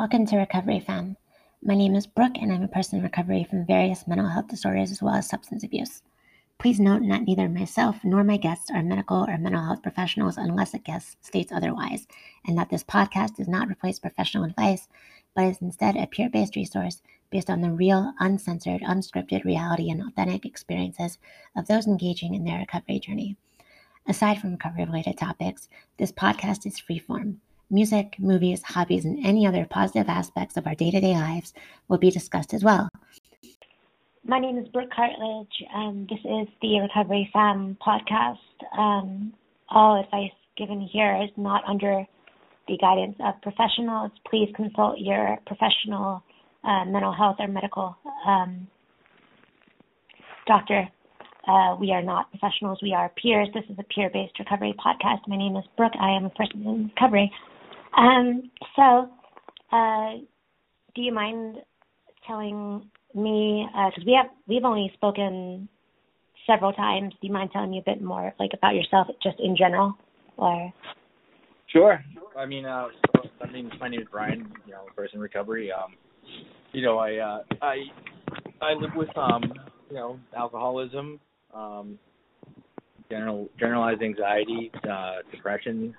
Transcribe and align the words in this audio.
Welcome 0.00 0.24
to 0.28 0.38
Recovery 0.38 0.80
Fam. 0.80 1.18
My 1.62 1.74
name 1.74 1.94
is 1.94 2.06
Brooke, 2.06 2.38
and 2.40 2.50
I'm 2.50 2.62
a 2.62 2.68
person 2.68 2.96
in 2.96 3.04
recovery 3.04 3.44
from 3.44 3.66
various 3.66 4.06
mental 4.06 4.28
health 4.28 4.48
disorders 4.48 4.90
as 4.90 5.02
well 5.02 5.12
as 5.12 5.28
substance 5.28 5.62
abuse. 5.62 6.00
Please 6.56 6.80
note 6.80 7.02
that 7.06 7.24
neither 7.24 7.50
myself 7.50 8.02
nor 8.02 8.24
my 8.24 8.38
guests 8.38 8.70
are 8.70 8.82
medical 8.82 9.28
or 9.28 9.36
mental 9.36 9.62
health 9.62 9.82
professionals 9.82 10.38
unless 10.38 10.72
a 10.72 10.78
guest 10.78 11.22
states 11.22 11.52
otherwise, 11.52 12.06
and 12.46 12.56
that 12.56 12.70
this 12.70 12.82
podcast 12.82 13.36
does 13.36 13.46
not 13.46 13.68
replace 13.68 13.98
professional 13.98 14.44
advice, 14.44 14.88
but 15.36 15.44
is 15.44 15.60
instead 15.60 15.96
a 15.96 16.06
peer 16.06 16.30
based 16.30 16.56
resource 16.56 17.02
based 17.30 17.50
on 17.50 17.60
the 17.60 17.70
real, 17.70 18.14
uncensored, 18.20 18.80
unscripted 18.80 19.44
reality 19.44 19.90
and 19.90 20.00
authentic 20.00 20.46
experiences 20.46 21.18
of 21.54 21.66
those 21.66 21.86
engaging 21.86 22.34
in 22.34 22.44
their 22.44 22.60
recovery 22.60 23.00
journey. 23.00 23.36
Aside 24.08 24.38
from 24.38 24.52
recovery 24.52 24.86
related 24.86 25.18
topics, 25.18 25.68
this 25.98 26.10
podcast 26.10 26.64
is 26.64 26.80
freeform. 26.80 27.36
Music, 27.72 28.16
movies, 28.18 28.62
hobbies, 28.64 29.04
and 29.04 29.24
any 29.24 29.46
other 29.46 29.64
positive 29.64 30.08
aspects 30.08 30.56
of 30.56 30.66
our 30.66 30.74
day 30.74 30.90
to 30.90 31.00
day 31.00 31.14
lives 31.14 31.54
will 31.86 31.98
be 31.98 32.10
discussed 32.10 32.52
as 32.52 32.64
well. 32.64 32.88
My 34.24 34.40
name 34.40 34.58
is 34.58 34.66
Brooke 34.68 34.90
Cartledge, 34.90 35.46
and 35.72 36.08
this 36.08 36.18
is 36.18 36.48
the 36.60 36.80
Recovery 36.80 37.30
Fam 37.32 37.78
podcast. 37.80 38.38
Um, 38.76 39.32
all 39.68 40.00
advice 40.02 40.32
given 40.56 40.80
here 40.80 41.22
is 41.22 41.30
not 41.36 41.62
under 41.64 42.04
the 42.66 42.76
guidance 42.78 43.16
of 43.24 43.40
professionals. 43.40 44.10
Please 44.28 44.52
consult 44.56 44.98
your 44.98 45.38
professional 45.46 46.24
uh, 46.64 46.84
mental 46.86 47.12
health 47.12 47.36
or 47.38 47.46
medical 47.46 47.96
um, 48.26 48.66
doctor. 50.46 50.88
Uh, 51.46 51.76
we 51.80 51.92
are 51.92 52.02
not 52.02 52.30
professionals, 52.30 52.78
we 52.82 52.92
are 52.92 53.10
peers. 53.10 53.48
This 53.54 53.64
is 53.70 53.76
a 53.78 53.84
peer 53.84 54.10
based 54.12 54.38
recovery 54.40 54.74
podcast. 54.84 55.20
My 55.28 55.36
name 55.36 55.56
is 55.56 55.64
Brooke. 55.76 55.94
I 56.00 56.10
am 56.10 56.24
a 56.24 56.30
person 56.30 56.62
in 56.66 56.90
recovery. 56.94 57.32
Um, 57.96 58.50
so, 58.76 59.10
uh, 59.72 60.12
do 60.94 61.02
you 61.02 61.12
mind 61.12 61.56
telling 62.26 62.90
me 63.14 63.66
because 63.72 63.92
uh, 63.98 64.06
we 64.06 64.12
have 64.12 64.30
we've 64.46 64.64
only 64.64 64.90
spoken 64.94 65.68
several 66.46 66.72
times. 66.72 67.12
Do 67.20 67.26
you 67.26 67.32
mind 67.32 67.50
telling 67.52 67.70
me 67.70 67.78
a 67.78 67.90
bit 67.90 68.02
more, 68.02 68.32
like 68.38 68.50
about 68.54 68.74
yourself, 68.74 69.08
just 69.22 69.38
in 69.40 69.56
general, 69.56 69.94
or? 70.36 70.72
Sure. 71.68 72.02
I 72.36 72.46
mean, 72.46 72.66
uh, 72.66 72.88
I 73.40 73.50
mean, 73.50 73.70
my 73.80 73.88
name 73.88 74.00
is 74.00 74.08
Brian. 74.10 74.52
You 74.66 74.72
know, 74.72 74.84
person 74.96 75.16
in 75.16 75.20
recovery. 75.20 75.70
Um, 75.72 75.94
you 76.72 76.82
know, 76.82 76.98
I 76.98 77.16
uh, 77.16 77.42
I 77.62 77.76
I 78.60 78.74
live 78.74 78.90
with 78.96 79.16
um, 79.16 79.52
you 79.88 79.96
know, 79.96 80.18
alcoholism, 80.36 81.20
um, 81.54 81.98
general 83.08 83.48
generalized 83.58 84.02
anxiety, 84.02 84.70
uh, 84.90 85.16
depression, 85.30 85.94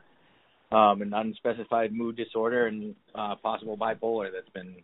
um, 0.71 1.01
an 1.01 1.13
unspecified 1.13 1.91
mood 1.91 2.15
disorder 2.15 2.67
and 2.67 2.95
uh, 3.15 3.35
possible 3.35 3.77
bipolar 3.77 4.29
that's 4.33 4.49
been 4.49 4.75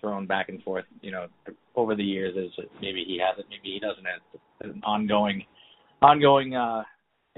thrown 0.00 0.26
back 0.26 0.48
and 0.48 0.62
forth, 0.62 0.84
you 1.00 1.10
know, 1.10 1.26
over 1.74 1.94
the 1.94 2.04
years. 2.04 2.36
As 2.38 2.64
maybe 2.80 3.04
he 3.06 3.18
has 3.18 3.38
it, 3.38 3.46
maybe 3.50 3.74
he 3.74 3.80
doesn't. 3.80 4.04
It's 4.34 4.74
an 4.74 4.82
ongoing, 4.84 5.44
ongoing 6.00 6.54
uh, 6.54 6.82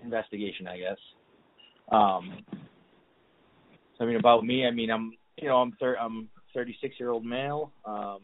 investigation, 0.02 0.66
I 0.66 0.78
guess. 0.78 0.98
Um, 1.90 2.44
I 4.00 4.04
mean, 4.04 4.16
about 4.16 4.44
me, 4.44 4.66
I 4.66 4.70
mean, 4.70 4.90
I'm, 4.90 5.12
you 5.36 5.48
know, 5.48 5.56
I'm 5.56 5.72
thir- 5.80 5.96
I'm 5.98 6.28
36 6.54 6.96
year 6.98 7.10
old 7.10 7.24
male 7.24 7.72
um, 7.84 8.18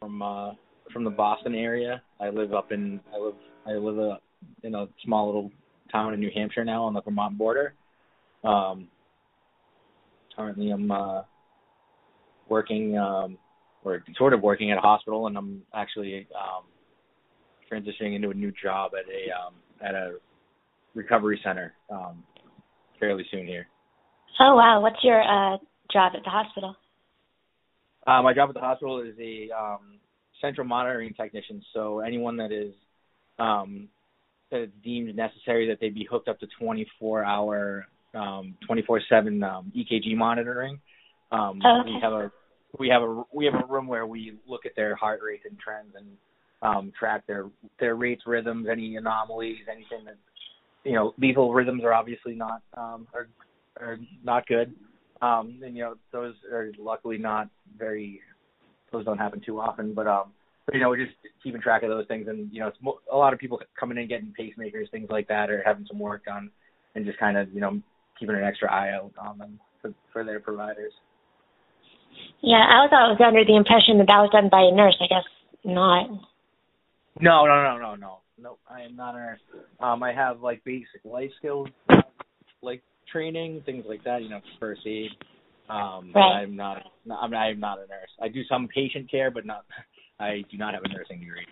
from 0.00 0.22
uh, 0.22 0.52
from 0.92 1.04
the 1.04 1.10
Boston 1.10 1.54
area. 1.54 2.02
I 2.20 2.30
live 2.30 2.54
up 2.54 2.72
in 2.72 3.00
I 3.14 3.18
live 3.18 3.34
I 3.66 3.72
live 3.72 3.98
a, 3.98 4.10
uh, 4.10 4.16
in 4.62 4.74
a 4.74 4.86
small 5.04 5.26
little 5.26 5.50
town 5.92 6.14
in 6.14 6.20
New 6.20 6.30
Hampshire 6.34 6.64
now 6.64 6.84
on 6.84 6.94
the 6.94 7.02
Vermont 7.02 7.36
border. 7.36 7.74
Um, 8.44 8.88
currently, 10.36 10.70
I'm 10.70 10.90
uh, 10.90 11.22
working 12.48 12.98
um, 12.98 13.38
or 13.84 14.02
sort 14.16 14.34
of 14.34 14.42
working 14.42 14.70
at 14.70 14.78
a 14.78 14.80
hospital, 14.80 15.26
and 15.26 15.36
I'm 15.36 15.62
actually 15.74 16.26
um, 16.34 16.64
transitioning 17.70 18.16
into 18.16 18.30
a 18.30 18.34
new 18.34 18.52
job 18.62 18.92
at 18.94 19.04
a 19.10 19.46
um, 19.46 19.54
at 19.82 19.94
a 19.94 20.16
recovery 20.94 21.40
center 21.44 21.74
um, 21.90 22.22
fairly 22.98 23.24
soon 23.30 23.46
here. 23.46 23.66
Oh 24.38 24.56
wow! 24.56 24.80
What's 24.80 25.02
your 25.02 25.20
uh, 25.20 25.58
job 25.92 26.12
at 26.16 26.24
the 26.24 26.30
hospital? 26.30 26.76
Uh, 28.06 28.22
my 28.22 28.32
job 28.32 28.48
at 28.48 28.54
the 28.54 28.60
hospital 28.60 29.00
is 29.00 29.14
a 29.20 29.50
um, 29.56 29.98
central 30.40 30.66
monitoring 30.66 31.14
technician. 31.14 31.62
So 31.74 32.00
anyone 32.00 32.36
that 32.38 32.52
is 32.52 32.72
um, 33.38 33.88
that 34.50 34.70
deemed 34.82 35.14
necessary 35.14 35.68
that 35.68 35.78
they 35.80 35.90
be 35.90 36.06
hooked 36.10 36.28
up 36.28 36.40
to 36.40 36.46
24 36.58 37.24
hour 37.24 37.86
um, 38.14 38.56
24/7 38.68 39.42
um, 39.42 39.72
EKG 39.76 40.16
monitoring. 40.16 40.80
Um, 41.32 41.60
oh, 41.64 41.80
okay. 41.80 41.90
We 41.90 42.00
have 42.02 42.12
a 42.12 42.32
we 42.78 42.88
have 42.88 43.02
a 43.02 43.22
we 43.32 43.44
have 43.46 43.54
a 43.54 43.66
room 43.66 43.86
where 43.86 44.06
we 44.06 44.38
look 44.46 44.66
at 44.66 44.72
their 44.76 44.94
heart 44.94 45.20
rates 45.22 45.44
and 45.48 45.58
trends 45.58 45.94
and 45.96 46.06
um, 46.62 46.92
track 46.98 47.26
their 47.26 47.46
their 47.78 47.96
rates, 47.96 48.22
rhythms, 48.26 48.66
any 48.70 48.96
anomalies, 48.96 49.58
anything 49.70 50.04
that 50.04 50.16
you 50.84 50.92
know 50.92 51.14
lethal 51.18 51.52
rhythms 51.52 51.82
are 51.84 51.92
obviously 51.92 52.34
not 52.34 52.62
um, 52.76 53.06
are 53.14 53.28
are 53.80 53.98
not 54.24 54.46
good. 54.46 54.74
Um, 55.22 55.60
and 55.62 55.76
you 55.76 55.82
know 55.82 55.94
those 56.12 56.34
are 56.52 56.72
luckily 56.78 57.18
not 57.18 57.48
very 57.78 58.20
those 58.92 59.04
don't 59.04 59.18
happen 59.18 59.40
too 59.44 59.60
often, 59.60 59.94
but 59.94 60.06
um, 60.06 60.32
but 60.66 60.74
you 60.74 60.80
know 60.80 60.88
we're 60.88 61.04
just 61.04 61.16
keeping 61.42 61.60
track 61.60 61.82
of 61.82 61.90
those 61.90 62.06
things 62.06 62.28
and 62.28 62.52
you 62.52 62.60
know 62.60 62.68
it's 62.68 62.78
mo- 62.80 63.00
a 63.12 63.16
lot 63.16 63.32
of 63.32 63.38
people 63.38 63.60
coming 63.78 63.98
in 63.98 64.08
getting 64.08 64.32
pacemakers, 64.38 64.90
things 64.90 65.08
like 65.10 65.28
that, 65.28 65.50
or 65.50 65.62
having 65.64 65.86
some 65.88 65.98
work 65.98 66.24
done, 66.24 66.50
and 66.94 67.04
just 67.04 67.18
kind 67.18 67.36
of 67.36 67.52
you 67.52 67.60
know 67.60 67.80
keeping 68.20 68.36
an 68.36 68.44
extra 68.44 68.70
eye 68.70 68.92
out 68.92 69.12
on 69.18 69.38
them 69.38 69.58
for, 69.80 69.92
for 70.12 70.24
their 70.24 70.38
providers. 70.38 70.92
Yeah, 72.42 72.60
I 72.60 72.84
was 72.84 72.90
always 72.92 73.18
under 73.26 73.44
the 73.44 73.56
impression 73.56 73.98
that 73.98 74.06
that 74.06 74.20
was 74.20 74.30
done 74.30 74.48
by 74.50 74.68
a 74.70 74.74
nurse. 74.74 74.96
I 75.00 75.08
guess 75.08 75.24
not. 75.64 76.10
No, 77.20 77.46
no, 77.46 77.64
no, 77.64 77.78
no, 77.78 77.94
no, 77.96 78.18
no. 78.38 78.58
I 78.68 78.82
am 78.82 78.96
not 78.96 79.14
a 79.14 79.18
nurse. 79.18 79.40
Um, 79.80 80.02
I 80.02 80.12
have 80.12 80.40
like 80.40 80.62
basic 80.64 81.04
life 81.04 81.30
skills, 81.38 81.68
like 82.62 82.82
training, 83.10 83.62
things 83.64 83.84
like 83.88 84.04
that. 84.04 84.22
You 84.22 84.28
know, 84.28 84.40
first 84.58 84.82
aid. 84.86 85.10
Um, 85.68 86.12
right. 86.14 86.42
I'm 86.42 86.56
not. 86.56 86.82
I'm, 87.10 87.34
I'm 87.34 87.60
not 87.60 87.78
a 87.78 87.86
nurse. 87.86 88.10
I 88.20 88.28
do 88.28 88.42
some 88.48 88.68
patient 88.68 89.10
care, 89.10 89.30
but 89.30 89.46
not. 89.46 89.64
I 90.20 90.44
do 90.50 90.58
not 90.58 90.74
have 90.74 90.82
a 90.84 90.88
nursing 90.88 91.20
degree. 91.20 91.46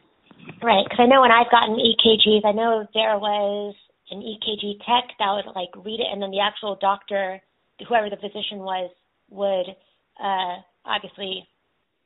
Right, 0.62 0.84
because 0.84 1.00
I 1.00 1.06
know 1.06 1.20
when 1.20 1.32
I've 1.32 1.50
gotten 1.50 1.76
EKGs, 1.76 2.44
I 2.44 2.52
know 2.52 2.86
there 2.94 3.18
was 3.18 3.74
an 4.10 4.20
EKG 4.20 4.78
tech 4.78 5.16
that 5.18 5.32
would 5.32 5.54
like 5.54 5.70
read 5.84 6.00
it, 6.00 6.06
and 6.10 6.22
then 6.22 6.30
the 6.30 6.40
actual 6.40 6.76
doctor, 6.80 7.40
whoever 7.88 8.10
the 8.10 8.16
physician 8.16 8.58
was, 8.58 8.90
would 9.30 9.66
uh, 10.22 10.62
obviously, 10.84 11.46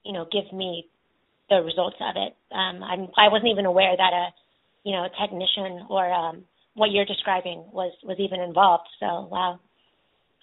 you 0.04 0.12
know, 0.12 0.26
give 0.30 0.52
me 0.52 0.86
the 1.48 1.62
results 1.62 1.96
of 2.00 2.16
it. 2.16 2.34
Um, 2.54 2.82
I'm 2.82 3.08
I 3.16 3.28
wasn't 3.28 3.50
even 3.50 3.66
aware 3.66 3.96
that 3.96 4.12
a, 4.12 4.28
you 4.84 4.92
know, 4.92 5.04
a 5.04 5.10
technician 5.20 5.86
or 5.88 6.12
um, 6.12 6.44
what 6.74 6.90
you're 6.90 7.04
describing 7.04 7.64
was 7.72 7.92
was 8.02 8.18
even 8.18 8.40
involved. 8.40 8.88
So 9.00 9.28
wow. 9.30 9.60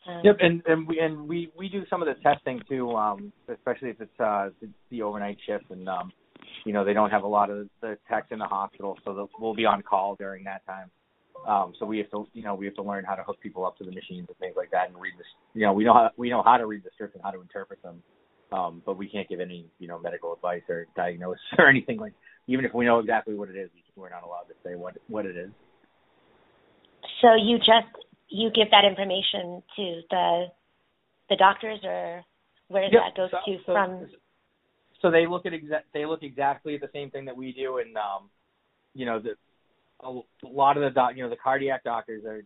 Um, 0.08 0.22
yep, 0.24 0.38
and 0.40 0.62
and 0.66 0.88
we 0.88 1.00
and 1.00 1.28
we 1.28 1.52
we 1.58 1.70
do 1.70 1.84
some 1.90 2.02
of 2.02 2.08
the 2.08 2.16
testing 2.22 2.62
too, 2.70 2.91
um, 2.96 3.34
especially 3.50 3.90
if 3.90 4.02
it's 4.02 4.20
uh, 4.20 4.50
the, 4.62 4.70
the 4.90 5.02
overnight 5.02 5.38
shift, 5.46 5.66
and 5.72 5.88
um, 5.90 6.12
you 6.66 6.74
know 6.74 6.86
they 6.86 6.94
don't 6.94 7.09
have 7.09 7.24
a 7.24 7.28
lot 7.28 7.50
of 7.50 7.68
the 7.81 7.97
techs 8.09 8.28
in 8.31 8.40
the 8.40 8.46
hospital, 8.46 8.97
so 9.03 9.30
we'll 9.40 9.56
be 9.56 9.66
on 9.66 9.81
call 9.81 10.16
during 10.16 10.44
that 10.46 10.66
time. 10.66 10.90
Um, 11.47 11.73
so 11.79 11.85
we 11.85 11.97
have 12.00 12.09
to, 12.11 12.27
you 12.33 12.44
know, 12.44 12.55
we 12.55 12.66
have 12.66 12.75
to 12.75 12.83
learn 12.83 13.05
how 13.05 13.16
to 13.16 13.23
hook 13.23 13.39
people 13.41 13.66
up 13.66 13.77
to 13.77 13.83
the 13.83 13.91
machines 13.91 14.27
and 14.27 14.38
things 14.38 14.55
like 14.55 14.72
that, 14.72 14.89
and 14.89 15.00
read 15.00 15.13
this. 15.17 15.27
You 15.53 15.61
know, 15.66 15.73
we 15.73 15.83
know 15.83 15.94
how 15.94 16.09
we 16.17 16.29
know 16.29 16.44
how 16.44 16.57
to 16.57 16.66
read 16.66 16.83
the 16.83 16.89
scripts 16.94 17.16
and 17.16 17.23
how 17.23 17.31
to 17.31 17.41
interpret 17.41 17.81
them, 17.81 18.03
um, 18.52 18.81
but 18.85 18.97
we 18.97 19.08
can't 19.08 19.28
give 19.28 19.40
any, 19.40 19.66
you 19.79 19.87
know, 19.87 19.99
medical 19.99 20.34
advice 20.34 20.64
or 20.69 20.87
diagnosis 20.96 21.41
or 21.58 21.69
anything 21.69 21.99
like. 21.99 22.14
Even 22.47 22.66
if 22.66 22.73
we 22.73 22.84
know 22.84 22.97
exactly 22.97 23.35
what 23.35 23.47
it 23.47 23.55
is, 23.55 23.69
we're 23.96 24.09
not 24.09 24.23
allowed 24.23 24.47
to 24.47 24.55
say 24.64 24.75
what 24.75 24.96
what 25.08 25.25
it 25.25 25.37
is. 25.37 25.52
So 27.22 27.35
you 27.35 27.58
just 27.58 27.93
you 28.29 28.49
give 28.49 28.72
that 28.72 28.85
information 28.85 29.61
to 29.75 30.02
the 30.09 30.46
the 31.29 31.35
doctors, 31.35 31.79
or 31.84 32.23
where 32.69 32.84
does 32.84 32.93
yep. 32.93 33.02
that 33.05 33.16
go 33.16 33.28
so, 33.29 33.37
to 33.46 33.58
so, 33.66 33.73
from? 33.73 34.08
So 35.02 35.11
they 35.11 35.28
look 35.28 35.46
at 35.46 35.53
exa- 35.53 35.87
they 35.93 36.05
look 36.05 36.23
exactly 36.23 36.75
at 36.75 36.81
the 36.81 36.90
same 36.93 37.11
thing 37.11 37.25
that 37.25 37.35
we 37.35 37.52
do, 37.53 37.78
and 37.78 37.96
um, 37.97 38.29
you 38.93 39.05
know 39.05 39.19
the 39.19 39.35
a 40.03 40.22
lot 40.43 40.78
of 40.78 40.84
the 40.84 40.90
doc, 40.90 41.11
you 41.16 41.23
know, 41.23 41.29
the 41.29 41.35
cardiac 41.35 41.84
doctors 41.84 42.23
are 42.25 42.43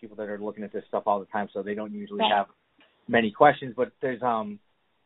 people 0.00 0.16
that 0.16 0.28
are 0.28 0.38
looking 0.38 0.64
at 0.64 0.72
this 0.72 0.84
stuff 0.88 1.04
all 1.06 1.20
the 1.20 1.26
time, 1.26 1.48
so 1.52 1.62
they 1.62 1.74
don't 1.74 1.92
usually 1.92 2.20
right. 2.20 2.32
have 2.32 2.46
many 3.08 3.30
questions. 3.30 3.74
But 3.76 3.92
there's 4.00 4.22
um, 4.22 4.58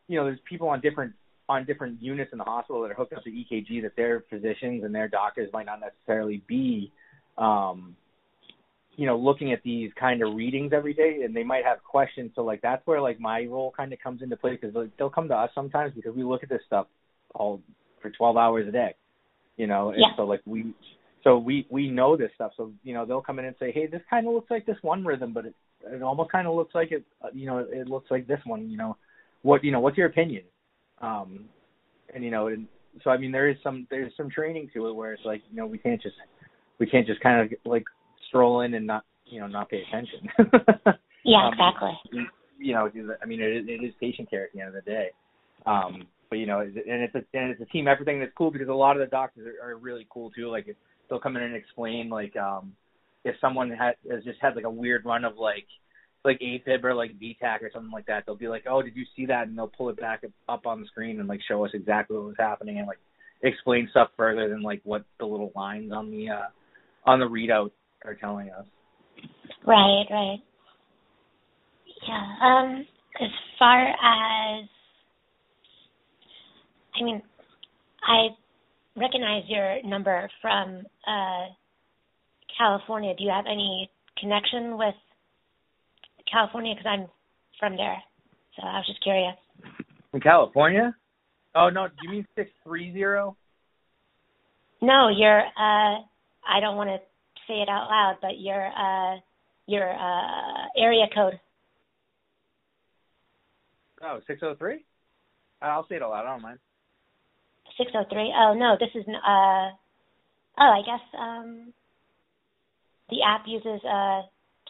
you 0.07 0.17
know, 0.17 0.25
there's 0.25 0.39
people 0.47 0.69
on 0.69 0.81
different 0.81 1.13
on 1.47 1.65
different 1.65 2.01
units 2.01 2.31
in 2.31 2.37
the 2.37 2.43
hospital 2.43 2.81
that 2.83 2.91
are 2.91 2.95
hooked 2.95 3.13
up 3.13 3.23
to 3.23 3.31
EKG 3.31 3.81
that 3.81 3.95
their 3.95 4.23
physicians 4.29 4.83
and 4.83 4.93
their 4.93 5.07
doctors 5.07 5.49
might 5.51 5.65
not 5.65 5.79
necessarily 5.79 6.43
be, 6.47 6.91
um, 7.39 7.95
you 8.95 9.07
know, 9.07 9.17
looking 9.17 9.51
at 9.51 9.63
these 9.63 9.89
kind 9.99 10.21
of 10.21 10.35
readings 10.35 10.73
every 10.73 10.93
day, 10.93 11.21
and 11.23 11.35
they 11.35 11.43
might 11.43 11.65
have 11.65 11.83
questions. 11.83 12.31
So 12.35 12.43
like 12.43 12.61
that's 12.61 12.85
where 12.85 13.01
like 13.01 13.19
my 13.19 13.45
role 13.45 13.73
kind 13.75 13.91
of 13.93 13.99
comes 13.99 14.21
into 14.21 14.37
play 14.37 14.57
because 14.59 14.75
like, 14.75 14.95
they'll 14.97 15.09
come 15.09 15.27
to 15.29 15.35
us 15.35 15.49
sometimes 15.55 15.93
because 15.95 16.15
we 16.15 16.23
look 16.23 16.43
at 16.43 16.49
this 16.49 16.61
stuff 16.67 16.87
all 17.33 17.61
for 18.01 18.11
12 18.11 18.37
hours 18.37 18.67
a 18.67 18.71
day, 18.71 18.95
you 19.57 19.67
know, 19.67 19.89
and 19.89 19.99
yeah. 19.99 20.15
so 20.15 20.23
like 20.23 20.41
we 20.45 20.73
so 21.29 21.37
we 21.37 21.67
we 21.69 21.89
know 21.89 22.17
this 22.17 22.31
stuff. 22.33 22.51
So 22.57 22.71
you 22.83 22.93
know 22.95 23.05
they'll 23.05 23.21
come 23.21 23.37
in 23.39 23.45
and 23.45 23.55
say, 23.59 23.71
hey, 23.71 23.85
this 23.85 24.01
kind 24.09 24.27
of 24.27 24.33
looks 24.33 24.49
like 24.49 24.65
this 24.65 24.77
one 24.81 25.05
rhythm, 25.05 25.31
but 25.31 25.45
it 25.45 25.53
it 25.85 26.01
almost 26.01 26.31
kind 26.31 26.47
of 26.47 26.55
looks 26.55 26.73
like 26.73 26.91
it. 26.91 27.03
uh, 27.23 27.27
You 27.33 27.45
know, 27.45 27.59
it 27.59 27.87
looks 27.87 28.09
like 28.09 28.25
this 28.27 28.39
one. 28.45 28.69
You 28.69 28.77
know, 28.77 28.97
what 29.43 29.63
you 29.63 29.71
know, 29.71 29.79
what's 29.79 29.97
your 29.97 30.07
opinion? 30.07 30.43
Um, 31.01 31.45
and 32.13 32.23
you 32.23 32.31
know, 32.31 32.47
and 32.47 32.67
so 33.03 33.11
I 33.11 33.17
mean, 33.17 33.31
there 33.31 33.47
is 33.47 33.57
some 33.63 33.85
there's 33.91 34.11
some 34.17 34.29
training 34.29 34.71
to 34.73 34.87
it 34.87 34.93
where 34.93 35.13
it's 35.13 35.25
like 35.25 35.41
you 35.51 35.57
know 35.57 35.67
we 35.67 35.77
can't 35.77 36.01
just 36.01 36.15
we 36.79 36.87
can't 36.87 37.05
just 37.05 37.21
kind 37.21 37.41
of 37.41 37.57
like 37.63 37.85
stroll 38.27 38.61
in 38.61 38.73
and 38.73 38.87
not 38.87 39.03
you 39.27 39.39
know 39.39 39.47
not 39.47 39.69
pay 39.69 39.83
attention. 39.87 40.27
Yeah, 41.25 41.47
Um, 41.47 41.53
exactly. 41.53 41.91
you 42.57 42.73
know, 42.73 42.89
I 43.21 43.25
mean, 43.25 43.41
it 43.41 43.57
is, 43.57 43.65
it 43.67 43.83
is 43.83 43.93
patient 43.99 44.29
care 44.29 44.45
at 44.45 44.53
the 44.53 44.61
end 44.61 44.69
of 44.69 44.73
the 44.73 44.89
day. 44.89 45.09
Um, 45.65 46.07
but 46.29 46.37
you 46.37 46.45
know, 46.45 46.61
and 46.61 46.73
it's 46.75 47.13
a 47.13 47.23
and 47.33 47.51
it's 47.51 47.61
a 47.61 47.65
team 47.65 47.87
effort 47.87 48.05
thing 48.05 48.19
that's 48.19 48.31
cool 48.37 48.51
because 48.51 48.69
a 48.69 48.73
lot 48.73 48.95
of 48.95 49.01
the 49.01 49.07
doctors 49.11 49.45
are, 49.45 49.71
are 49.71 49.77
really 49.77 50.07
cool 50.09 50.31
too. 50.31 50.49
Like 50.49 50.67
they'll 51.09 51.19
come 51.19 51.35
in 51.35 51.43
and 51.43 51.55
explain 51.55 52.09
like 52.09 52.35
um 52.35 52.73
if 53.25 53.35
someone 53.41 53.69
had 53.69 53.95
has 54.09 54.23
just 54.23 54.39
had 54.41 54.55
like 54.55 54.65
a 54.65 54.69
weird 54.69 55.05
run 55.05 55.25
of 55.25 55.37
like 55.37 55.65
like 56.25 56.39
AFib 56.39 56.83
or 56.83 56.93
like 56.93 57.17
V-tach 57.17 57.63
or 57.63 57.71
something 57.73 57.91
like 57.91 58.07
that, 58.07 58.25
they'll 58.25 58.35
be 58.35 58.49
like, 58.49 58.65
"Oh, 58.69 58.81
did 58.81 58.95
you 58.95 59.05
see 59.15 59.25
that?" 59.27 59.47
and 59.47 59.57
they'll 59.57 59.67
pull 59.67 59.89
it 59.89 59.99
back 59.99 60.23
up 60.49 60.65
on 60.65 60.81
the 60.81 60.87
screen 60.87 61.19
and 61.19 61.29
like 61.29 61.39
show 61.47 61.63
us 61.63 61.71
exactly 61.73 62.17
what 62.17 62.27
was 62.27 62.35
happening 62.37 62.77
and 62.77 62.87
like 62.87 62.99
explain 63.41 63.87
stuff 63.91 64.09
further 64.17 64.49
than 64.49 64.61
like 64.61 64.81
what 64.83 65.05
the 65.19 65.25
little 65.25 65.51
lines 65.55 65.91
on 65.93 66.11
the 66.11 66.29
uh 66.29 66.47
on 67.05 67.19
the 67.19 67.25
readout 67.25 67.71
are 68.05 68.15
telling 68.15 68.49
us. 68.49 68.65
Right, 69.65 70.05
right. 70.09 70.39
Yeah. 72.07 72.35
Um, 72.41 72.85
as 73.21 73.29
far 73.57 73.87
as, 73.87 74.69
I 76.99 77.03
mean, 77.03 77.21
I 78.07 78.27
recognize 78.95 79.43
your 79.47 79.81
number 79.83 80.29
from 80.41 80.83
uh, 81.07 81.47
California. 82.57 83.13
Do 83.17 83.23
you 83.23 83.31
have 83.31 83.45
any 83.45 83.89
connection 84.19 84.77
with 84.77 84.95
California? 86.31 86.73
Because 86.75 86.89
I'm 86.89 87.07
from 87.59 87.75
there, 87.75 88.01
so 88.55 88.63
I 88.65 88.77
was 88.77 88.87
just 88.87 89.03
curious. 89.03 89.35
In 90.13 90.19
California? 90.19 90.95
Oh 91.55 91.69
no, 91.69 91.87
do 91.87 91.93
you 92.03 92.09
mean 92.09 92.27
six 92.35 92.49
three 92.63 92.93
zero? 92.93 93.35
No, 94.81 95.09
your 95.09 95.39
uh, 95.39 95.99
I 96.47 96.59
don't 96.61 96.77
want 96.77 96.89
to 96.89 96.97
say 97.47 97.55
it 97.55 97.69
out 97.69 97.89
loud, 97.89 98.17
but 98.21 98.39
your 98.39 98.67
uh, 98.67 99.19
your 99.65 99.89
uh, 99.89 100.65
area 100.77 101.05
code. 101.13 101.39
Oh, 104.01 104.19
six 104.27 104.39
oh 104.43 104.55
three? 104.57 104.85
I'll 105.61 105.85
say 105.87 105.95
it 105.95 106.01
aloud, 106.01 106.25
I 106.25 106.31
don't 106.31 106.41
mind. 106.41 106.59
Six 107.79 107.91
oh 107.95 108.03
three. 108.11 108.29
Oh 108.37 108.53
no, 108.53 108.75
this 108.79 108.91
is 108.93 109.07
uh 109.07 109.71
oh 110.59 110.71
I 110.77 110.81
guess 110.85 111.01
um 111.17 111.73
the 113.09 113.23
app 113.25 113.47
uses 113.47 113.81
a 113.83 114.21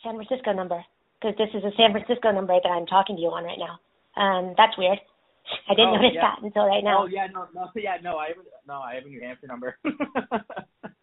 San 0.04 0.16
Francisco 0.16 0.54
number 0.54 0.80
because 1.20 1.36
this 1.38 1.50
is 1.54 1.64
a 1.66 1.76
San 1.76 1.92
Francisco 1.92 2.32
number 2.32 2.54
that 2.64 2.70
I'm 2.70 2.86
talking 2.86 3.18
to 3.18 3.22
you 3.22 3.28
on 3.30 3.44
right 3.44 3.60
now. 3.60 3.80
Um, 4.16 4.54
that's 4.56 4.78
weird. 4.78 5.00
I 5.68 5.74
didn't 5.74 5.90
Oh, 5.90 5.96
notice 5.96 6.12
yeah. 6.14 6.22
that 6.22 6.44
until 6.44 6.66
right 6.68 6.84
now. 6.84 7.04
Oh 7.04 7.08
yeah, 7.08 7.28
no, 7.34 7.48
no, 7.54 7.68
yeah, 7.76 7.98
no. 8.02 8.18
I 8.18 8.28
have 8.30 8.38
no, 8.68 8.80
I 8.80 8.96
have 8.96 9.06
a 9.06 9.10
New 9.10 9.20
Hampshire 9.22 9.48
number. 9.48 9.78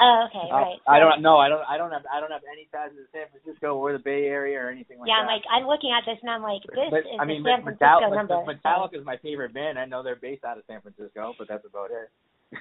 Oh, 0.00 0.24
okay, 0.32 0.48
Uh, 0.48 0.56
right. 0.56 0.80
I 0.88 0.98
don't. 0.98 1.20
know. 1.20 1.36
I 1.36 1.48
don't. 1.52 1.60
I 1.68 1.76
don't 1.76 1.92
have. 1.92 2.08
I 2.08 2.20
don't 2.20 2.32
have 2.32 2.40
any 2.48 2.64
ties 2.72 2.88
to 2.96 3.04
San 3.12 3.28
Francisco 3.28 3.76
or 3.76 3.92
the 3.92 4.00
Bay 4.00 4.24
Area 4.24 4.56
or 4.56 4.70
anything 4.72 4.96
like 4.98 5.06
that. 5.06 5.12
yeah, 5.12 5.20
I'm 5.20 5.28
like 5.28 5.44
I'm 5.52 5.66
looking 5.68 5.92
at 5.92 6.08
this 6.08 6.16
and 6.24 6.30
I'm 6.32 6.40
like, 6.40 6.64
this 6.64 6.88
but, 6.88 7.04
is 7.04 7.20
I 7.20 7.28
mean, 7.28 7.44
the 7.44 7.52
San 7.52 7.60
Metallica, 7.68 8.08
Francisco 8.08 8.16
number. 8.16 8.36
so- 8.40 8.48
Metallica 8.48 8.94
is 8.96 9.04
my 9.04 9.18
favorite 9.20 9.52
band. 9.52 9.78
I 9.78 9.84
know 9.84 10.02
they're 10.02 10.16
based 10.16 10.44
out 10.44 10.56
of 10.56 10.64
San 10.66 10.80
Francisco, 10.80 11.36
but 11.36 11.48
that's 11.48 11.66
about 11.68 11.92
it. 11.92 12.08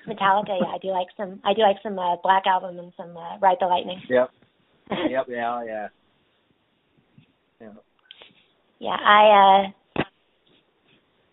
Metallica, 0.06 0.60
yeah, 0.60 0.76
I 0.76 0.78
do 0.84 0.92
like 0.92 1.08
some. 1.16 1.40
I 1.48 1.56
do 1.56 1.64
like 1.64 1.80
some 1.82 1.98
uh, 1.98 2.18
Black 2.22 2.44
Album 2.46 2.78
and 2.78 2.92
some 2.98 3.16
uh, 3.16 3.40
Ride 3.40 3.58
the 3.60 3.68
Lightning. 3.68 4.04
Yep. 4.10 4.30
yep. 5.10 5.26
Yeah. 5.32 5.64
Yeah. 5.64 5.88
Yeah. 7.62 7.76
yeah, 8.80 8.98
I 9.00 9.24
uh 9.32 10.04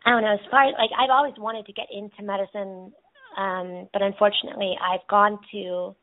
I 0.07 0.11
don't 0.11 0.23
know, 0.23 0.35
as 0.35 0.51
far 0.51 0.69
as, 0.69 0.75
like 0.79 0.91
I've 0.97 1.11
always 1.11 1.35
wanted 1.37 1.67
to 1.67 1.73
get 1.73 1.87
into 1.91 2.23
medicine, 2.23 2.93
um, 3.37 3.89
but 3.93 4.03
unfortunately 4.03 4.75
I've 4.81 5.07
gone 5.09 5.39
to 5.53 5.95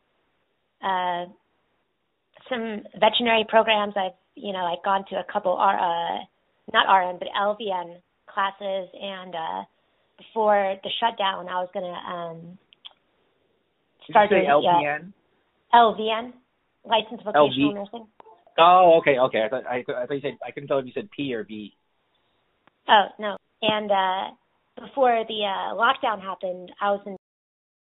uh 0.83 1.25
some 2.49 2.83
veterinary 2.99 3.45
programs. 3.47 3.93
I've 3.95 4.17
you 4.35 4.51
know, 4.51 4.65
I've 4.65 4.83
gone 4.83 5.05
to 5.09 5.15
a 5.15 5.25
couple 5.31 5.53
R 5.53 5.75
uh 5.77 6.19
not 6.73 6.91
RN 6.91 7.17
but 7.19 7.27
LVN 7.39 7.97
classes 8.27 8.89
and 8.99 9.35
uh 9.35 9.63
before 10.17 10.75
the 10.83 10.89
shutdown 10.99 11.47
I 11.49 11.59
was 11.61 11.69
gonna 11.73 11.87
um 11.87 12.57
Did 14.07 14.15
you 14.15 14.21
say 14.29 14.29
doing 14.29 14.45
yeah, 14.45 14.79
LVN, 15.73 16.33
licensed 16.85 17.23
vocational 17.23 17.71
LV? 17.71 17.75
nursing. 17.75 18.07
Oh, 18.57 18.99
okay, 18.99 19.17
okay. 19.17 19.41
I 19.43 19.49
thought 19.49 19.65
I, 19.65 19.77
I 19.77 20.05
thought 20.05 20.13
you 20.13 20.21
said 20.21 20.37
I 20.45 20.51
couldn't 20.51 20.67
tell 20.67 20.79
if 20.79 20.85
you 20.85 20.91
said 20.93 21.09
P 21.15 21.33
or 21.33 21.43
V. 21.43 21.73
Oh 22.87 23.05
no! 23.19 23.37
And 23.61 23.91
uh, 23.91 24.35
before 24.85 25.23
the 25.27 25.45
uh, 25.45 25.73
lockdown 25.73 26.21
happened, 26.21 26.71
I 26.81 26.91
was 26.91 27.01
in, 27.05 27.15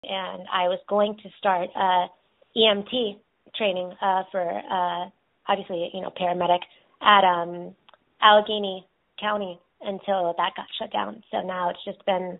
and 0.03 0.43
I 0.51 0.67
was 0.67 0.79
going 0.87 1.17
to 1.23 1.29
start 1.37 1.69
uh, 1.75 2.07
EMT 2.55 3.17
training 3.55 3.93
uh, 4.01 4.23
for 4.31 4.41
uh, 4.43 5.09
obviously 5.47 5.89
you 5.93 6.01
know 6.01 6.11
paramedic 6.11 6.59
at 7.01 7.23
um, 7.23 7.75
Allegheny 8.21 8.85
County 9.19 9.59
until 9.81 10.33
that 10.37 10.53
got 10.55 10.65
shut 10.79 10.91
down. 10.91 11.23
So 11.31 11.41
now 11.41 11.69
it's 11.69 11.83
just 11.85 12.05
been. 12.05 12.39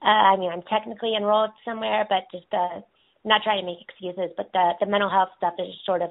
Uh, 0.00 0.06
I 0.30 0.36
mean, 0.36 0.50
I'm 0.52 0.62
technically 0.62 1.14
enrolled 1.16 1.50
somewhere, 1.64 2.06
but 2.08 2.30
just 2.30 2.52
uh, 2.52 2.80
not 3.24 3.42
trying 3.42 3.60
to 3.60 3.66
make 3.66 3.82
excuses. 3.82 4.30
But 4.36 4.50
the 4.52 4.72
the 4.80 4.86
mental 4.86 5.10
health 5.10 5.30
stuff 5.36 5.54
is 5.58 5.74
sort 5.84 6.02
of 6.02 6.10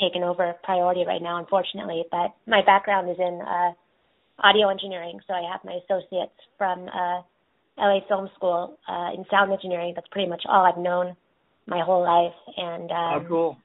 taken 0.00 0.22
over 0.22 0.54
priority 0.62 1.04
right 1.06 1.22
now, 1.22 1.38
unfortunately. 1.38 2.04
But 2.10 2.34
my 2.46 2.62
background 2.64 3.10
is 3.10 3.16
in. 3.18 3.40
Uh, 3.40 3.72
audio 4.38 4.68
engineering. 4.68 5.20
So 5.26 5.34
I 5.34 5.42
have 5.50 5.60
my 5.64 5.78
associates 5.84 6.34
from 6.58 6.88
uh, 6.88 7.22
LA 7.78 8.00
Film 8.08 8.28
School 8.36 8.78
uh, 8.88 9.10
in 9.14 9.24
sound 9.30 9.52
engineering. 9.52 9.92
That's 9.94 10.08
pretty 10.08 10.28
much 10.28 10.42
all 10.48 10.64
I've 10.64 10.82
known 10.82 11.16
my 11.66 11.82
whole 11.84 12.02
life. 12.02 12.34
And 12.56 12.90
um, 12.90 13.24
oh, 13.24 13.28
cool. 13.28 13.56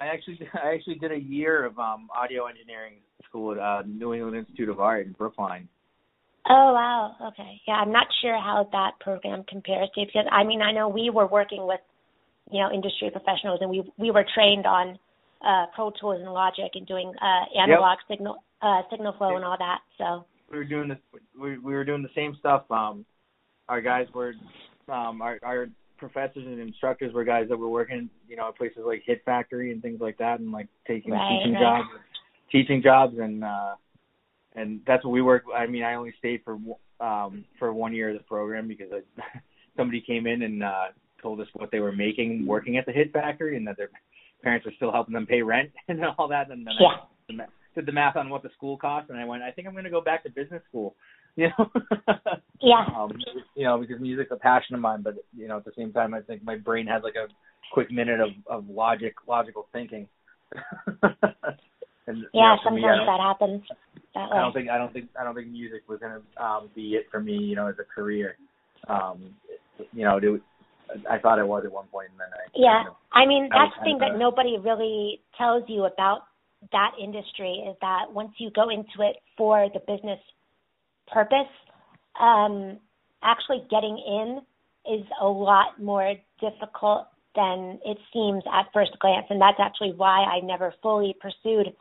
I 0.00 0.06
actually 0.06 0.38
I 0.54 0.74
actually 0.74 0.96
did 0.96 1.12
a 1.12 1.18
year 1.18 1.64
of 1.64 1.78
um 1.78 2.08
audio 2.16 2.46
engineering 2.46 2.94
school 3.28 3.52
at 3.52 3.58
uh, 3.58 3.82
New 3.86 4.14
England 4.14 4.36
Institute 4.36 4.68
of 4.68 4.80
Art 4.80 5.06
in 5.06 5.12
Brookline. 5.12 5.68
oh 6.48 6.72
wow, 6.72 7.14
okay, 7.28 7.60
yeah, 7.66 7.74
I'm 7.74 7.92
not 7.92 8.06
sure 8.22 8.38
how 8.38 8.68
that 8.72 8.92
program 9.00 9.44
compares 9.48 9.88
to 9.94 10.04
because 10.06 10.26
I 10.30 10.44
mean 10.44 10.62
I 10.62 10.72
know 10.72 10.88
we 10.88 11.10
were 11.10 11.26
working 11.26 11.66
with 11.66 11.80
you 12.50 12.62
know 12.62 12.70
industry 12.72 13.10
professionals 13.10 13.58
and 13.60 13.70
we 13.70 13.82
we 13.98 14.10
were 14.10 14.24
trained 14.34 14.66
on 14.66 14.98
uh, 15.44 15.66
Pro 15.74 15.90
Tools 16.00 16.20
and 16.20 16.32
Logic 16.32 16.70
and 16.74 16.86
doing 16.86 17.12
uh, 17.20 17.60
analog 17.60 17.98
signal 18.08 18.36
uh, 18.62 18.82
signal 18.90 19.14
flow 19.18 19.36
and 19.36 19.44
all 19.44 19.56
that. 19.58 19.80
So 19.98 20.24
we 20.50 20.58
were 20.58 20.64
doing 20.64 20.88
this 20.88 20.98
we 21.38 21.58
we 21.58 21.74
were 21.74 21.84
doing 21.84 22.02
the 22.02 22.14
same 22.14 22.36
stuff 22.38 22.70
um 22.70 23.04
our 23.68 23.80
guys 23.80 24.06
were 24.14 24.34
um 24.88 25.20
our 25.22 25.38
our 25.42 25.68
professors 25.96 26.46
and 26.46 26.60
instructors 26.60 27.12
were 27.12 27.24
guys 27.24 27.48
that 27.48 27.56
were 27.56 27.68
working 27.68 28.08
you 28.28 28.36
know 28.36 28.48
at 28.48 28.56
places 28.56 28.78
like 28.86 29.02
hit 29.04 29.22
factory 29.24 29.72
and 29.72 29.82
things 29.82 30.00
like 30.00 30.16
that 30.18 30.40
and 30.40 30.52
like 30.52 30.68
taking 30.86 31.12
Right, 31.12 31.28
teaching 31.28 31.54
right. 31.54 31.82
jobs 31.82 31.88
teaching 32.50 32.82
jobs 32.82 33.16
and 33.18 33.44
uh 33.44 33.74
and 34.54 34.80
that's 34.86 35.04
what 35.04 35.10
we 35.10 35.22
work 35.22 35.44
i 35.54 35.66
mean 35.66 35.82
i 35.82 35.94
only 35.94 36.14
stayed 36.18 36.42
for 36.44 36.58
um 37.00 37.44
for 37.58 37.72
one 37.72 37.92
year 37.94 38.10
of 38.10 38.16
the 38.16 38.24
program 38.24 38.68
because 38.68 38.88
I, 38.92 39.22
somebody 39.76 40.00
came 40.00 40.26
in 40.26 40.42
and 40.42 40.62
uh 40.62 40.86
told 41.20 41.40
us 41.40 41.48
what 41.54 41.70
they 41.72 41.80
were 41.80 41.92
making 41.92 42.46
working 42.46 42.76
at 42.76 42.86
the 42.86 42.92
hit 42.92 43.12
factory 43.12 43.56
and 43.56 43.66
that 43.66 43.76
their 43.76 43.90
parents 44.42 44.64
were 44.64 44.72
still 44.76 44.92
helping 44.92 45.14
them 45.14 45.26
pay 45.26 45.42
rent 45.42 45.70
and 45.88 46.00
all 46.16 46.28
that 46.28 46.50
and 46.50 46.66
then 46.66 46.74
I, 46.78 46.82
yeah, 47.28 47.36
ma- 47.36 47.44
did 47.78 47.86
the 47.86 47.92
math 47.92 48.16
on 48.16 48.28
what 48.28 48.42
the 48.42 48.50
school 48.56 48.76
cost, 48.76 49.08
and 49.08 49.18
I 49.18 49.24
went, 49.24 49.42
I 49.42 49.52
think 49.52 49.68
I'm 49.68 49.74
going 49.74 49.84
to 49.84 49.90
go 49.90 50.00
back 50.00 50.24
to 50.24 50.30
business 50.30 50.62
school. 50.68 50.96
You 51.38 51.50
know, 51.56 51.70
yeah, 52.60 52.84
um, 52.96 53.12
you 53.54 53.62
know, 53.62 53.78
because 53.78 54.00
music's 54.00 54.32
a 54.32 54.36
passion 54.36 54.74
of 54.74 54.80
mine, 54.80 55.02
but 55.02 55.14
you 55.36 55.46
know, 55.46 55.58
at 55.58 55.64
the 55.64 55.70
same 55.78 55.92
time, 55.92 56.12
I 56.12 56.20
think 56.20 56.42
my 56.42 56.56
brain 56.56 56.88
has 56.88 57.04
like 57.04 57.14
a 57.14 57.28
quick 57.72 57.92
minute 57.92 58.18
of 58.18 58.30
of 58.50 58.68
logic, 58.68 59.14
logical 59.28 59.68
thinking. 59.72 60.08
and 61.04 62.18
you 62.18 62.26
yeah. 62.34 62.56
know, 62.56 62.58
for 62.64 62.70
me, 62.72 62.82
Sometimes 62.82 63.06
that 63.06 63.20
happens 63.20 63.62
that. 64.14 64.32
I 64.32 64.40
don't 64.40 64.52
think 64.52 64.68
I 64.68 64.78
don't 64.78 64.92
think 64.92 65.10
I 65.18 65.22
don't 65.22 65.36
think 65.36 65.46
music 65.46 65.82
was 65.88 66.00
going 66.00 66.20
to 66.20 66.44
um, 66.44 66.70
be 66.74 66.94
it 66.96 67.06
for 67.08 67.20
me. 67.20 67.34
You 67.34 67.54
know, 67.54 67.68
as 67.68 67.76
a 67.78 67.84
career. 67.84 68.36
Um, 68.88 69.36
you 69.92 70.04
know, 70.04 70.16
it, 70.16 70.42
I 71.08 71.18
thought 71.18 71.38
it 71.38 71.46
was 71.46 71.62
at 71.64 71.70
one 71.70 71.86
point, 71.86 72.08
and 72.10 72.18
then 72.18 72.28
I. 72.32 72.50
Yeah, 72.56 72.80
You 72.80 72.84
know, 72.86 72.96
I 73.12 73.26
mean 73.26 73.48
that's 73.48 73.78
the 73.78 73.84
thing 73.84 73.98
that 74.00 74.14
of- 74.14 74.18
nobody 74.18 74.58
really 74.58 75.20
tells 75.38 75.62
you 75.68 75.84
about 75.84 76.22
that 76.72 76.90
industry 77.00 77.62
is 77.70 77.76
that 77.80 78.10
once 78.10 78.32
you 78.38 78.50
go 78.50 78.70
into 78.70 79.06
it 79.08 79.18
for 79.36 79.68
the 79.72 79.78
business 79.86 80.18
purpose, 81.12 81.50
um, 82.20 82.78
actually 83.22 83.62
getting 83.70 83.98
in 83.98 84.40
is 84.90 85.04
a 85.20 85.26
lot 85.26 85.80
more 85.80 86.14
difficult 86.40 87.06
than 87.34 87.78
it 87.84 87.98
seems 88.12 88.42
at 88.52 88.66
first 88.72 88.92
glance, 89.00 89.26
and 89.30 89.40
that's 89.40 89.58
actually 89.60 89.92
why 89.96 90.24
I 90.24 90.40
never 90.40 90.74
fully 90.82 91.14
pursued 91.20 91.74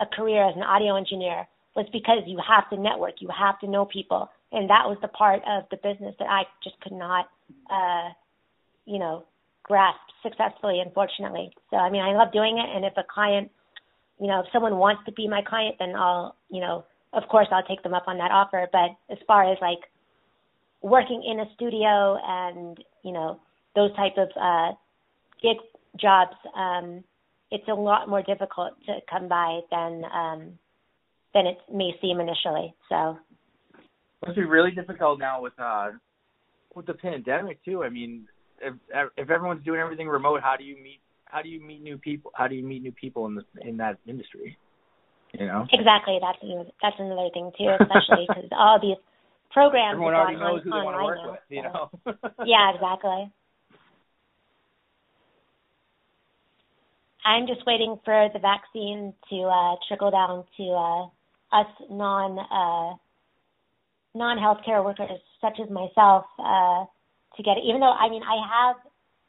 a 0.00 0.06
career 0.06 0.48
as 0.48 0.56
an 0.56 0.62
audio 0.62 0.96
engineer 0.96 1.46
was 1.76 1.86
because 1.92 2.22
you 2.26 2.38
have 2.46 2.68
to 2.70 2.76
network, 2.76 3.14
you 3.20 3.28
have 3.28 3.58
to 3.60 3.68
know 3.68 3.84
people, 3.84 4.30
and 4.52 4.70
that 4.70 4.86
was 4.86 4.96
the 5.02 5.08
part 5.08 5.42
of 5.46 5.64
the 5.70 5.76
business 5.76 6.14
that 6.18 6.28
I 6.28 6.42
just 6.62 6.80
could 6.80 6.92
not, 6.92 7.26
uh, 7.70 8.10
you 8.86 8.98
know, 8.98 9.24
grasp 9.62 10.00
successfully, 10.22 10.80
unfortunately. 10.80 11.50
So, 11.70 11.76
I 11.76 11.90
mean, 11.90 12.02
I 12.02 12.14
love 12.16 12.32
doing 12.32 12.58
it, 12.58 12.76
and 12.76 12.84
if 12.84 12.94
a 12.96 13.04
client 13.12 13.50
you 14.20 14.28
know, 14.28 14.40
if 14.40 14.46
someone 14.52 14.76
wants 14.76 15.02
to 15.06 15.12
be 15.12 15.28
my 15.28 15.42
client, 15.42 15.76
then 15.78 15.94
I'll, 15.96 16.36
you 16.50 16.60
know, 16.60 16.84
of 17.14 17.28
course 17.28 17.48
I'll 17.50 17.62
take 17.64 17.82
them 17.82 17.94
up 17.94 18.04
on 18.06 18.18
that 18.18 18.30
offer. 18.30 18.68
But 18.72 18.90
as 19.10 19.18
far 19.26 19.50
as 19.50 19.58
like 19.60 19.80
working 20.82 21.22
in 21.24 21.40
a 21.40 21.54
studio 21.54 22.18
and, 22.22 22.78
you 23.02 23.12
know, 23.12 23.40
those 23.74 23.94
type 23.96 24.16
of 24.16 24.28
uh 24.40 24.74
gig 25.42 25.56
jobs, 26.00 26.36
um, 26.56 27.04
it's 27.50 27.68
a 27.68 27.74
lot 27.74 28.08
more 28.08 28.22
difficult 28.22 28.72
to 28.86 28.98
come 29.10 29.28
by 29.28 29.60
than 29.70 30.02
um 30.04 30.58
than 31.32 31.46
it 31.46 31.58
may 31.72 31.92
seem 32.00 32.20
initially. 32.20 32.74
So 32.88 33.18
it 33.72 34.26
must 34.26 34.36
be 34.36 34.44
really 34.44 34.70
difficult 34.70 35.18
now 35.18 35.42
with 35.42 35.58
uh 35.58 35.90
with 36.74 36.86
the 36.86 36.94
pandemic 36.94 37.64
too. 37.64 37.84
I 37.84 37.88
mean, 37.88 38.26
if 38.60 38.74
if 39.16 39.30
everyone's 39.30 39.64
doing 39.64 39.80
everything 39.80 40.08
remote, 40.08 40.40
how 40.42 40.56
do 40.56 40.64
you 40.64 40.76
meet 40.82 41.00
how 41.26 41.42
do 41.42 41.48
you 41.48 41.60
meet 41.60 41.82
new 41.82 41.98
people? 41.98 42.30
How 42.34 42.46
do 42.46 42.54
you 42.54 42.64
meet 42.64 42.82
new 42.82 42.92
people 42.92 43.26
in 43.26 43.34
the 43.34 43.44
in 43.62 43.76
that 43.78 43.98
industry? 44.06 44.56
You 45.38 45.46
know. 45.46 45.66
Exactly. 45.72 46.18
That's 46.20 46.38
that's 46.80 46.96
another 46.98 47.28
thing 47.32 47.50
too, 47.58 47.74
especially 47.80 48.26
because 48.28 48.48
all 48.52 48.78
these 48.80 48.96
programs. 49.50 49.94
Everyone 49.94 50.14
already 50.14 50.36
knows 50.36 50.60
on, 50.60 50.64
who 50.64 50.70
they 50.70 50.84
want 50.84 50.98
to 50.98 51.04
work 51.04 51.18
now, 51.22 51.30
with. 51.32 51.40
You 51.48 51.62
so. 51.62 51.72
know. 51.72 52.44
yeah, 52.46 52.72
exactly. 52.74 53.30
I'm 57.24 57.46
just 57.46 57.64
waiting 57.66 57.98
for 58.04 58.28
the 58.32 58.38
vaccine 58.38 59.14
to 59.30 59.36
uh, 59.42 59.76
trickle 59.88 60.10
down 60.10 60.44
to 60.58 60.64
uh, 60.70 61.58
us 61.58 61.66
non 61.90 62.38
uh, 62.38 62.94
non 64.14 64.36
healthcare 64.38 64.84
workers 64.84 65.18
such 65.40 65.58
as 65.62 65.70
myself 65.70 66.26
uh, 66.38 66.84
to 67.36 67.42
get 67.42 67.56
it. 67.56 67.64
Even 67.66 67.80
though 67.80 67.92
I 67.92 68.08
mean 68.08 68.22
I 68.22 68.36
have 68.44 68.76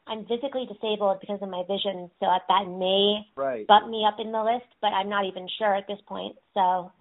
I'm 0.08 0.24
physically 0.26 0.66
disabled 0.66 1.18
because 1.20 1.40
of 1.42 1.48
my 1.48 1.62
vision, 1.68 2.10
so 2.20 2.26
that 2.26 2.64
may 2.68 3.26
right. 3.36 3.66
bump 3.66 3.88
me 3.88 4.04
up 4.06 4.16
in 4.20 4.30
the 4.32 4.42
list, 4.42 4.66
but 4.80 4.88
I'm 4.88 5.08
not 5.08 5.24
even 5.24 5.48
sure 5.58 5.74
at 5.74 5.86
this 5.88 5.98
point. 6.06 6.36
So 6.54 6.92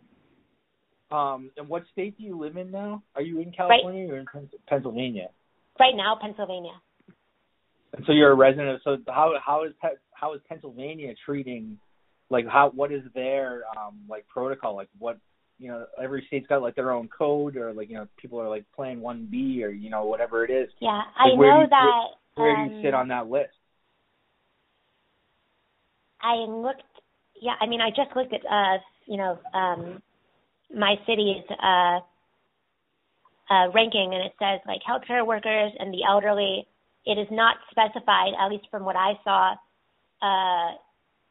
Um, 1.16 1.52
and 1.58 1.70
what 1.70 1.84
state 1.92 2.18
do 2.18 2.24
you 2.24 2.38
live 2.40 2.58
in 2.58 2.72
now? 2.72 3.04
Are 3.16 3.22
you 3.22 3.40
in 3.40 3.52
California 3.52 4.12
or 4.12 4.18
in 4.18 4.26
Pennsylvania? 4.68 5.30
right 5.80 5.96
now, 5.96 6.18
Pennsylvania. 6.20 6.72
And 7.96 8.06
so 8.06 8.12
you're 8.14 8.32
a 8.32 8.36
resident. 8.36 8.70
Of, 8.70 8.82
so 8.84 8.98
how 9.12 9.34
how 9.46 9.64
is 9.66 9.74
how 10.14 10.34
is 10.34 10.42
Pennsylvania 10.50 11.14
treating? 11.26 11.78
Like 12.30 12.48
how 12.48 12.72
what 12.74 12.92
is 12.92 13.04
their 13.14 13.64
um 13.78 14.00
like 14.10 14.28
protocol? 14.28 14.76
Like 14.76 14.90
what 14.98 15.18
you 15.60 15.70
know 15.70 15.86
every 16.02 16.24
state's 16.28 16.48
got 16.48 16.62
like 16.62 16.76
their 16.76 16.92
own 16.92 17.08
code 17.08 17.56
or 17.56 17.72
like 17.72 17.90
you 17.90 17.96
know 17.96 18.08
people 18.18 18.40
are 18.42 18.50
like 18.50 18.66
playing 18.76 19.00
one 19.00 19.28
B 19.30 19.64
or 19.64 19.70
you 19.70 19.90
know 19.90 20.06
whatever 20.06 20.44
it 20.44 20.50
is. 20.52 20.70
Yeah, 20.82 21.02
I 21.18 21.28
Like, 21.30 21.38
where 21.40 21.54
know 21.56 21.62
you- 21.62 21.70
that. 21.70 21.76
Where 21.84 22.10
um, 22.44 22.70
do 22.70 22.76
you 22.76 22.82
sit 22.82 22.94
on 22.94 23.08
that 23.10 23.28
list? 23.30 23.54
I 26.22 26.36
looked. 26.36 26.82
Yeah, 27.42 27.54
I 27.60 27.68
mean, 27.68 27.82
I 27.82 27.90
just 27.90 28.16
looked 28.16 28.34
at 28.34 28.42
uh, 28.50 28.78
you 29.06 29.18
know, 29.18 29.38
um, 29.54 30.02
my 30.74 30.96
city's 31.06 31.44
uh, 31.52 32.00
uh, 33.54 33.72
ranking, 33.74 34.14
and 34.14 34.24
it 34.24 34.34
says 34.40 34.60
like 34.68 34.82
healthcare 34.88 35.26
workers 35.26 35.72
and 35.80 35.94
the 35.94 36.04
elderly. 36.08 36.68
It 37.06 37.20
is 37.20 37.28
not 37.30 37.58
specified, 37.70 38.34
at 38.40 38.50
least 38.50 38.66
from 38.72 38.84
what 38.84 38.96
I 38.96 39.14
saw, 39.24 39.54
uh, 40.24 40.76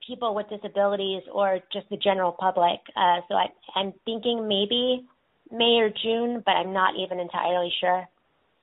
people 0.07 0.35
with 0.35 0.49
disabilities 0.49 1.23
or 1.33 1.59
just 1.73 1.89
the 1.91 1.97
general 1.97 2.31
public. 2.31 2.79
Uh, 2.97 3.21
so 3.29 3.35
I, 3.35 3.47
I'm 3.75 3.93
thinking 4.05 4.47
maybe 4.47 5.05
May 5.51 5.81
or 5.81 5.91
June, 5.91 6.43
but 6.47 6.53
I'm 6.53 6.73
not 6.73 6.95
even 6.97 7.19
entirely 7.19 7.73
sure. 7.81 8.09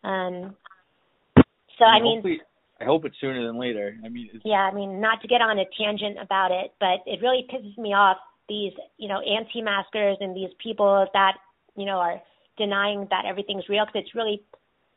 Um, 0.04 0.56
so 1.78 1.86
I 1.86 2.02
mean, 2.02 2.40
I 2.82 2.86
hope 2.86 3.06
it's 3.06 3.16
sooner 3.22 3.46
than 3.46 3.60
later. 3.60 3.96
I 4.04 4.10
mean, 4.10 4.30
it's, 4.34 4.44
yeah, 4.44 4.70
I 4.70 4.74
mean, 4.74 5.00
not 5.00 5.22
to 5.22 5.28
get 5.28 5.42
on 5.42 5.60
a 5.60 5.66
tangent 5.78 6.18
about 6.20 6.52
it, 6.52 6.74
but 6.80 7.06
it 7.06 7.22
really 7.22 7.46
pisses 7.52 7.78
me 7.78 7.94
off 7.94 8.18
these, 8.50 8.74
you 8.98 9.08
know, 9.08 9.22
anti-maskers 9.22 10.18
and 10.20 10.36
these 10.36 10.50
people 10.62 11.06
that, 11.14 11.34
you 11.76 11.86
know, 11.86 11.98
are 11.98 12.22
denying 12.58 13.08
that 13.12 13.26
everything's 13.28 13.70
real 13.70 13.86
because 13.86 14.04
it's 14.06 14.16
really, 14.16 14.42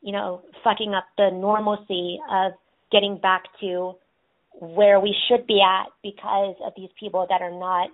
you 0.01 0.13
know, 0.13 0.43
fucking 0.65 0.95
up 0.95 1.05
the 1.19 1.31
normalcy 1.31 2.19
of 2.31 2.53
getting 2.91 3.19
back 3.19 3.43
to 3.61 3.93
where 4.61 4.99
we 4.99 5.15
should 5.29 5.47
be 5.47 5.61
at 5.61 5.91
because 6.03 6.57
of 6.65 6.73
these 6.77 6.91
people 6.99 7.27
that 7.29 7.43
are 7.43 7.51
not 7.51 7.91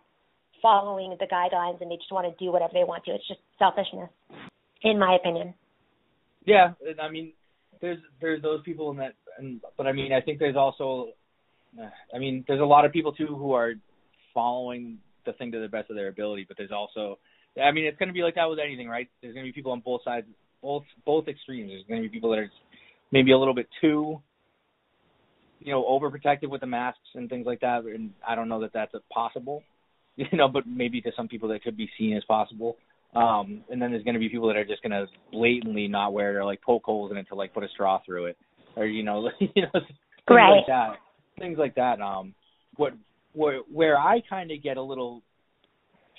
following 0.62 1.16
the 1.18 1.26
guidelines 1.26 1.80
and 1.80 1.90
they 1.90 1.96
just 1.96 2.12
want 2.12 2.26
to 2.26 2.44
do 2.44 2.52
whatever 2.52 2.72
they 2.74 2.84
want 2.84 3.04
to. 3.04 3.12
It's 3.12 3.26
just 3.26 3.40
selfishness, 3.58 4.10
in 4.82 4.98
my 4.98 5.16
opinion. 5.20 5.54
yeah. 6.44 6.72
and 6.86 7.00
I 7.00 7.10
mean, 7.10 7.32
there's 7.80 7.98
there's 8.20 8.42
those 8.42 8.62
people 8.62 8.90
in 8.90 8.98
that, 8.98 9.14
and 9.38 9.60
but 9.76 9.86
I 9.86 9.92
mean, 9.92 10.12
I 10.12 10.20
think 10.20 10.38
there's 10.38 10.56
also, 10.56 11.08
I 12.14 12.18
mean, 12.18 12.44
there's 12.46 12.60
a 12.60 12.64
lot 12.64 12.84
of 12.84 12.92
people 12.92 13.12
too 13.12 13.26
who 13.26 13.52
are 13.52 13.74
following 14.34 14.98
the 15.26 15.32
thing 15.32 15.52
to 15.52 15.60
the 15.60 15.68
best 15.68 15.90
of 15.90 15.96
their 15.96 16.08
ability, 16.08 16.44
but 16.46 16.56
there's 16.56 16.70
also, 16.70 17.18
I 17.62 17.70
mean, 17.72 17.84
it's 17.84 17.98
going 17.98 18.08
to 18.08 18.12
be 18.12 18.22
like 18.22 18.34
that 18.36 18.48
with 18.48 18.58
anything, 18.58 18.88
right? 18.88 19.08
There's 19.22 19.34
going 19.34 19.44
to 19.44 19.48
be 19.48 19.54
people 19.54 19.72
on 19.72 19.80
both 19.80 20.02
sides, 20.04 20.26
both 20.62 20.84
both 21.04 21.28
extremes. 21.28 21.70
There's 21.70 21.84
going 21.88 22.02
to 22.02 22.08
be 22.08 22.12
people 22.12 22.30
that 22.30 22.38
are 22.38 22.50
maybe 23.10 23.32
a 23.32 23.38
little 23.38 23.54
bit 23.54 23.68
too, 23.80 24.20
you 25.60 25.72
know, 25.72 25.82
overprotective 25.84 26.48
with 26.48 26.60
the 26.60 26.66
masks 26.66 27.00
and 27.14 27.28
things 27.28 27.46
like 27.46 27.60
that, 27.60 27.84
and 27.84 28.10
I 28.26 28.34
don't 28.34 28.48
know 28.48 28.60
that 28.60 28.72
that's 28.72 28.92
possible, 29.12 29.62
you 30.16 30.26
know, 30.32 30.48
but 30.48 30.66
maybe 30.66 31.00
to 31.02 31.12
some 31.16 31.28
people 31.28 31.48
that 31.48 31.62
could 31.62 31.76
be 31.76 31.90
seen 31.98 32.16
as 32.16 32.24
possible. 32.24 32.76
Um, 33.14 33.64
and 33.68 33.82
then 33.82 33.90
there's 33.90 34.04
going 34.04 34.14
to 34.14 34.20
be 34.20 34.28
people 34.28 34.46
that 34.48 34.56
are 34.56 34.64
just 34.64 34.82
going 34.82 34.92
to 34.92 35.06
blatantly 35.32 35.88
not 35.88 36.12
wear 36.12 36.32
it 36.32 36.36
or 36.36 36.44
like 36.44 36.62
poke 36.62 36.84
holes 36.84 37.10
in 37.10 37.16
it 37.16 37.26
to 37.28 37.34
like 37.34 37.52
put 37.52 37.64
a 37.64 37.68
straw 37.68 38.00
through 38.06 38.26
it, 38.26 38.36
or 38.76 38.86
you 38.86 39.02
know, 39.02 39.30
you 39.40 39.62
know, 39.62 39.70
things 39.72 39.84
Right. 40.28 40.56
like 40.58 40.66
that, 40.68 40.96
things 41.38 41.58
like 41.58 41.74
that. 41.74 42.00
Um, 42.00 42.34
what 42.76 42.92
where 43.32 43.58
where 43.72 43.98
I 43.98 44.20
kind 44.28 44.50
of 44.52 44.62
get 44.62 44.76
a 44.76 44.82
little 44.82 45.22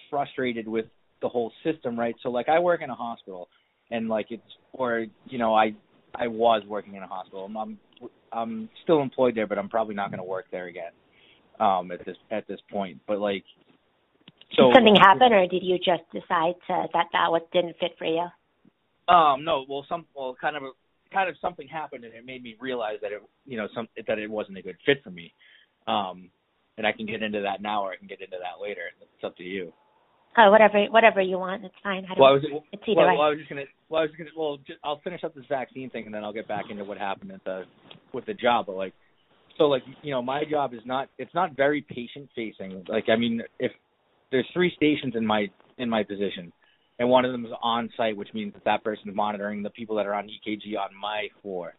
frustrated 0.09 0.67
with 0.67 0.85
the 1.21 1.29
whole 1.29 1.51
system, 1.63 1.97
right? 1.97 2.15
So 2.23 2.29
like 2.29 2.49
I 2.49 2.59
work 2.59 2.81
in 2.81 2.89
a 2.89 2.95
hospital, 2.95 3.47
and 3.89 4.09
like 4.09 4.27
it's 4.29 4.43
or 4.73 5.05
you 5.27 5.37
know 5.37 5.55
I 5.55 5.73
I 6.13 6.27
was 6.27 6.63
working 6.67 6.95
in 6.95 7.03
a 7.03 7.07
hospital. 7.07 7.45
I'm 7.45 7.55
I'm, 7.57 7.79
I'm 8.33 8.69
still 8.83 9.01
employed 9.01 9.35
there, 9.35 9.47
but 9.47 9.57
I'm 9.57 9.69
probably 9.69 9.95
not 9.95 10.09
going 10.09 10.19
to 10.19 10.25
work 10.25 10.45
there 10.51 10.67
again 10.67 10.91
um 11.59 11.91
at 11.91 12.05
this 12.05 12.17
at 12.31 12.47
this 12.47 12.59
point. 12.69 12.99
But 13.07 13.19
like 13.19 13.45
so 14.55 14.67
did 14.67 14.75
something 14.75 14.95
happen, 14.95 15.33
or 15.33 15.47
did 15.47 15.63
you 15.63 15.77
just 15.77 16.03
decide 16.11 16.55
to, 16.67 16.87
that 16.93 17.07
that 17.13 17.31
was 17.31 17.41
didn't 17.53 17.77
fit 17.79 17.91
for 17.97 18.05
you? 18.05 18.27
Um, 19.13 19.43
no, 19.43 19.65
well, 19.67 19.85
some, 19.89 20.05
well, 20.15 20.35
kind 20.39 20.55
of, 20.55 20.63
a, 20.63 20.71
kind 21.13 21.29
of 21.29 21.35
something 21.41 21.67
happened, 21.67 22.05
and 22.05 22.13
it 22.13 22.25
made 22.25 22.43
me 22.43 22.55
realize 22.59 22.97
that 23.01 23.11
it, 23.11 23.21
you 23.45 23.57
know, 23.57 23.67
some 23.75 23.87
that 24.07 24.19
it 24.19 24.29
wasn't 24.29 24.57
a 24.57 24.61
good 24.61 24.77
fit 24.85 25.03
for 25.03 25.11
me. 25.11 25.33
Um, 25.87 26.29
and 26.77 26.87
I 26.87 26.91
can 26.93 27.05
get 27.05 27.21
into 27.21 27.41
that 27.41 27.61
now, 27.61 27.83
or 27.83 27.91
I 27.91 27.97
can 27.97 28.07
get 28.07 28.21
into 28.21 28.37
that 28.39 28.61
later. 28.61 28.81
It's 29.01 29.23
up 29.23 29.35
to 29.37 29.43
you. 29.43 29.73
Oh, 30.37 30.49
whatever, 30.49 30.85
whatever 30.85 31.21
you 31.21 31.37
want. 31.37 31.65
It's 31.65 31.75
fine. 31.83 32.05
I. 32.05 32.17
Well, 32.17 32.29
I 32.29 32.33
was, 32.33 32.43
it's 32.71 32.83
either 32.87 33.01
well, 33.01 33.07
way. 33.07 33.15
well, 33.17 33.27
I 33.27 33.29
was 33.31 33.39
just 33.39 33.49
gonna, 33.49 33.63
well, 33.89 34.01
I 34.01 34.05
was 34.05 34.11
gonna, 34.17 34.29
well, 34.37 34.57
just, 34.65 34.79
I'll 34.83 35.01
finish 35.03 35.23
up 35.25 35.35
this 35.35 35.43
vaccine 35.49 35.89
thing, 35.89 36.05
and 36.05 36.13
then 36.13 36.23
I'll 36.23 36.31
get 36.31 36.47
back 36.47 36.65
into 36.69 36.85
what 36.85 36.97
happened 36.97 37.31
at 37.31 37.43
the, 37.43 37.63
with 38.13 38.25
the 38.25 38.33
job. 38.33 38.67
But 38.67 38.75
like, 38.75 38.93
so 39.57 39.65
like, 39.65 39.83
you 40.01 40.11
know, 40.11 40.21
my 40.21 40.43
job 40.49 40.73
is 40.73 40.79
not, 40.85 41.09
it's 41.17 41.33
not 41.33 41.57
very 41.57 41.81
patient 41.81 42.29
facing. 42.33 42.85
Like, 42.87 43.09
I 43.09 43.17
mean, 43.17 43.41
if 43.59 43.73
there's 44.31 44.47
three 44.53 44.71
stations 44.75 45.13
in 45.15 45.25
my 45.25 45.47
in 45.77 45.89
my 45.89 46.03
position, 46.03 46.51
and 46.99 47.09
one 47.09 47.25
of 47.25 47.31
them 47.31 47.45
is 47.45 47.51
on 47.61 47.89
site, 47.97 48.15
which 48.15 48.29
means 48.33 48.53
that 48.53 48.63
that 48.65 48.83
person 48.83 49.09
is 49.09 49.15
monitoring 49.15 49.63
the 49.63 49.69
people 49.69 49.95
that 49.97 50.05
are 50.05 50.13
on 50.13 50.27
EKG 50.27 50.77
on 50.77 50.89
my 50.99 51.27
floor, 51.41 51.73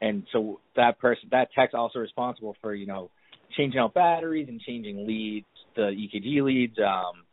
and 0.00 0.24
so 0.32 0.60
that 0.76 0.98
person, 0.98 1.28
that 1.30 1.48
tech's 1.54 1.74
also 1.74 1.98
responsible 1.98 2.56
for 2.60 2.74
you 2.74 2.86
know 2.86 3.10
changing 3.56 3.80
out 3.80 3.94
batteries 3.94 4.48
and 4.48 4.60
changing 4.60 5.06
leads, 5.06 5.46
the 5.76 5.82
EKG 5.82 6.42
leads, 6.42 6.76
um, 6.78 7.24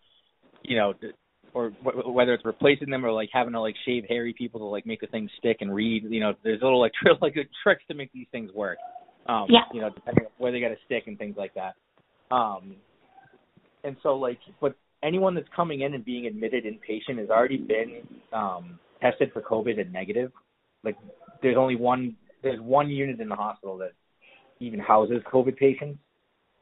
you 0.64 0.78
know, 0.78 0.94
or 1.54 1.70
wh- 1.84 2.14
whether 2.14 2.34
it's 2.34 2.46
replacing 2.46 2.90
them 2.90 3.06
or 3.06 3.12
like 3.12 3.30
having 3.34 3.54
to 3.54 3.62
like 3.62 3.76
shave 3.86 4.06
hairy 4.08 4.34
people 4.38 4.60
to 4.60 4.66
like 4.66 4.86
make 4.86 5.02
the 5.02 5.08
thing 5.08 5.30
stick 5.38 5.58
and 5.62 5.74
read. 5.74 6.04
You 6.10 6.20
know, 6.20 6.34
there's 6.44 6.62
little 6.62 6.80
like 6.80 6.94
tri- 7.02 7.18
like 7.22 7.36
tricks 7.64 7.84
to 7.90 7.94
make 7.94 8.12
these 8.14 8.28
things 8.32 8.52
work. 8.54 8.78
Um, 9.28 9.48
Yeah. 9.50 9.62
You 9.74 9.82
know, 9.82 9.90
depending 9.90 10.26
on 10.26 10.32
where 10.38 10.52
they 10.52 10.60
got 10.60 10.70
to 10.70 10.78
stick 10.86 11.04
and 11.08 11.18
things 11.18 11.36
like 11.38 11.54
that. 11.56 11.76
Um, 12.34 12.76
and 13.86 13.96
so 14.04 14.16
like, 14.16 14.40
but 14.60 14.76
anyone 15.04 15.36
that's 15.36 15.48
coming 15.56 15.82
in 15.82 15.94
and 15.94 16.04
being 16.04 16.26
admitted 16.26 16.66
inpatient 16.66 17.20
has 17.20 17.30
already 17.30 17.58
been 17.58 18.02
um, 18.34 18.80
tested 19.02 19.32
for 19.34 19.42
COVID 19.42 19.80
and 19.80 19.94
negative. 19.94 20.32
Like, 20.84 20.98
there's 21.42 21.58
only 21.58 21.76
one. 21.76 22.16
There's 22.44 22.60
one 22.60 22.90
unit 22.90 23.20
in 23.20 23.30
the 23.30 23.36
hospital 23.36 23.78
that 23.80 23.92
even 24.60 24.80
houses 24.80 25.22
COVID 25.32 25.58
patients, 25.58 26.00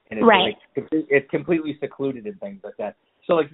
and 0.09 0.19
it's 0.19 0.25
Right. 0.25 0.55
like 0.75 0.89
it's 0.91 1.29
completely 1.29 1.77
secluded 1.79 2.25
and 2.25 2.39
things 2.39 2.61
like 2.63 2.77
that. 2.77 2.95
So 3.27 3.33
like, 3.33 3.49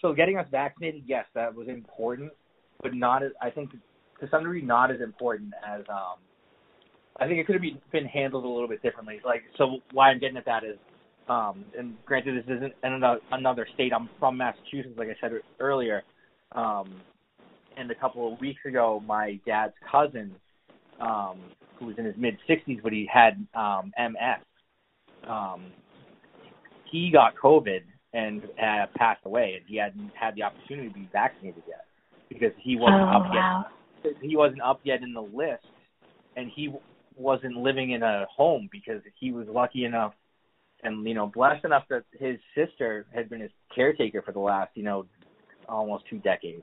so 0.00 0.14
getting 0.14 0.38
us 0.38 0.46
vaccinated, 0.50 1.02
yes, 1.06 1.26
that 1.34 1.54
was 1.54 1.68
important, 1.68 2.32
but 2.82 2.94
not 2.94 3.22
as 3.22 3.32
I 3.42 3.50
think 3.50 3.72
to 3.72 4.28
some 4.30 4.42
degree 4.42 4.62
not 4.62 4.90
as 4.90 5.00
important 5.00 5.52
as 5.66 5.82
um. 5.88 6.18
I 7.20 7.26
think 7.26 7.40
it 7.40 7.46
could 7.46 7.56
have 7.56 7.62
been, 7.62 7.80
been 7.90 8.06
handled 8.06 8.44
a 8.44 8.48
little 8.48 8.68
bit 8.68 8.80
differently. 8.80 9.20
Like, 9.24 9.42
so 9.56 9.78
why 9.92 10.10
I'm 10.10 10.20
getting 10.20 10.36
at 10.36 10.44
that 10.44 10.62
is, 10.62 10.76
um, 11.28 11.64
and 11.78 11.94
granted 12.06 12.36
this 12.36 12.56
isn't 12.56 12.72
another, 12.82 13.20
another 13.32 13.66
state. 13.74 13.92
I'm 13.92 14.08
from 14.18 14.38
Massachusetts, 14.38 14.94
like 14.96 15.08
I 15.08 15.16
said 15.20 15.32
earlier. 15.60 16.02
Um, 16.52 17.00
and 17.76 17.90
a 17.90 17.94
couple 17.94 18.32
of 18.32 18.40
weeks 18.40 18.60
ago, 18.66 19.02
my 19.06 19.38
dad's 19.46 19.74
cousin, 19.90 20.34
um, 21.00 21.38
who 21.78 21.86
was 21.86 21.96
in 21.98 22.04
his 22.04 22.14
mid 22.16 22.38
60s, 22.48 22.82
but 22.82 22.92
he 22.92 23.08
had 23.12 23.46
um, 23.54 23.92
MS. 23.98 24.42
Um, 25.28 25.66
he 26.90 27.10
got 27.12 27.34
COVID 27.36 27.80
and 28.14 28.42
had 28.56 28.86
passed 28.94 29.20
away, 29.26 29.54
and 29.58 29.64
he 29.68 29.76
hadn't 29.76 30.10
had 30.18 30.34
the 30.34 30.42
opportunity 30.42 30.88
to 30.88 30.94
be 30.94 31.08
vaccinated 31.12 31.62
yet 31.68 31.84
because 32.28 32.52
he 32.58 32.76
wasn't 32.76 33.02
oh, 33.02 33.16
up 33.16 33.30
wow. 33.30 33.66
yet. 34.02 34.14
He 34.22 34.36
wasn't 34.36 34.62
up 34.62 34.80
yet 34.84 35.02
in 35.02 35.12
the 35.12 35.20
list, 35.20 35.66
and 36.36 36.50
he 36.54 36.72
wasn't 37.16 37.56
living 37.56 37.90
in 37.90 38.02
a 38.02 38.26
home 38.34 38.68
because 38.72 39.02
he 39.20 39.30
was 39.30 39.46
lucky 39.48 39.84
enough 39.84 40.14
and 40.82 41.06
you 41.06 41.14
know 41.14 41.26
blessed 41.26 41.64
enough 41.64 41.84
that 41.90 42.04
his 42.18 42.38
sister 42.54 43.06
had 43.14 43.28
been 43.28 43.40
his 43.40 43.50
caretaker 43.74 44.22
for 44.22 44.32
the 44.32 44.38
last 44.38 44.70
you 44.74 44.82
know 44.82 45.06
almost 45.68 46.04
two 46.08 46.18
decades, 46.18 46.62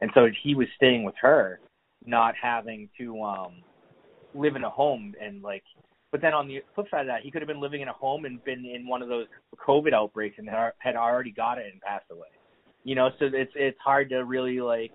and 0.00 0.10
so 0.14 0.26
he 0.42 0.54
was 0.54 0.68
staying 0.76 1.04
with 1.04 1.14
her, 1.20 1.60
not 2.06 2.34
having 2.40 2.88
to 2.98 3.22
um 3.22 3.54
live 4.34 4.56
in 4.56 4.64
a 4.64 4.70
home 4.70 5.14
and 5.20 5.42
like. 5.42 5.62
But 6.10 6.20
then 6.20 6.32
on 6.32 6.46
the 6.46 6.62
flip 6.76 6.86
side 6.92 7.00
of 7.00 7.06
that, 7.08 7.22
he 7.22 7.32
could 7.32 7.42
have 7.42 7.48
been 7.48 7.60
living 7.60 7.80
in 7.80 7.88
a 7.88 7.92
home 7.92 8.24
and 8.24 8.42
been 8.44 8.64
in 8.64 8.86
one 8.86 9.02
of 9.02 9.08
those 9.08 9.26
COVID 9.66 9.92
outbreaks 9.92 10.36
and 10.38 10.48
had 10.78 10.94
already 10.94 11.32
got 11.32 11.58
it 11.58 11.66
and 11.72 11.80
passed 11.80 12.04
away. 12.08 12.28
You 12.84 12.94
know, 12.94 13.10
so 13.18 13.26
it's 13.32 13.50
it's 13.56 13.78
hard 13.84 14.10
to 14.10 14.24
really 14.24 14.60
like 14.60 14.92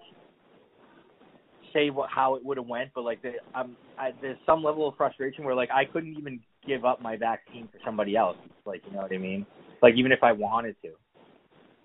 say 1.73 1.89
what 1.89 2.09
how 2.09 2.35
it 2.35 2.45
would 2.45 2.57
have 2.57 2.67
went, 2.67 2.91
but 2.95 3.03
like 3.03 3.21
the, 3.21 3.33
um, 3.53 3.75
I, 3.97 4.11
there's 4.21 4.37
some 4.45 4.63
level 4.63 4.87
of 4.87 4.95
frustration 4.95 5.43
where 5.43 5.55
like 5.55 5.69
I 5.71 5.85
couldn't 5.85 6.15
even 6.17 6.39
give 6.65 6.85
up 6.85 7.01
my 7.01 7.17
vaccine 7.17 7.67
for 7.71 7.79
somebody 7.85 8.15
else. 8.15 8.37
Like 8.65 8.81
you 8.85 8.93
know 8.93 9.01
what 9.01 9.13
I 9.13 9.17
mean? 9.17 9.45
Like 9.81 9.95
even 9.95 10.11
if 10.11 10.19
I 10.23 10.31
wanted 10.31 10.75
to, 10.83 10.91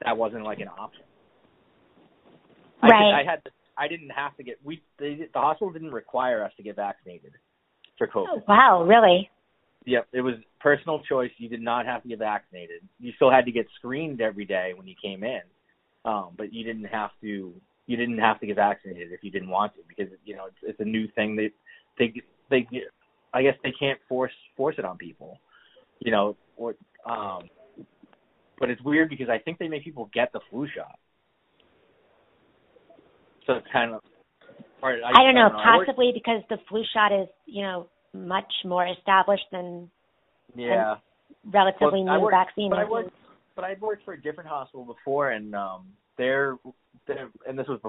that 0.05 0.17
wasn't 0.17 0.45
like 0.45 0.61
an 0.61 0.69
option. 0.69 1.05
Right. 2.83 2.93
I, 2.93 3.21
I 3.21 3.25
had 3.25 3.41
I 3.77 3.89
didn't 3.89 4.11
have 4.11 4.37
to 4.37 4.43
get 4.43 4.59
we 4.63 4.83
the, 4.99 5.29
the 5.33 5.41
hospital 5.41 5.73
didn't 5.73 5.93
require 5.93 6.45
us 6.45 6.53
to 6.57 6.63
get 6.63 6.77
vaccinated 6.77 7.33
for 7.99 8.07
COVID. 8.07 8.27
Oh, 8.29 8.43
wow, 8.49 8.85
really? 8.85 9.31
Yep, 9.87 10.09
it 10.13 10.21
was 10.23 10.35
personal 10.61 11.01
choice. 11.01 11.31
You 11.37 11.49
did 11.49 11.61
not 11.61 11.87
have 11.87 12.03
to 12.03 12.09
get 12.09 12.19
vaccinated. 12.19 12.83
You 12.99 13.13
still 13.17 13.31
had 13.31 13.45
to 13.45 13.53
get 13.53 13.67
screened 13.77 14.21
every 14.21 14.45
day 14.45 14.73
when 14.75 14.87
you 14.87 14.95
came 15.03 15.23
in, 15.23 15.43
um, 16.05 16.31
but 16.37 16.53
you 16.53 16.65
didn't 16.65 16.85
have 16.85 17.11
to. 17.21 17.53
You 17.87 17.99
didn't 17.99 18.19
have 18.19 18.41
to 18.41 18.47
get 18.47 18.57
vaccinated 18.57 19.13
if 19.13 19.23
you 19.23 19.31
didn't 19.31 19.51
want 19.51 19.75
to 19.75 19.81
because 19.87 20.13
you 20.25 20.35
know 20.35 20.47
it's, 20.47 20.57
it's 20.63 20.81
a 20.81 20.85
new 20.85 21.07
thing. 21.09 21.37
They 21.37 21.51
they 21.99 22.15
they 22.51 22.67
I 23.35 23.43
guess 23.43 23.55
they 23.63 23.73
can't 23.79 23.99
force 24.09 24.33
force 24.57 24.77
it 24.79 24.85
on 24.85 24.97
people, 24.97 25.39
you 25.99 26.11
know. 26.13 26.37
Or 26.57 26.75
um, 27.05 27.43
but 28.59 28.71
it's 28.71 28.81
weird 28.83 29.11
because 29.11 29.29
I 29.29 29.39
think 29.39 29.59
they 29.59 29.69
make 29.69 29.85
people 29.85 30.09
get 30.15 30.33
the 30.33 30.41
flu 30.51 30.67
shot. 30.75 30.99
So 33.47 33.55
it's 33.55 33.67
kind 33.73 33.93
of. 33.95 34.01
Or 34.83 34.93
I, 34.93 35.11
I 35.21 35.23
don't 35.25 35.35
know, 35.35 35.47
I 35.47 35.49
don't 35.49 35.53
know. 35.57 35.85
possibly 35.85 36.13
because 36.15 36.43
the 36.49 36.59
flu 36.69 36.83
shot 36.95 37.13
is, 37.13 37.27
you 37.47 37.63
know, 37.63 37.89
much 38.13 38.53
more 38.65 38.87
established 38.87 39.47
than 39.51 39.91
Yeah. 40.55 40.97
relatively 41.45 42.05
Well, 42.05 42.17
new 42.17 42.23
worked- 42.23 42.35
vaccine. 42.35 42.71
But 42.71 42.79
I 42.79 42.85
worked, 42.85 43.11
but 43.57 43.65
I 43.65 43.77
worked 43.81 44.05
for 44.05 44.15
a 44.15 44.21
different 44.21 44.49
hospital 44.49 44.85
before, 44.85 45.31
and 45.31 45.55
um, 45.55 45.87
they're, 46.17 46.57
they're 47.07 47.29
and 47.49 47.59
this 47.59 47.67
was 47.67 47.81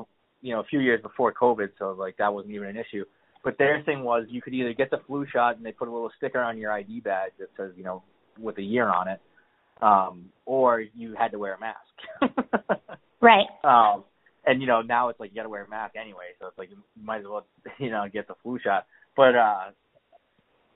you 0.42 0.54
know 0.54 0.62
a 0.62 0.66
few 0.66 0.80
years 0.80 1.02
before 1.02 1.34
COVID, 1.34 1.70
so 1.78 1.92
like 1.92 2.18
that 2.18 2.34
wasn't 2.34 2.54
even 2.54 2.70
an 2.70 2.78
issue. 2.78 3.06
But 3.46 3.60
their 3.60 3.84
thing 3.84 4.04
was 4.04 4.26
you 4.28 4.42
could 4.42 4.56
either 4.56 4.74
get 4.74 4.90
the 4.90 4.98
flu 5.06 5.24
shot 5.32 5.56
and 5.56 5.64
they 5.64 5.72
put 5.72 5.88
a 5.88 5.92
little 5.92 6.12
sticker 6.18 6.42
on 6.42 6.58
your 6.58 6.72
ID 6.72 7.02
badge 7.02 7.32
that 7.38 7.50
says 7.56 7.74
you 7.78 7.84
know 7.84 8.02
with 8.40 8.58
a 8.58 8.64
year 8.64 8.90
on 8.90 9.08
it, 9.08 9.22
um, 9.84 10.26
or 10.48 10.82
you 10.82 11.16
had 11.16 11.32
to 11.32 11.40
wear 11.40 11.54
a 11.54 11.60
mask. 11.60 12.82
Right. 13.22 13.48
um, 13.64 14.04
and 14.46 14.62
you 14.62 14.68
know 14.68 14.82
now 14.82 15.10
it's 15.10 15.20
like 15.20 15.32
you 15.32 15.36
got 15.36 15.44
to 15.44 15.50
wear 15.50 15.64
a 15.64 15.70
mask 15.70 15.96
anyway, 15.96 16.34
so 16.40 16.48
it's 16.48 16.58
like 16.58 16.70
you 16.70 16.78
might 17.02 17.20
as 17.20 17.26
well 17.26 17.46
you 17.80 17.90
know 17.90 18.06
get 18.12 18.28
the 18.28 18.36
flu 18.44 18.60
shot. 18.64 18.86
But 19.16 19.36
uh, 19.36 19.72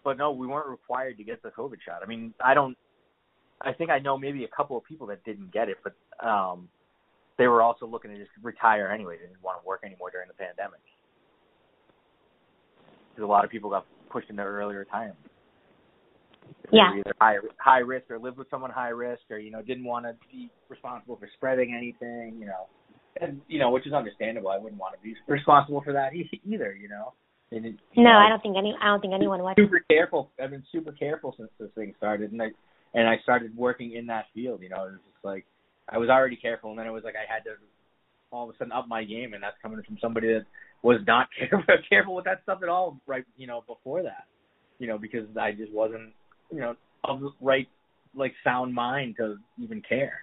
but 0.03 0.17
no, 0.17 0.31
we 0.31 0.47
weren't 0.47 0.69
required 0.69 1.17
to 1.17 1.23
get 1.23 1.43
the 1.43 1.49
COVID 1.49 1.77
shot. 1.85 2.01
I 2.03 2.07
mean, 2.07 2.33
I 2.43 2.53
don't. 2.53 2.77
I 3.61 3.73
think 3.73 3.89
I 3.89 3.99
know 3.99 4.17
maybe 4.17 4.45
a 4.45 4.47
couple 4.47 4.77
of 4.77 4.83
people 4.83 5.07
that 5.07 5.23
didn't 5.25 5.51
get 5.51 5.69
it, 5.69 5.77
but 5.83 5.93
um, 6.25 6.69
they 7.37 7.47
were 7.47 7.61
also 7.61 7.85
looking 7.85 8.11
to 8.11 8.17
just 8.17 8.31
retire 8.41 8.87
anyway. 8.87 9.17
They 9.17 9.27
didn't 9.27 9.43
want 9.43 9.61
to 9.61 9.67
work 9.67 9.81
anymore 9.83 10.11
during 10.11 10.27
the 10.27 10.33
pandemic. 10.33 10.79
Because 13.19 13.27
a 13.27 13.31
lot 13.35 13.43
of 13.43 13.51
people 13.51 13.69
got 13.69 13.85
pushed 14.09 14.29
into 14.29 14.43
early 14.43 14.75
retirement. 14.75 15.19
They 16.71 16.77
Yeah. 16.77 16.93
either 16.95 17.13
high 17.19 17.37
high 17.59 17.79
risk 17.79 18.09
or 18.09 18.17
lived 18.17 18.37
with 18.37 18.49
someone 18.49 18.71
high 18.71 18.89
risk, 18.95 19.23
or 19.29 19.39
you 19.39 19.51
know 19.51 19.61
didn't 19.61 19.83
want 19.83 20.05
to 20.05 20.15
be 20.31 20.49
responsible 20.69 21.17
for 21.17 21.27
spreading 21.35 21.73
anything. 21.75 22.39
You 22.39 22.45
know, 22.45 22.67
and 23.19 23.41
you 23.49 23.59
know 23.59 23.71
which 23.71 23.85
is 23.85 23.91
understandable. 23.91 24.49
I 24.51 24.57
wouldn't 24.57 24.79
want 24.79 24.95
to 24.95 25.01
be 25.01 25.15
responsible 25.27 25.81
for 25.81 25.91
that 25.91 26.13
either. 26.13 26.73
You 26.73 26.87
know. 26.87 27.11
And 27.51 27.65
it, 27.65 27.75
you 27.91 28.03
No, 28.03 28.11
know, 28.11 28.19
I 28.19 28.29
don't 28.29 28.41
think 28.41 28.55
any. 28.55 28.73
I 28.79 28.85
don't 28.85 29.01
think 29.01 29.13
anyone 29.13 29.43
would. 29.43 29.57
super 29.57 29.81
careful. 29.89 30.31
I've 30.41 30.51
been 30.51 30.63
super 30.71 30.93
careful 30.93 31.33
since 31.35 31.49
this 31.59 31.71
thing 31.75 31.93
started, 31.97 32.31
and 32.31 32.41
I 32.41 32.51
and 32.93 33.05
I 33.05 33.17
started 33.23 33.57
working 33.57 33.91
in 33.95 34.05
that 34.07 34.27
field. 34.33 34.61
You 34.61 34.69
know, 34.69 34.85
it 34.85 34.91
was 34.91 35.01
just 35.11 35.25
like 35.25 35.45
I 35.89 35.97
was 35.97 36.07
already 36.09 36.37
careful, 36.37 36.69
and 36.69 36.79
then 36.79 36.87
it 36.87 36.91
was 36.91 37.03
like 37.03 37.15
I 37.15 37.27
had 37.31 37.43
to 37.43 37.55
all 38.31 38.49
of 38.49 38.55
a 38.55 38.57
sudden 38.57 38.71
up 38.71 38.87
my 38.87 39.03
game, 39.03 39.33
and 39.33 39.43
that's 39.43 39.57
coming 39.61 39.81
from 39.85 39.97
somebody 40.01 40.27
that 40.27 40.45
was 40.81 40.99
not 41.07 41.27
careful 41.39 41.63
careful 41.89 42.15
with 42.15 42.25
that 42.25 42.41
stuff 42.43 42.59
at 42.63 42.69
all. 42.69 42.99
Right, 43.07 43.25
you 43.37 43.47
know, 43.47 43.63
before 43.67 44.03
that, 44.03 44.25
you 44.79 44.87
know, 44.87 44.97
because 44.97 45.27
I 45.39 45.51
just 45.51 45.71
wasn't, 45.71 46.13
you 46.51 46.59
know, 46.59 46.75
of 47.03 47.21
the 47.21 47.31
right 47.41 47.67
like 48.15 48.33
sound 48.43 48.73
mind 48.73 49.15
to 49.17 49.37
even 49.61 49.81
care. 49.87 50.21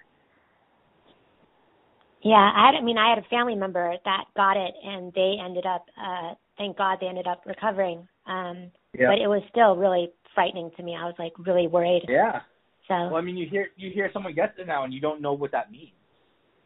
Yeah, 2.23 2.35
I 2.35 2.67
had. 2.67 2.75
I 2.75 2.83
mean, 2.83 2.97
I 2.97 3.09
had 3.09 3.19
a 3.19 3.27
family 3.29 3.55
member 3.55 3.93
that 4.03 4.23
got 4.35 4.57
it, 4.57 4.73
and 4.83 5.13
they 5.13 5.35
ended 5.43 5.65
up. 5.65 5.85
uh 5.97 6.33
Thank 6.57 6.75
God, 6.75 6.97
they 6.99 7.07
ended 7.07 7.27
up 7.27 7.43
recovering. 7.45 8.07
Um 8.25 8.71
Yeah. 8.97 9.09
But 9.11 9.19
it 9.19 9.27
was 9.27 9.43
still 9.51 9.75
really 9.75 10.11
frightening 10.33 10.71
to 10.77 10.83
me. 10.83 10.95
I 10.95 11.05
was 11.05 11.15
like 11.19 11.33
really 11.45 11.67
worried. 11.67 12.05
Yeah. 12.09 12.41
So 12.87 12.93
Well, 12.93 13.15
I 13.17 13.21
mean, 13.21 13.37
you 13.37 13.47
hear 13.47 13.67
you 13.75 13.91
hear 13.91 14.09
someone 14.11 14.33
gets 14.33 14.53
it 14.57 14.67
now, 14.67 14.83
and 14.83 14.93
you 14.93 14.99
don't 14.99 15.21
know 15.21 15.33
what 15.33 15.51
that 15.51 15.71
means. 15.71 15.96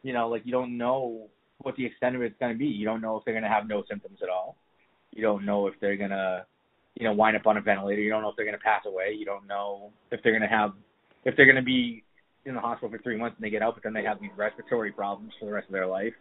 You 0.04 0.14
know, 0.14 0.30
like 0.30 0.44
you 0.46 0.52
don't 0.52 0.78
know 0.78 1.28
what 1.60 1.76
the 1.76 1.86
extent 1.86 2.16
of 2.16 2.22
it's 2.22 2.36
going 2.40 2.54
to 2.54 2.58
be. 2.58 2.66
You 2.66 2.86
don't 2.86 3.02
know 3.02 3.18
if 3.18 3.26
they're 3.26 3.34
going 3.34 3.44
to 3.44 3.50
have 3.50 3.68
no 3.68 3.84
symptoms 3.88 4.20
at 4.24 4.30
all. 4.30 4.56
You 5.12 5.22
don't 5.22 5.46
know 5.46 5.68
if 5.68 5.76
they're 5.80 5.98
going 5.98 6.10
to, 6.10 6.46
you 6.96 7.06
know, 7.06 7.14
wind 7.14 7.36
up 7.36 7.46
on 7.46 7.58
a 7.58 7.62
ventilator. 7.62 8.02
You 8.02 8.10
don't 8.10 8.22
know 8.22 8.30
if 8.30 8.36
they're 8.36 8.46
going 8.46 8.58
to 8.58 8.64
pass 8.64 8.84
away. 8.86 9.16
You 9.18 9.26
don't 9.26 9.48
know 9.48 9.92
if 10.12 10.22
they're 10.24 10.32
going 10.32 10.42
to 10.42 10.48
have, 10.48 10.72
if 11.26 11.36
they're 11.36 11.46
going 11.46 11.58
to 11.58 11.62
be 11.62 12.04
in 12.46 12.56
the 12.56 12.62
hospital 12.62 12.90
for 12.90 12.98
three 13.04 13.18
months 13.18 13.36
and 13.38 13.46
they 13.46 13.50
get 13.50 13.62
out, 13.62 13.76
but 13.76 13.84
then 13.84 13.94
they 13.94 14.04
have 14.04 14.20
these 14.20 14.32
respiratory 14.36 14.92
problems 14.92 15.34
for 15.40 15.46
the 15.46 15.52
rest 15.52 15.68
of 15.68 15.74
their 15.74 15.88
life, 15.88 16.14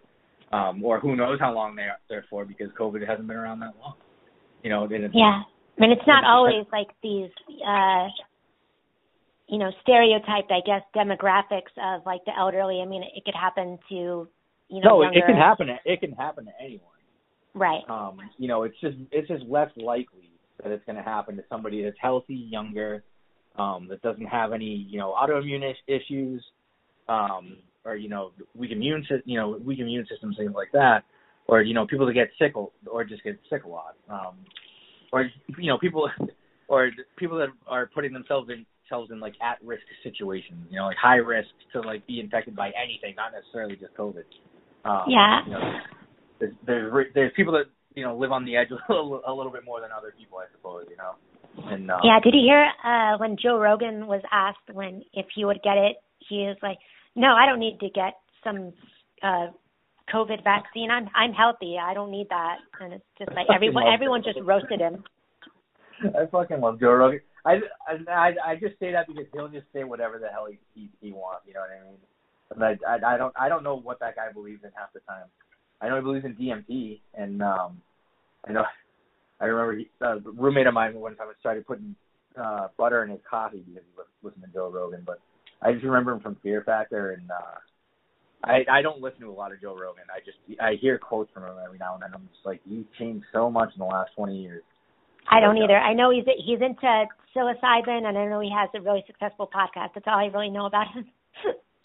um, 0.53 0.85
or 0.85 1.01
who 1.01 1.17
knows 1.17 1.39
how 1.41 1.55
long 1.55 1.75
they're 1.75 1.97
there 2.09 2.25
for 2.29 2.45
because 2.45 2.69
COVID 2.79 3.07
hasn't 3.07 3.27
been 3.27 3.37
around 3.37 3.61
that 3.61 3.73
long. 3.81 3.95
You 4.63 4.71
know, 4.71 4.85
it's, 4.91 5.15
yeah, 5.15 5.43
I 5.79 5.81
mean, 5.81 5.93
it's 5.93 6.07
not 6.07 6.25
always 6.25 6.67
like 6.71 6.89
these. 7.03 7.31
uh 7.67 8.09
you 9.51 9.59
know, 9.59 9.71
stereotyped, 9.83 10.51
I 10.51 10.61
guess, 10.65 10.83
demographics 10.95 11.75
of 11.77 12.07
like 12.07 12.25
the 12.25 12.33
elderly. 12.39 12.81
I 12.81 12.87
mean, 12.87 13.03
it 13.03 13.25
could 13.25 13.35
happen 13.35 13.79
to, 13.89 13.95
you 14.69 14.81
know, 14.81 14.81
no, 14.85 15.03
it, 15.03 15.05
younger, 15.07 15.19
it 15.19 15.27
can 15.27 15.37
happen. 15.37 15.67
To, 15.67 15.77
it 15.85 16.01
can 16.01 16.13
happen 16.13 16.45
to 16.45 16.53
anyone. 16.61 16.87
Right. 17.53 17.83
um, 17.89 18.19
you 18.39 18.47
know, 18.47 18.63
it's 18.63 18.77
just 18.81 18.97
it's 19.11 19.27
just 19.27 19.45
less 19.47 19.71
likely 19.77 20.31
that 20.63 20.71
it's 20.71 20.85
going 20.85 20.97
to 20.97 21.03
happen 21.03 21.37
to 21.37 21.43
somebody 21.49 21.83
that's 21.83 21.97
healthy, 22.01 22.35
younger, 22.35 23.03
um, 23.59 23.89
that 23.91 24.03
doesn't 24.03 24.27
have 24.27 24.53
any 24.53 24.87
you 24.89 25.01
know 25.01 25.17
autoimmune 25.21 25.69
is- 25.69 25.77
issues, 25.89 26.45
um, 27.09 27.57
or 27.85 27.97
you 27.97 28.09
know 28.09 28.31
weak 28.55 28.71
immune 28.71 29.05
you 29.25 29.37
know 29.37 29.59
weak 29.65 29.81
immune 29.81 30.07
systems, 30.09 30.37
things 30.37 30.53
like 30.55 30.71
that, 30.73 31.03
or 31.49 31.63
you 31.63 31.75
know 31.75 31.89
people 31.89 32.07
that 32.07 32.13
get 32.13 32.29
sick 32.39 32.57
or, 32.57 32.71
or 32.89 33.03
just 33.03 33.25
get 33.25 33.37
sick 33.51 33.65
a 33.65 33.69
lot, 33.69 33.97
um, 34.09 34.37
or 35.13 35.29
you 35.59 35.67
know 35.67 35.79
people 35.79 36.09
or 36.69 36.93
people 37.17 37.37
that 37.37 37.49
are 37.67 37.87
putting 37.93 38.13
themselves 38.13 38.49
in 38.49 38.65
themselves 38.91 39.11
in 39.11 39.21
like 39.21 39.35
at 39.43 39.59
risk 39.65 39.83
situations, 40.03 40.67
you 40.71 40.79
know, 40.79 40.87
like 40.87 40.97
high 40.97 41.17
risk 41.17 41.49
to 41.73 41.81
like 41.81 42.07
be 42.07 42.21
infected 42.21 42.57
by 42.57 42.71
anything, 42.83 43.15
not 43.17 43.33
necessarily 43.33 43.77
just 43.77 43.95
COVID. 43.95 44.25
Um, 44.85 45.05
Yeah. 45.09 45.41
You 45.47 45.53
know, 45.53 45.73
there's, 46.39 46.55
there's 46.67 47.07
there's 47.15 47.33
people 47.37 47.53
that 47.53 47.67
you 47.95 48.05
know 48.05 48.17
live 48.17 48.33
on 48.33 48.45
the 48.45 48.57
edge 48.57 48.69
a 48.89 48.93
little, 48.93 49.23
a 49.27 49.33
little 49.33 49.53
bit 49.53 49.65
more 49.65 49.81
than 49.81 49.91
other 49.97 50.13
people, 50.19 50.39
I 50.39 50.47
suppose. 50.53 50.87
You 50.91 50.97
know, 50.97 51.15
and 51.71 51.91
um, 51.91 52.01
Yeah, 52.03 52.19
did 52.23 52.35
you 52.35 52.43
hear 52.43 52.67
uh 52.85 53.19
when 53.19 53.37
Joe 53.41 53.59
Rogan 53.59 54.07
was 54.07 54.23
asked 54.33 54.69
when 54.73 55.03
if 55.13 55.27
he 55.35 55.45
would 55.45 55.61
get 55.63 55.77
it, 55.77 55.97
he 56.29 56.47
was 56.47 56.57
like, 56.63 56.79
"No, 57.15 57.29
I 57.29 57.47
don't 57.47 57.61
need 57.61 57.79
to 57.81 57.89
get 57.91 58.15
some 58.43 58.73
uh 59.23 59.49
COVID 60.13 60.43
vaccine. 60.43 60.91
I'm 60.91 61.09
I'm 61.15 61.33
healthy. 61.33 61.77
I 61.81 61.95
don't 61.95 62.11
need 62.11 62.29
that." 62.31 62.59
And 62.81 62.95
it's 62.95 63.05
just 63.19 63.33
like 63.35 63.47
everyone 63.55 63.85
everyone 63.93 64.23
just 64.25 64.39
roasted 64.43 64.81
him. 64.81 65.05
I 66.19 66.25
fucking 66.27 66.61
love 66.61 66.81
Joe 66.81 66.93
Rogan. 66.93 67.21
I, 67.45 68.35
I 68.45 68.57
just 68.57 68.79
say 68.79 68.93
that 68.93 69.07
because 69.07 69.27
he'll 69.33 69.49
just 69.49 69.67
say 69.73 69.85
whatever 69.85 70.19
the 70.19 70.29
hell 70.29 70.47
he 70.47 70.59
he, 70.75 70.91
he 71.01 71.13
wants. 71.13 71.47
You 71.47 71.55
know 71.55 71.61
what 71.61 71.71
I 71.71 71.85
mean? 71.85 71.99
And 72.51 72.65
I, 72.65 72.93
I 73.09 73.15
I 73.15 73.17
don't 73.19 73.35
I 73.39 73.49
don't 73.49 73.65
know 73.65 73.77
what 73.77 74.01
that 74.01 74.17
guy 74.17 74.33
believes 74.33 74.65
in 74.65 74.71
half 74.77 74.93
the 74.93 75.01
time. 75.01 75.25
I 75.81 75.89
know 75.89 75.97
he 75.97 76.03
believes 76.03 76.25
in 76.25 76.35
DMT, 76.35 77.01
and 77.15 77.43
um, 77.43 77.81
I 78.47 78.53
know 78.53 78.65
I 79.41 79.45
remember 79.47 79.79
he, 79.79 79.89
a 80.03 80.19
roommate 80.19 80.67
of 80.67 80.75
mine 80.75 80.95
one 80.95 81.17
time 81.17 81.29
started 81.41 81.67
putting 81.67 81.95
uh 82.41 82.69
butter 82.77 83.03
in 83.03 83.11
his 83.11 83.21
coffee 83.29 83.65
because 83.67 83.83
he 83.83 83.97
was 83.97 84.07
listening 84.23 84.47
to 84.47 84.53
Joe 84.53 84.71
Rogan. 84.71 85.03
But 85.07 85.21
I 85.63 85.73
just 85.73 85.85
remember 85.85 86.13
him 86.13 86.21
from 86.21 86.37
Fear 86.43 86.63
Factor, 86.65 87.13
and 87.13 87.31
uh, 87.31 87.59
I 88.45 88.65
I 88.71 88.83
don't 88.83 89.01
listen 89.01 89.21
to 89.21 89.31
a 89.31 89.33
lot 89.33 89.53
of 89.53 89.61
Joe 89.61 89.77
Rogan. 89.77 90.05
I 90.15 90.21
just 90.21 90.39
I 90.61 90.75
hear 90.81 90.99
quotes 90.99 91.33
from 91.33 91.45
him 91.45 91.57
every 91.65 91.79
now 91.79 91.95
and 91.95 92.03
then. 92.03 92.11
I'm 92.15 92.29
just 92.33 92.45
like, 92.45 92.61
you've 92.67 92.93
changed 92.99 93.25
so 93.33 93.51
much 93.51 93.71
in 93.75 93.79
the 93.79 93.87
last 93.87 94.11
20 94.17 94.37
years. 94.37 94.63
I 95.31 95.41
don't 95.41 95.57
either. 95.59 95.79
I 95.79 95.95
know 95.95 96.11
he's 96.11 96.25
he's 96.45 96.61
into 96.61 97.07
psilocybin, 97.35 98.07
and 98.07 98.19
I 98.19 98.27
know 98.27 98.41
he 98.41 98.51
has 98.51 98.69
a 98.75 98.81
really 98.81 99.05
successful 99.07 99.49
podcast. 99.55 99.91
That's 99.95 100.07
all 100.07 100.19
I 100.19 100.27
really 100.27 100.51
know 100.51 100.67
about 100.67 100.87
him. 100.93 101.07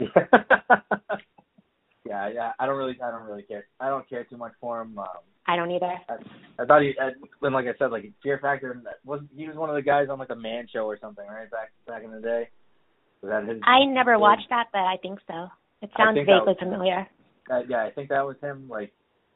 yeah, 2.04 2.28
yeah. 2.28 2.52
I 2.58 2.66
don't 2.66 2.76
really, 2.76 2.98
I 3.02 3.10
don't 3.12 3.22
really 3.22 3.44
care. 3.44 3.68
I 3.78 3.88
don't 3.88 4.08
care 4.08 4.24
too 4.24 4.36
much 4.36 4.52
for 4.60 4.80
him. 4.82 4.98
Um, 4.98 5.06
I 5.46 5.54
don't 5.54 5.70
either. 5.70 5.86
I, 5.86 6.16
I 6.58 6.64
thought 6.66 6.82
he, 6.82 6.94
I, 7.00 7.10
and 7.42 7.54
like 7.54 7.66
I 7.66 7.78
said, 7.78 7.92
like 7.92 8.10
Fear 8.22 8.40
Factor 8.42 8.82
was 9.04 9.20
he 9.34 9.46
was 9.46 9.56
one 9.56 9.70
of 9.70 9.76
the 9.76 9.82
guys 9.82 10.08
on 10.10 10.18
like 10.18 10.30
a 10.30 10.36
Man 10.36 10.66
Show 10.72 10.86
or 10.86 10.98
something, 11.00 11.26
right? 11.26 11.50
Back 11.50 11.70
back 11.86 12.02
in 12.02 12.10
the 12.10 12.20
day. 12.20 12.48
Was 13.22 13.30
that 13.30 13.48
his? 13.48 13.62
I 13.64 13.84
never 13.84 14.14
his, 14.14 14.20
watched 14.20 14.48
that, 14.50 14.66
but 14.72 14.80
I 14.80 14.96
think 15.00 15.20
so. 15.28 15.46
It 15.82 15.90
sounds 15.96 16.16
vaguely 16.16 16.34
was, 16.34 16.56
familiar. 16.58 17.06
Uh, 17.48 17.60
yeah, 17.68 17.84
I 17.84 17.90
think 17.92 18.08
that 18.08 18.26
was 18.26 18.36
him. 18.42 18.68
Like, 18.68 18.92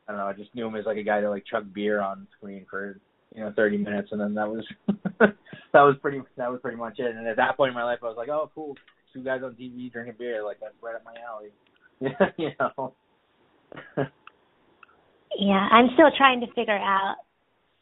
I 0.09 0.13
don't 0.13 0.21
know. 0.21 0.27
I 0.27 0.33
just 0.33 0.53
knew 0.55 0.67
him 0.67 0.75
as 0.75 0.85
like 0.85 0.97
a 0.97 1.05
guy 1.05 1.21
that 1.21 1.31
like 1.31 1.45
chugged 1.49 1.73
beer 1.73 2.01
on 2.01 2.27
screen 2.37 2.67
for 2.69 2.99
you 3.35 3.43
know 3.43 3.53
30 3.55 3.79
minutes, 3.79 4.09
and 4.13 4.21
then 4.21 4.35
that 4.35 4.49
was 4.49 4.65
that 5.21 5.35
was 5.75 5.97
pretty 6.03 6.21
that 6.37 6.51
was 6.51 6.61
pretty 6.61 6.77
much 6.77 6.99
it. 6.99 7.15
And 7.15 7.27
at 7.27 7.37
that 7.37 7.57
point 7.57 7.71
in 7.71 7.75
my 7.75 7.85
life, 7.85 8.01
I 8.03 8.07
was 8.07 8.17
like, 8.17 8.29
oh, 8.29 8.51
cool, 8.55 8.77
two 9.13 9.23
guys 9.23 9.41
on 9.45 9.53
TV 9.55 9.93
drinking 9.93 10.17
beer, 10.19 10.45
like 10.45 10.59
that's 10.61 10.75
right 10.83 10.95
up 10.95 11.05
my 11.05 11.15
alley. 11.27 11.51
you 12.39 12.51
know. 12.59 12.95
yeah, 15.39 15.69
I'm 15.71 15.89
still 15.95 16.11
trying 16.17 16.41
to 16.41 16.47
figure 16.55 16.77
out. 16.79 17.17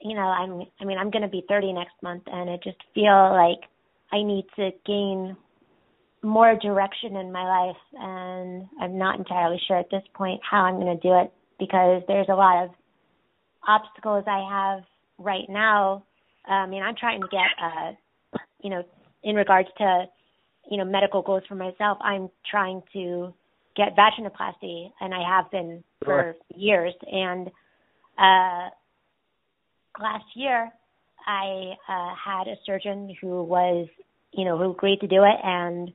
You 0.01 0.15
know, 0.15 0.23
I'm. 0.23 0.63
I 0.81 0.85
mean, 0.85 0.99
I'm 0.99 1.11
going 1.11 1.23
to 1.23 1.29
be 1.29 1.45
30 1.49 1.73
next 1.73 1.95
month, 2.03 2.23
and 2.27 2.51
I 2.51 2.57
just 2.63 2.79
feel 2.95 3.33
like 3.33 3.69
I 4.13 4.23
need 4.23 4.47
to 4.57 4.71
gain 4.87 5.37
more 6.23 6.57
direction 6.57 7.17
in 7.17 7.33
my 7.33 7.45
life, 7.45 7.77
and 7.95 8.69
I'm 8.81 8.99
not 8.99 9.19
entirely 9.19 9.61
sure 9.67 9.79
at 9.79 9.91
this 9.91 10.03
point 10.15 10.41
how 10.49 10.63
I'm 10.63 10.81
going 10.81 10.97
to 10.97 11.03
do 11.03 11.15
it 11.19 11.33
because 11.59 12.03
there's 12.07 12.29
a 12.29 12.35
lot 12.35 12.65
of 12.65 12.71
obstacles 13.67 14.25
I 14.27 14.47
have 14.51 14.85
right 15.19 15.49
now. 15.49 16.05
I 16.47 16.67
mean, 16.67 16.83
I'm 16.83 16.95
trying 16.97 17.21
to 17.21 17.29
get, 17.29 17.47
uh, 17.63 17.93
you 18.63 18.71
know, 18.71 18.83
in 19.23 19.37
regards 19.37 19.69
to, 19.79 20.05
you 20.71 20.79
know, 20.79 20.85
medical 20.85 21.23
goals 21.23 21.43
for 21.49 21.55
myself. 21.55 21.99
I'm 22.01 22.31
trying 22.51 22.83
to 22.95 23.33
get 23.77 23.97
vaginoplasty, 23.97 24.91
and 25.01 25.15
I 25.15 25.23
have 25.29 25.51
been 25.51 25.85
for 26.05 26.37
years. 26.55 26.95
And 27.11 27.49
uh, 28.19 28.71
last 30.01 30.25
year, 30.35 30.71
I 31.27 31.75
uh, 31.89 32.15
had 32.15 32.49
a 32.49 32.57
surgeon 32.65 33.15
who 33.21 33.43
was 33.43 33.89
you 34.33 34.45
know, 34.45 34.59
who 34.59 34.71
agreed 34.71 35.01
to 35.01 35.07
do 35.07 35.25
it. 35.25 35.37
And 35.43 35.89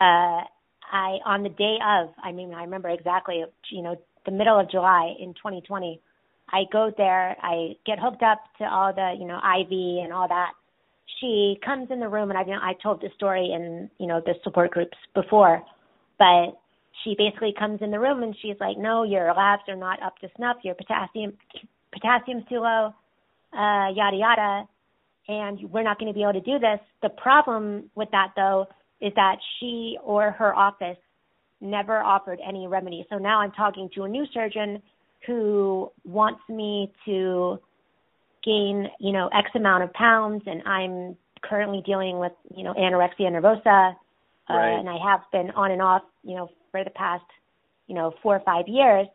uh, 0.00 0.44
I, 0.92 1.18
on 1.24 1.42
the 1.42 1.48
day 1.48 1.76
of, 1.84 2.10
I 2.22 2.32
mean, 2.32 2.54
I 2.54 2.62
remember 2.62 2.88
exactly, 2.88 3.44
you 3.70 3.82
know, 3.82 3.96
the 4.24 4.32
middle 4.32 4.58
of 4.58 4.70
July 4.70 5.14
in 5.18 5.34
2020, 5.34 6.00
I 6.50 6.62
go 6.72 6.92
there, 6.96 7.36
I 7.42 7.74
get 7.84 7.98
hooked 7.98 8.22
up 8.22 8.38
to 8.58 8.64
all 8.64 8.92
the, 8.92 9.14
you 9.18 9.26
know, 9.26 9.38
IV 9.38 10.04
and 10.04 10.12
all 10.12 10.28
that. 10.28 10.52
She 11.20 11.58
comes 11.64 11.88
in 11.90 12.00
the 12.00 12.08
room, 12.08 12.30
and 12.30 12.38
I've, 12.38 12.46
you 12.46 12.54
know, 12.54 12.60
I 12.62 12.74
told 12.82 13.00
the 13.00 13.08
story 13.16 13.52
in, 13.54 13.90
you 13.98 14.06
know, 14.06 14.20
the 14.24 14.34
support 14.44 14.70
groups 14.70 14.96
before, 15.14 15.62
but 16.18 16.58
she 17.04 17.14
basically 17.16 17.54
comes 17.58 17.80
in 17.82 17.90
the 17.90 17.98
room 17.98 18.22
and 18.22 18.34
she's 18.40 18.56
like, 18.58 18.78
"No, 18.78 19.02
your 19.02 19.32
labs 19.34 19.62
are 19.68 19.76
not 19.76 20.02
up 20.02 20.18
to 20.18 20.28
snuff. 20.36 20.56
Your 20.62 20.74
potassium, 20.74 21.36
potassium's 21.92 22.44
too 22.48 22.60
low, 22.60 22.94
uh, 23.52 23.88
yada 23.94 24.16
yada." 24.16 24.68
and 25.28 25.60
we're 25.72 25.82
not 25.82 25.98
going 25.98 26.12
to 26.12 26.14
be 26.14 26.22
able 26.22 26.34
to 26.34 26.40
do 26.40 26.58
this. 26.58 26.78
The 27.02 27.08
problem 27.08 27.90
with 27.94 28.08
that, 28.12 28.32
though, 28.36 28.66
is 29.00 29.12
that 29.16 29.36
she 29.58 29.98
or 30.02 30.30
her 30.32 30.54
office 30.54 30.96
never 31.60 31.98
offered 31.98 32.38
any 32.46 32.66
remedy. 32.66 33.04
So 33.10 33.18
now 33.18 33.40
I'm 33.40 33.52
talking 33.52 33.88
to 33.94 34.04
a 34.04 34.08
new 34.08 34.24
surgeon 34.32 34.80
who 35.26 35.90
wants 36.04 36.40
me 36.48 36.92
to 37.04 37.58
gain, 38.44 38.88
you 39.00 39.12
know, 39.12 39.28
X 39.28 39.50
amount 39.54 39.82
of 39.84 39.92
pounds, 39.92 40.42
and 40.46 40.62
I'm 40.64 41.16
currently 41.42 41.82
dealing 41.84 42.18
with, 42.18 42.32
you 42.54 42.64
know, 42.64 42.74
anorexia 42.74 43.30
nervosa, 43.30 43.94
uh, 44.48 44.54
right. 44.54 44.78
and 44.78 44.88
I 44.88 44.96
have 45.04 45.20
been 45.32 45.50
on 45.50 45.70
and 45.72 45.82
off, 45.82 46.02
you 46.22 46.36
know, 46.36 46.50
for 46.70 46.84
the 46.84 46.90
past, 46.90 47.24
you 47.88 47.94
know, 47.94 48.14
four 48.22 48.36
or 48.36 48.40
five 48.40 48.68
years, 48.68 49.06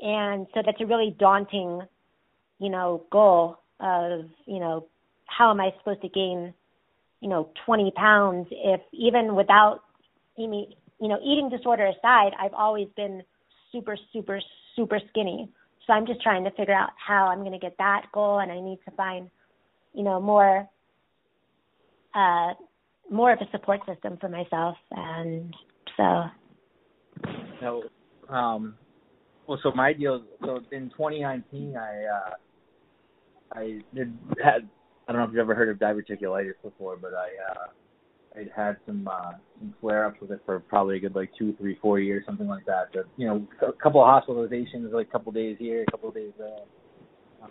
and 0.00 0.46
so 0.54 0.62
that's 0.64 0.80
a 0.80 0.86
really 0.86 1.14
daunting, 1.18 1.82
you 2.58 2.70
know, 2.70 3.04
goal 3.10 3.58
of, 3.80 4.24
you 4.46 4.58
know, 4.58 4.86
how 5.26 5.50
am 5.50 5.60
I 5.60 5.70
supposed 5.78 6.02
to 6.02 6.08
gain, 6.08 6.54
you 7.20 7.28
know, 7.28 7.50
20 7.66 7.92
pounds 7.96 8.48
if 8.50 8.80
even 8.92 9.34
without, 9.34 9.82
you 10.36 10.48
know, 11.00 11.18
eating 11.22 11.48
disorder 11.50 11.86
aside, 11.86 12.32
I've 12.40 12.54
always 12.54 12.88
been 12.96 13.22
super, 13.72 13.96
super, 14.12 14.40
super 14.74 15.00
skinny. 15.10 15.48
So 15.88 15.94
I'm 15.94 16.06
just 16.06 16.22
trying 16.22 16.44
to 16.44 16.50
figure 16.50 16.74
out 16.74 16.90
how 17.04 17.28
I'm 17.28 17.40
going 17.40 17.52
to 17.52 17.58
get 17.58 17.74
that 17.78 18.02
goal, 18.12 18.40
and 18.40 18.52
I 18.52 18.60
need 18.60 18.78
to 18.84 18.90
find, 18.94 19.30
you 19.94 20.04
know, 20.04 20.20
more, 20.20 20.68
uh, 22.14 22.52
more 23.10 23.32
of 23.32 23.40
a 23.40 23.50
support 23.50 23.80
system 23.86 24.18
for 24.20 24.28
myself, 24.28 24.76
and 24.90 25.52
so. 25.96 26.24
So, 27.60 27.82
um, 28.28 28.76
well, 29.46 29.58
so 29.62 29.72
my 29.72 29.94
deal. 29.94 30.22
So 30.44 30.60
in 30.72 30.90
2019, 30.90 31.74
I 31.74 32.04
uh, 32.04 32.30
I 33.54 33.80
did 33.94 34.16
had 34.42 34.68
I 35.08 35.12
don't 35.12 35.22
know 35.22 35.24
if 35.24 35.30
you've 35.30 35.40
ever 35.40 35.54
heard 35.54 35.70
of 35.70 35.78
diverticulitis 35.78 36.52
before, 36.62 36.96
but 36.96 37.14
I 37.14 37.28
uh 37.50 37.66
I'd 38.38 38.50
had 38.54 38.76
some 38.86 39.08
uh 39.08 39.32
some 39.58 39.74
flare 39.80 40.06
ups 40.06 40.20
with 40.20 40.30
it 40.30 40.40
for 40.46 40.60
probably 40.60 40.96
a 40.96 41.00
good 41.00 41.14
like 41.14 41.30
two, 41.38 41.54
three, 41.56 41.78
four 41.80 41.98
years, 41.98 42.24
something 42.26 42.46
like 42.46 42.64
that. 42.66 42.88
But 42.92 43.06
you 43.16 43.26
know, 43.26 43.46
a 43.66 43.72
couple 43.72 44.02
of 44.02 44.06
hospitalizations, 44.06 44.92
like 44.92 45.08
a 45.08 45.10
couple 45.10 45.30
of 45.30 45.34
days 45.34 45.56
here, 45.58 45.84
a 45.86 45.90
couple 45.90 46.10
of 46.10 46.14
days 46.14 46.32
there. 46.38 46.58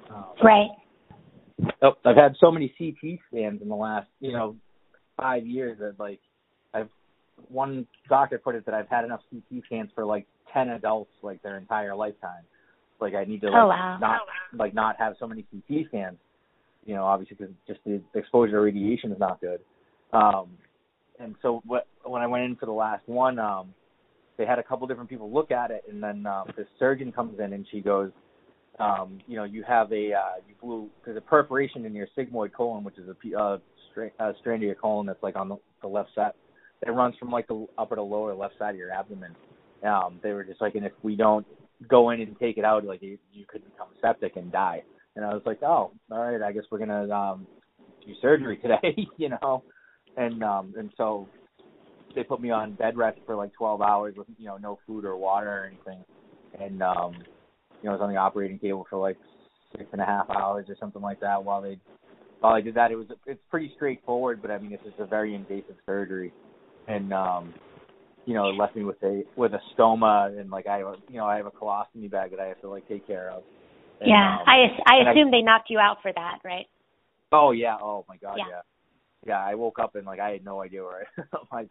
Um, 0.10 0.26
right. 0.43 0.69
Oh, 1.82 1.93
I've 2.06 2.15
had 2.15 2.36
so 2.39 2.52
many 2.52 2.73
CT 2.78 3.19
scans 3.30 3.62
in 3.62 3.69
the 3.69 3.76
last, 3.76 4.08
you 4.19 4.32
know, 4.32 4.56
five 5.17 5.45
years 5.45 5.80
that 5.80 5.95
like 6.00 6.19
I've 6.73 6.89
one 7.50 7.88
doctor 8.08 8.38
put 8.38 8.56
it 8.56 8.65
that 8.65 8.76
I've 8.76 8.89
had 8.89 9.06
enough 9.06 9.21
CT 9.32 9.63
scans 9.65 9.89
for 9.93 10.06
like 10.06 10.28
ten 10.54 10.69
adults 10.69 11.12
like 11.21 11.41
their 11.41 11.58
entire 11.58 11.95
lifetime. 11.95 12.43
Like 13.00 13.13
I 13.13 13.26
need 13.26 13.41
to 13.41 13.47
like 13.47 13.62
oh, 13.62 13.67
wow. 13.67 13.97
not 14.00 14.21
like 14.54 14.73
not 14.73 14.95
have 14.97 15.15
so 15.19 15.28
many 15.28 15.45
CT 15.52 15.88
scans 15.88 16.17
you 16.88 16.95
know, 16.95 17.04
obviously 17.04 17.36
because 17.38 17.54
just 17.67 17.82
the 17.86 18.02
exposure 18.15 18.54
to 18.54 18.60
radiation 18.62 19.12
is 19.12 19.19
not 19.19 19.39
good. 19.41 19.60
Um, 20.13 20.47
and 21.19 21.36
so 21.41 21.62
what, 21.65 21.88
when 22.03 22.21
I 22.21 22.27
went 22.27 22.43
in 22.43 22.56
for 22.56 22.65
the 22.65 22.71
last 22.71 23.08
one, 23.08 23.39
um, 23.39 23.73
they 24.38 24.45
had 24.45 24.60
a 24.60 24.63
couple 24.63 24.88
different 24.88 25.10
people 25.10 25.32
look 25.32 25.51
at 25.51 25.71
it, 25.71 25.84
and 25.89 26.01
then 26.01 26.25
um, 26.25 26.45
the 26.56 26.65
surgeon 26.77 27.12
comes 27.12 27.39
in 27.39 27.53
and 27.53 27.65
she 27.71 27.82
goes, 27.82 28.12
um, 28.80 29.19
you 29.27 29.36
know, 29.36 29.43
you 29.43 29.63
have 29.63 29.91
a 29.91 30.13
uh, 30.13 30.36
you 30.47 30.53
blew 30.62 30.89
there's 31.03 31.17
a 31.17 31.21
perforation 31.21 31.86
in 31.86 31.95
your 31.95 32.08
sigmoid 32.15 32.53
colon, 32.53 32.84
which 32.84 32.97
is 32.99 33.08
a 33.08 33.38
uh, 33.39 33.58
stra- 33.91 34.12
uh, 34.19 34.34
strand 34.39 34.62
of 34.62 34.67
your 34.67 34.75
colon 34.75 35.08
that's 35.08 35.23
like 35.23 35.36
on 35.36 35.49
the, 35.49 35.58
the 35.82 35.88
left 35.88 36.10
side. 36.13 36.34
It 36.86 36.91
runs 36.91 37.15
from 37.17 37.32
like 37.32 37.47
the 37.47 37.65
upper 37.80 37.95
to 37.95 38.03
lower 38.03 38.36
left 38.36 38.53
side 38.60 38.71
of 38.71 38.77
your 38.77 38.91
abdomen. 38.91 39.36
Um, 39.84 40.19
they 40.21 40.32
were 40.32 40.43
just 40.43 40.62
like, 40.62 40.75
and 40.75 40.86
if 40.86 40.91
we 41.01 41.15
don't 41.15 41.45
go 41.88 42.12
in 42.12 42.21
and 42.21 42.38
take 42.39 42.58
it 42.58 42.65
out, 42.65 42.86
like 42.86 43.01
you, 43.01 43.17
you 43.34 43.45
could 43.47 43.63
become 43.65 43.88
septic 43.99 44.36
and 44.36 44.51
die 44.51 44.84
and 45.17 45.25
I 45.25 45.34
was 45.34 45.41
like, 45.45 45.62
oh, 45.63 45.91
all 46.12 46.19
right, 46.19 46.41
I 46.41 46.51
guess 46.53 46.63
we're 46.71 46.77
gonna 46.77 47.10
um 47.10 47.47
do 48.06 48.13
surgery 48.21 48.58
today, 48.62 48.95
you 49.17 49.30
know, 49.30 49.63
and 50.17 50.43
um 50.43 50.73
and 50.77 50.91
so 50.97 51.27
they 52.15 52.23
put 52.23 52.41
me 52.41 52.49
on 52.49 52.73
bed 52.73 52.97
rest 52.97 53.19
for 53.25 53.36
like 53.36 53.53
12 53.53 53.82
hours 53.82 54.15
with 54.17 54.27
you 54.38 54.45
know 54.47 54.58
no 54.58 54.80
food 54.86 55.06
or 55.06 55.15
water 55.15 55.49
or 55.49 55.65
anything, 55.65 56.03
and 56.60 56.82
um 56.82 57.13
you 57.82 57.89
know 57.89 57.91
I 57.91 57.93
was 57.93 58.01
on 58.01 58.10
the 58.10 58.17
operating 58.17 58.60
table 58.60 58.86
for 58.89 58.97
like 58.97 59.17
six 59.77 59.86
and 59.91 60.01
a 60.01 60.06
half 60.06 60.30
hours 60.30 60.65
or 60.69 60.75
something 60.80 61.01
like 61.01 61.19
that 61.21 61.43
while 61.43 61.62
they 61.62 61.80
while 62.39 62.53
I 62.53 62.62
did 62.62 62.75
that. 62.75 62.91
It 62.91 62.95
was 62.95 63.08
it's 63.25 63.41
pretty 63.49 63.71
straightforward, 63.75 64.41
but 64.41 64.51
I 64.51 64.58
mean 64.58 64.73
it's 64.73 64.84
just 64.84 64.99
a 64.99 65.06
very 65.06 65.36
invasive 65.36 65.75
surgery, 65.86 66.34
and 66.88 67.13
um 67.13 67.53
you 68.25 68.34
know 68.34 68.49
it 68.49 68.56
left 68.56 68.75
me 68.75 68.84
with 68.84 69.01
a 69.03 69.23
with 69.36 69.53
a 69.53 69.62
stoma 69.77 70.38
and 70.39 70.49
like 70.49 70.67
I 70.67 70.80
have 70.80 70.88
a, 70.88 70.95
you 71.10 71.17
know 71.17 71.25
I 71.25 71.38
have 71.38 71.45
a 71.45 71.51
colostomy 71.51 72.10
bag 72.10 72.32
that 72.32 72.39
I 72.39 72.47
have 72.47 72.60
to 72.62 72.69
like 72.69 72.88
take 72.88 73.06
care 73.06 73.30
of 73.30 73.43
and, 73.99 74.10
yeah, 74.10 74.38
um, 74.41 74.43
I 74.45 74.67
I 74.86 75.12
assume 75.12 75.30
I, 75.30 75.32
they 75.32 75.41
knocked 75.41 75.69
you 75.69 75.80
out 75.80 75.97
for 76.01 76.12
that, 76.13 76.39
right? 76.43 76.67
Oh 77.32 77.51
yeah. 77.51 77.77
Oh 77.82 78.06
my 78.08 78.17
god. 78.17 78.38
Yeah. 78.38 78.45
Yeah. 78.49 78.62
Yeah 79.25 79.39
I 79.39 79.56
woke 79.56 79.80
up 79.80 79.95
and 79.95 80.06
like 80.06 80.19
I 80.19 80.32
had 80.32 80.45
no 80.45 80.62
idea 80.62 80.84
where. 80.84 81.08
I, 81.17 81.38
like 81.56 81.69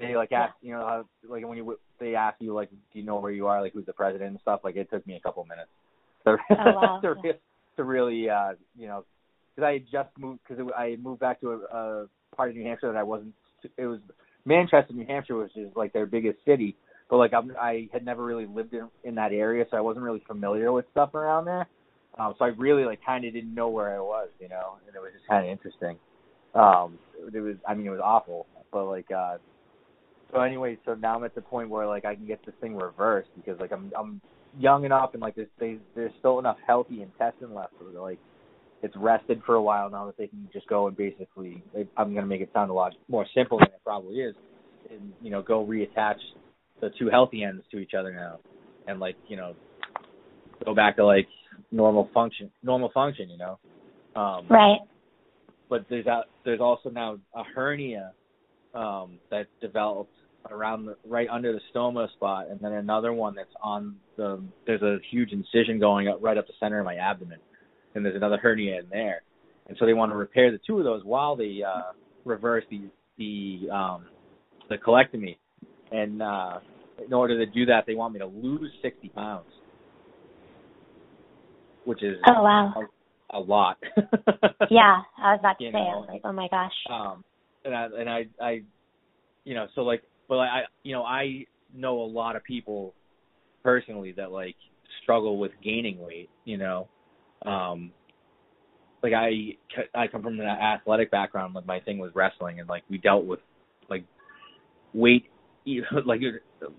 they 0.00 0.16
like 0.16 0.32
asked 0.32 0.54
you 0.62 0.72
know 0.72 0.80
how, 0.80 1.04
like 1.28 1.46
when 1.46 1.58
you 1.58 1.78
they 2.00 2.14
ask 2.14 2.36
you 2.40 2.54
like 2.54 2.70
do 2.70 2.98
you 2.98 3.04
know 3.04 3.20
where 3.20 3.32
you 3.32 3.46
are 3.46 3.60
like 3.60 3.72
who's 3.72 3.86
the 3.86 3.92
president 3.92 4.30
and 4.30 4.40
stuff 4.40 4.60
like 4.64 4.76
it 4.76 4.88
took 4.90 5.06
me 5.06 5.14
a 5.14 5.20
couple 5.20 5.44
minutes 5.44 5.70
to 6.24 6.36
oh, 6.50 6.72
wow. 6.72 7.00
to, 7.02 7.14
yeah. 7.24 7.32
to 7.76 7.84
really 7.84 8.28
uh 8.30 8.52
you 8.76 8.86
know 8.86 9.04
because 9.54 9.66
I 9.66 9.72
had 9.74 9.84
just 9.90 10.08
moved 10.18 10.40
because 10.48 10.64
I 10.76 10.90
had 10.90 11.02
moved 11.02 11.20
back 11.20 11.40
to 11.40 11.50
a, 11.50 11.76
a 11.76 12.06
part 12.36 12.50
of 12.50 12.56
New 12.56 12.64
Hampshire 12.64 12.92
that 12.92 12.98
I 12.98 13.02
wasn't 13.02 13.34
it 13.76 13.86
was 13.86 14.00
Manchester 14.44 14.94
New 14.94 15.06
Hampshire 15.06 15.36
which 15.36 15.56
is 15.56 15.70
like 15.76 15.92
their 15.92 16.06
biggest 16.06 16.38
city 16.44 16.76
but 17.12 17.18
like 17.18 17.34
I'm, 17.34 17.52
I 17.60 17.90
had 17.92 18.06
never 18.06 18.24
really 18.24 18.46
lived 18.46 18.72
in 18.72 18.88
in 19.04 19.16
that 19.16 19.32
area, 19.32 19.66
so 19.70 19.76
I 19.76 19.82
wasn't 19.82 20.02
really 20.02 20.22
familiar 20.26 20.72
with 20.72 20.86
stuff 20.92 21.14
around 21.14 21.44
there. 21.44 21.68
Um, 22.18 22.34
so 22.38 22.46
I 22.46 22.48
really 22.48 22.86
like 22.86 23.00
kind 23.04 23.26
of 23.26 23.34
didn't 23.34 23.54
know 23.54 23.68
where 23.68 23.94
I 23.94 24.00
was, 24.00 24.30
you 24.40 24.48
know, 24.48 24.78
and 24.86 24.96
it 24.96 24.98
was 24.98 25.12
just 25.12 25.28
kind 25.28 25.44
of 25.44 25.52
interesting. 25.52 25.98
Um, 26.54 26.98
it 27.34 27.40
was, 27.40 27.56
I 27.66 27.74
mean, 27.74 27.86
it 27.86 27.90
was 27.90 28.00
awful, 28.02 28.46
but 28.72 28.86
like, 28.86 29.10
uh, 29.10 29.38
so 30.32 30.40
anyway, 30.40 30.78
so 30.84 30.94
now 30.94 31.16
I'm 31.16 31.24
at 31.24 31.34
the 31.34 31.40
point 31.40 31.68
where 31.68 31.86
like 31.86 32.04
I 32.04 32.14
can 32.14 32.26
get 32.26 32.44
this 32.44 32.54
thing 32.60 32.74
reversed 32.74 33.28
because 33.36 33.60
like 33.60 33.72
I'm 33.72 33.92
I'm 33.98 34.20
young 34.58 34.84
enough 34.84 35.10
and 35.12 35.22
like 35.22 35.34
there's 35.34 35.48
they, 35.58 35.78
there's 35.94 36.12
still 36.18 36.38
enough 36.38 36.56
healthy 36.66 37.02
intestine 37.02 37.54
left 37.54 37.72
so 37.78 38.02
like 38.02 38.18
it's 38.82 38.94
rested 38.96 39.40
for 39.46 39.54
a 39.54 39.62
while 39.62 39.88
now 39.88 40.06
that 40.06 40.16
they 40.16 40.26
can 40.26 40.48
just 40.52 40.66
go 40.68 40.88
and 40.88 40.96
basically 40.96 41.62
I'm 41.96 42.14
gonna 42.14 42.26
make 42.26 42.40
it 42.40 42.50
sound 42.52 42.70
a 42.70 42.74
lot 42.74 42.94
more 43.08 43.26
simple 43.34 43.58
than 43.58 43.68
it 43.68 43.80
probably 43.84 44.16
is, 44.16 44.34
and 44.90 45.12
you 45.20 45.30
know 45.30 45.42
go 45.42 45.66
reattach 45.66 46.16
the 46.80 46.90
two 46.98 47.08
healthy 47.08 47.44
ends 47.44 47.62
to 47.70 47.78
each 47.78 47.92
other 47.98 48.12
now, 48.12 48.40
and 48.86 49.00
like 49.00 49.16
you 49.28 49.36
know, 49.36 49.54
go 50.64 50.74
back 50.74 50.96
to 50.96 51.06
like 51.06 51.28
normal 51.70 52.10
function, 52.12 52.50
normal 52.62 52.90
function, 52.92 53.30
you 53.30 53.38
know. 53.38 53.58
Um, 54.14 54.46
right. 54.50 54.78
But 55.72 55.86
there's 55.88 56.04
a, 56.04 56.24
there's 56.44 56.60
also 56.60 56.90
now 56.90 57.18
a 57.34 57.42
hernia 57.42 58.12
um, 58.74 59.18
that 59.30 59.46
developed 59.62 60.12
around 60.50 60.84
the, 60.84 60.96
right 61.08 61.26
under 61.30 61.50
the 61.50 61.60
stoma 61.74 62.12
spot, 62.12 62.50
and 62.50 62.60
then 62.60 62.72
another 62.72 63.14
one 63.14 63.34
that's 63.34 63.54
on 63.62 63.96
the. 64.18 64.42
There's 64.66 64.82
a 64.82 64.98
huge 65.10 65.30
incision 65.32 65.80
going 65.80 66.08
up 66.08 66.18
right 66.20 66.36
up 66.36 66.46
the 66.46 66.52
center 66.60 66.78
of 66.78 66.84
my 66.84 66.96
abdomen, 66.96 67.38
and 67.94 68.04
there's 68.04 68.16
another 68.16 68.36
hernia 68.36 68.80
in 68.80 68.90
there, 68.90 69.22
and 69.66 69.74
so 69.80 69.86
they 69.86 69.94
want 69.94 70.12
to 70.12 70.16
repair 70.16 70.52
the 70.52 70.60
two 70.66 70.76
of 70.76 70.84
those 70.84 71.06
while 71.06 71.36
they 71.36 71.60
uh, 71.66 71.92
reverse 72.26 72.64
the 72.68 72.82
the 73.16 73.70
um, 73.74 74.04
the 74.68 74.76
colectomy, 74.76 75.38
and 75.90 76.20
uh, 76.20 76.58
in 77.02 77.14
order 77.14 77.46
to 77.46 77.50
do 77.50 77.64
that, 77.64 77.84
they 77.86 77.94
want 77.94 78.12
me 78.12 78.18
to 78.18 78.26
lose 78.26 78.70
60 78.82 79.08
pounds, 79.08 79.46
which 81.86 82.02
is 82.02 82.18
oh 82.26 82.42
wow 82.42 82.74
a, 82.76 83.01
a 83.32 83.40
lot. 83.40 83.78
yeah, 84.70 85.00
I 85.18 85.32
was 85.32 85.38
about 85.40 85.58
to 85.58 85.64
you 85.64 85.70
say, 85.70 85.78
know, 85.78 85.80
I 85.80 85.96
was 85.96 86.08
like, 86.10 86.20
oh 86.24 86.32
my 86.32 86.48
gosh. 86.48 86.72
Um, 86.90 87.24
and 87.64 87.74
I 87.74 87.84
and 87.98 88.08
I 88.08 88.26
I, 88.40 88.62
you 89.44 89.54
know, 89.54 89.66
so 89.74 89.82
like, 89.82 90.02
but 90.28 90.36
I 90.36 90.62
you 90.82 90.92
know 90.92 91.02
I 91.02 91.46
know 91.74 92.02
a 92.02 92.04
lot 92.04 92.36
of 92.36 92.44
people 92.44 92.94
personally 93.62 94.12
that 94.12 94.32
like 94.32 94.56
struggle 95.02 95.38
with 95.38 95.52
gaining 95.62 95.98
weight. 95.98 96.30
You 96.44 96.58
know, 96.58 96.88
um, 97.46 97.92
like 99.02 99.12
I 99.12 99.56
I 99.94 100.06
come 100.08 100.22
from 100.22 100.40
an 100.40 100.46
athletic 100.46 101.10
background. 101.10 101.54
Like 101.54 101.66
my 101.66 101.80
thing 101.80 101.98
was 101.98 102.12
wrestling, 102.14 102.60
and 102.60 102.68
like 102.68 102.84
we 102.88 102.98
dealt 102.98 103.24
with 103.24 103.40
like 103.88 104.04
weight 104.94 105.24
You 105.64 105.82
know, 105.82 106.00
like 106.06 106.20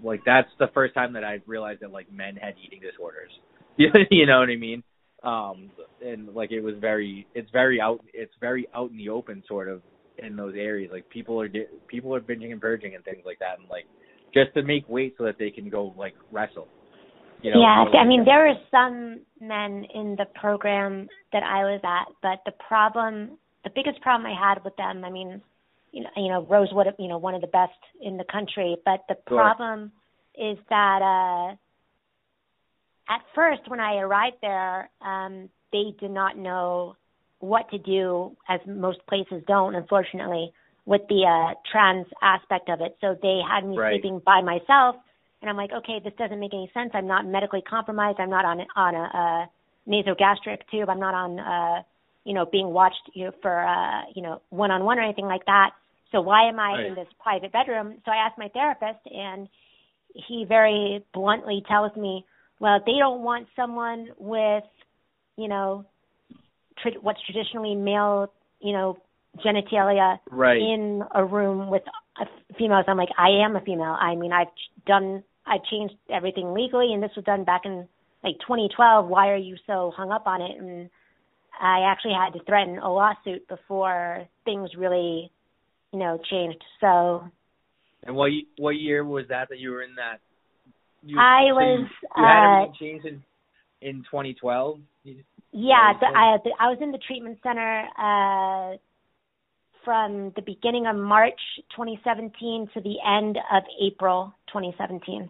like 0.04 0.22
that's 0.26 0.50
the 0.60 0.68
first 0.74 0.94
time 0.94 1.14
that 1.14 1.24
I 1.24 1.40
realized 1.46 1.82
that 1.82 1.92
like 1.92 2.12
men 2.12 2.36
had 2.36 2.56
eating 2.64 2.80
disorders. 2.80 3.32
you 3.78 4.26
know 4.26 4.40
what 4.40 4.50
I 4.50 4.56
mean? 4.56 4.84
Um 5.24 5.72
and 6.06 6.34
like 6.34 6.52
it 6.52 6.62
was 6.62 6.76
very 6.80 7.28
it's 7.34 7.50
very 7.52 7.80
out 7.80 8.00
it's 8.14 8.34
very 8.40 8.68
out 8.76 8.92
in 8.92 8.98
the 8.98 9.10
open 9.10 9.44
sort 9.48 9.70
of 9.70 9.82
in 10.18 10.36
those 10.36 10.56
areas. 10.58 10.92
Like 10.92 11.10
people 11.10 11.42
are 11.42 11.50
people 11.88 12.14
are 12.16 12.22
binging 12.22 12.52
and 12.52 12.62
purging 12.62 12.96
and 12.96 13.04
things 13.04 13.24
like 13.26 13.40
that 13.40 13.60
and 13.60 13.70
like 13.70 13.86
just 14.34 14.54
to 14.56 14.64
make 14.64 14.88
weight 14.90 15.16
so 15.18 15.26
that 15.26 15.36
they 15.38 15.52
can 15.52 15.70
go 15.70 15.94
like 15.98 16.16
wrestle. 16.32 16.68
You 17.42 17.54
know, 17.54 17.60
yeah, 17.60 18.00
I 18.00 18.06
mean 18.06 18.24
there 18.24 18.48
were 18.48 18.54
some 18.72 19.22
men 19.42 19.86
in 19.94 20.16
the 20.18 20.26
program 20.40 21.08
that 21.34 21.44
I 21.44 21.64
was 21.64 21.82
at, 21.84 22.14
but 22.22 22.40
the 22.46 22.58
problem 22.68 23.38
the 23.64 23.72
biggest 23.74 24.02
problem 24.02 24.30
I 24.30 24.50
had 24.50 24.64
with 24.64 24.76
them, 24.76 25.04
I 25.06 25.10
mean, 25.10 25.42
you 25.92 26.04
know, 26.04 26.10
you 26.18 26.30
know, 26.30 26.46
Rosewood, 26.50 26.88
you 27.00 27.08
know, 27.08 27.18
one 27.18 27.36
of 27.36 27.42
the 27.42 27.48
best 27.48 27.72
in 28.02 28.18
the 28.18 28.26
country. 28.32 28.78
But 28.84 29.02
the 29.08 29.16
sure. 29.28 29.38
problem 29.38 29.92
is 30.36 30.58
that 30.70 31.02
uh, 31.02 31.56
at 33.14 33.22
first, 33.36 33.62
when 33.68 33.80
I 33.80 33.98
arrived 33.98 34.38
there, 34.42 34.90
um, 35.02 35.50
they 35.72 35.94
did 36.00 36.12
not 36.12 36.38
know 36.38 36.96
what 37.40 37.70
to 37.72 37.78
do, 37.78 38.36
as 38.48 38.60
most 38.66 39.00
places 39.08 39.44
don't, 39.48 39.76
unfortunately, 39.76 40.52
with 40.86 41.02
the 41.10 41.26
uh, 41.26 41.54
trans 41.72 42.08
aspect 42.22 42.70
of 42.70 42.82
it. 42.82 42.98
So 43.02 43.16
they 43.22 43.40
had 43.48 43.66
me 43.66 43.78
right. 43.78 43.94
sleeping 43.94 44.22
by 44.26 44.42
myself, 44.42 44.96
and 45.42 45.50
I'm 45.50 45.58
like, 45.58 45.72
okay, 45.72 46.00
this 46.04 46.14
doesn't 46.18 46.40
make 46.40 46.54
any 46.54 46.72
sense. 46.74 46.92
I'm 46.94 47.08
not 47.08 47.26
medically 47.28 47.62
compromised. 47.62 48.20
I'm 48.20 48.30
not 48.30 48.46
on 48.46 48.62
on 48.76 48.96
a, 48.96 49.06
a 49.26 49.50
nasogastric 49.88 50.60
tube. 50.72 50.90
I'm 50.90 51.00
not 51.00 51.14
on. 51.14 51.40
Uh, 51.40 51.84
you 52.26 52.34
know, 52.34 52.46
being 52.46 52.68
watched 52.68 53.10
you 53.14 53.26
know, 53.26 53.32
for 53.42 53.66
uh, 53.66 54.04
you 54.16 54.22
know, 54.22 54.42
one 54.50 54.72
on 54.72 54.86
one 54.86 54.98
or 54.98 55.02
anything 55.02 55.26
like 55.26 55.46
that. 55.46 55.72
So 56.14 56.22
why 56.22 56.48
am 56.48 56.60
I 56.60 56.72
right. 56.72 56.86
in 56.86 56.96
this 56.96 57.08
private 57.22 57.52
bedroom? 57.52 57.96
So 58.06 58.12
I 58.12 58.18
asked 58.26 58.38
my 58.38 58.48
therapist, 58.50 59.06
and 59.06 59.50
he 60.14 60.46
very 60.48 61.04
bluntly 61.14 61.64
tells 61.68 61.94
me, 61.98 62.26
well, 62.64 62.80
they 62.86 62.98
don't 62.98 63.22
want 63.22 63.48
someone 63.58 64.08
with, 64.18 64.64
you 65.36 65.50
know, 65.50 65.86
tra- 66.82 67.02
what's 67.02 67.20
traditionally 67.26 67.76
male, 67.76 68.32
you 68.62 68.72
know, 68.72 68.98
genitalia 69.46 70.18
right. 70.32 70.58
in 70.58 71.04
a 71.14 71.26
room 71.26 71.70
with 71.70 71.84
a 72.22 72.26
females. 72.58 72.86
I'm 72.88 72.96
like, 72.96 73.10
I 73.18 73.44
am 73.46 73.58
a 73.58 73.62
female. 73.62 73.98
I 74.00 74.16
mean, 74.16 74.32
I've 74.32 74.48
done, 74.88 75.24
I've 75.46 75.66
changed 75.70 75.96
everything 76.10 76.54
legally, 76.54 76.94
and 76.94 77.04
this 77.04 77.12
was 77.18 77.26
done 77.26 77.44
back 77.44 77.64
in 77.66 77.86
like 78.24 78.36
2012. 78.40 79.10
Why 79.10 79.28
are 79.32 79.36
you 79.36 79.58
so 79.68 79.92
hung 79.94 80.12
up 80.12 80.26
on 80.26 80.42
it? 80.42 80.58
And 80.58 80.90
I 81.62 81.92
actually 81.92 82.14
had 82.14 82.32
to 82.32 82.46
threaten 82.46 82.80
a 82.80 82.90
lawsuit 82.90 83.46
before 83.50 84.26
things 84.46 84.70
really 84.78 85.34
you 85.94 86.00
know, 86.00 86.20
changed. 86.30 86.64
So. 86.82 87.24
And 88.06 88.16
what 88.16 88.32
what 88.58 88.72
year 88.72 89.06
was 89.06 89.26
that 89.30 89.48
that 89.50 89.60
you 89.60 89.72
were 89.72 89.84
in 89.84 89.96
that? 89.96 90.20
You, 91.06 91.20
I 91.20 91.48
so 91.50 91.56
was. 91.56 91.90
You, 91.90 92.08
you 92.18 92.24
had 92.24 92.44
uh, 92.44 92.48
everything 92.48 92.76
changed 92.80 93.06
in 93.06 93.90
in 93.90 94.04
2012. 94.04 94.80
Yeah, 95.52 95.94
the, 96.00 96.08
I 96.08 96.38
I 96.60 96.70
was 96.70 96.78
in 96.82 96.92
the 96.92 97.00
treatment 97.06 97.40
center 97.44 97.86
uh, 97.98 98.78
from 99.84 100.32
the 100.36 100.42
beginning 100.42 100.88
of 100.88 100.96
March 100.96 101.40
2017 101.76 102.70
to 102.74 102.82
the 102.82 102.96
end 103.06 103.38
of 103.52 103.64
April 103.82 104.34
2017. 104.48 105.30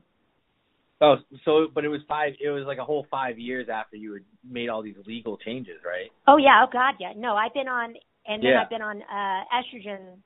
Oh, 1.01 1.15
so 1.43 1.67
but 1.73 1.83
it 1.83 1.89
was 1.89 2.01
five. 2.07 2.33
It 2.39 2.49
was 2.49 2.63
like 2.65 2.77
a 2.77 2.85
whole 2.85 3.05
five 3.09 3.37
years 3.37 3.67
after 3.73 3.97
you 3.97 4.13
had 4.13 4.23
made 4.49 4.69
all 4.69 4.81
these 4.81 4.95
legal 5.05 5.37
changes, 5.37 5.77
right? 5.85 6.11
Oh 6.27 6.37
yeah. 6.37 6.63
Oh 6.63 6.69
God, 6.71 6.95
yeah. 6.99 7.13
No, 7.17 7.35
I've 7.35 7.53
been 7.53 7.67
on, 7.67 7.95
and 8.27 8.41
then 8.43 8.51
Yeah. 8.51 8.61
I've 8.61 8.69
been 8.69 8.81
on 8.81 9.01
uh, 9.01 9.43
estrogen 9.51 10.19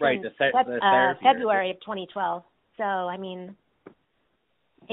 Right, 0.00 0.20
the, 0.22 0.30
the 0.40 0.78
uh. 0.82 1.14
February 1.22 1.70
of 1.70 1.76
2012. 1.80 2.42
So 2.76 2.82
I 2.82 3.16
mean, 3.16 3.56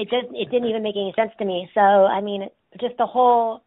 it 0.00 0.08
did 0.08 0.24
it 0.34 0.50
didn't 0.50 0.68
even 0.68 0.82
make 0.82 0.96
any 0.96 1.12
sense 1.14 1.32
to 1.38 1.44
me. 1.44 1.68
So 1.74 1.80
I 1.80 2.20
mean, 2.20 2.48
just 2.80 2.96
the 2.98 3.06
whole. 3.06 3.62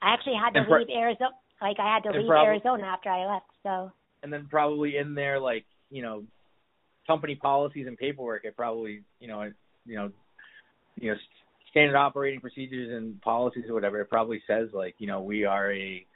I 0.00 0.12
actually 0.12 0.36
had 0.36 0.54
to 0.54 0.64
pro- 0.64 0.78
leave 0.78 0.88
Arizona. 0.90 1.30
Like 1.60 1.78
I 1.80 1.94
had 1.94 2.02
to 2.04 2.16
leave 2.16 2.28
prob- 2.28 2.46
Arizona 2.46 2.84
after 2.84 3.08
I 3.08 3.26
left. 3.26 3.46
So 3.62 3.90
And 4.22 4.32
then 4.32 4.46
probably 4.48 4.96
in 4.96 5.14
there, 5.14 5.40
like 5.40 5.64
you 5.90 6.02
know, 6.02 6.24
company 7.06 7.34
policies 7.34 7.86
and 7.86 7.98
paperwork. 7.98 8.44
It 8.44 8.56
probably 8.56 9.02
you 9.18 9.28
know, 9.28 9.40
it, 9.42 9.54
you 9.84 9.96
know, 9.96 10.12
you 11.00 11.10
know, 11.10 11.16
standard 11.70 11.96
operating 11.96 12.40
procedures 12.40 12.96
and 12.96 13.20
policies 13.22 13.64
or 13.68 13.74
whatever. 13.74 14.00
It 14.00 14.10
probably 14.10 14.42
says 14.46 14.68
like 14.72 14.94
you 14.98 15.08
know 15.08 15.22
we 15.22 15.44
are 15.44 15.72
a 15.72 16.06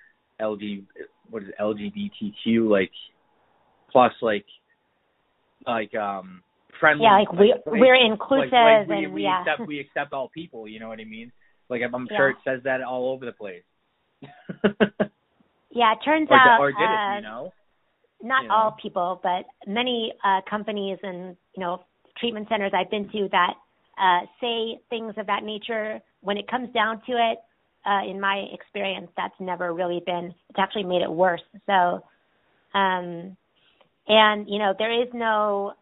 LG 0.40 0.84
what 1.30 1.42
is 1.42 1.48
it, 1.48 1.54
LGBTQ 1.60 2.68
like 2.70 2.92
plus 3.90 4.12
like 4.22 4.46
like 5.66 5.94
um 5.96 6.42
friendly 6.80 7.04
yeah, 7.04 7.18
like 7.18 7.32
we 7.32 7.54
we're 7.66 7.96
like, 7.96 8.10
inclusive 8.10 8.52
like 8.52 8.88
we, 8.88 9.04
and 9.04 9.12
we 9.14 9.22
yeah. 9.22 9.40
accept 9.40 9.68
we 9.68 9.80
accept 9.80 10.12
all 10.12 10.28
people 10.28 10.68
you 10.68 10.80
know 10.80 10.88
what 10.88 11.00
i 11.00 11.04
mean 11.04 11.30
like 11.68 11.82
i'm, 11.82 11.94
I'm 11.94 12.06
Yeah. 12.10 12.16
sure 12.16 12.30
it 12.30 12.36
says 12.44 12.60
that 12.64 12.82
all 12.82 13.10
over 13.10 13.24
the 13.24 13.32
place 13.32 13.62
yeah, 15.70 15.92
it 15.92 15.98
turns 16.04 16.28
or, 16.30 16.36
out 16.36 16.60
or 16.60 16.72
did 16.72 16.80
uh, 16.80 17.12
it 17.12 17.16
you 17.16 17.22
know 17.22 17.52
not 18.22 18.42
you 18.42 18.48
know? 18.48 18.54
all 18.54 18.76
people, 18.82 19.20
but 19.22 19.44
many 19.66 20.12
uh, 20.24 20.40
companies 20.48 20.98
and 21.02 21.36
you 21.54 21.60
know 21.60 21.84
treatment 22.18 22.48
centers 22.48 22.72
I've 22.74 22.90
been 22.90 23.08
to 23.10 23.28
that 23.30 23.54
uh, 23.98 24.26
say 24.40 24.80
things 24.90 25.14
of 25.16 25.26
that 25.26 25.42
nature. 25.44 26.00
When 26.20 26.36
it 26.36 26.50
comes 26.50 26.72
down 26.72 27.00
to 27.06 27.12
it, 27.12 27.38
uh, 27.86 28.08
in 28.08 28.20
my 28.20 28.44
experience, 28.52 29.08
that's 29.16 29.34
never 29.38 29.72
really 29.72 30.02
been. 30.04 30.34
It's 30.50 30.58
actually 30.58 30.84
made 30.84 31.02
it 31.02 31.10
worse. 31.10 31.42
So, 31.66 32.02
um, 32.74 33.36
and 34.08 34.48
you 34.48 34.58
know 34.58 34.74
there 34.78 35.02
is 35.02 35.08
no 35.14 35.74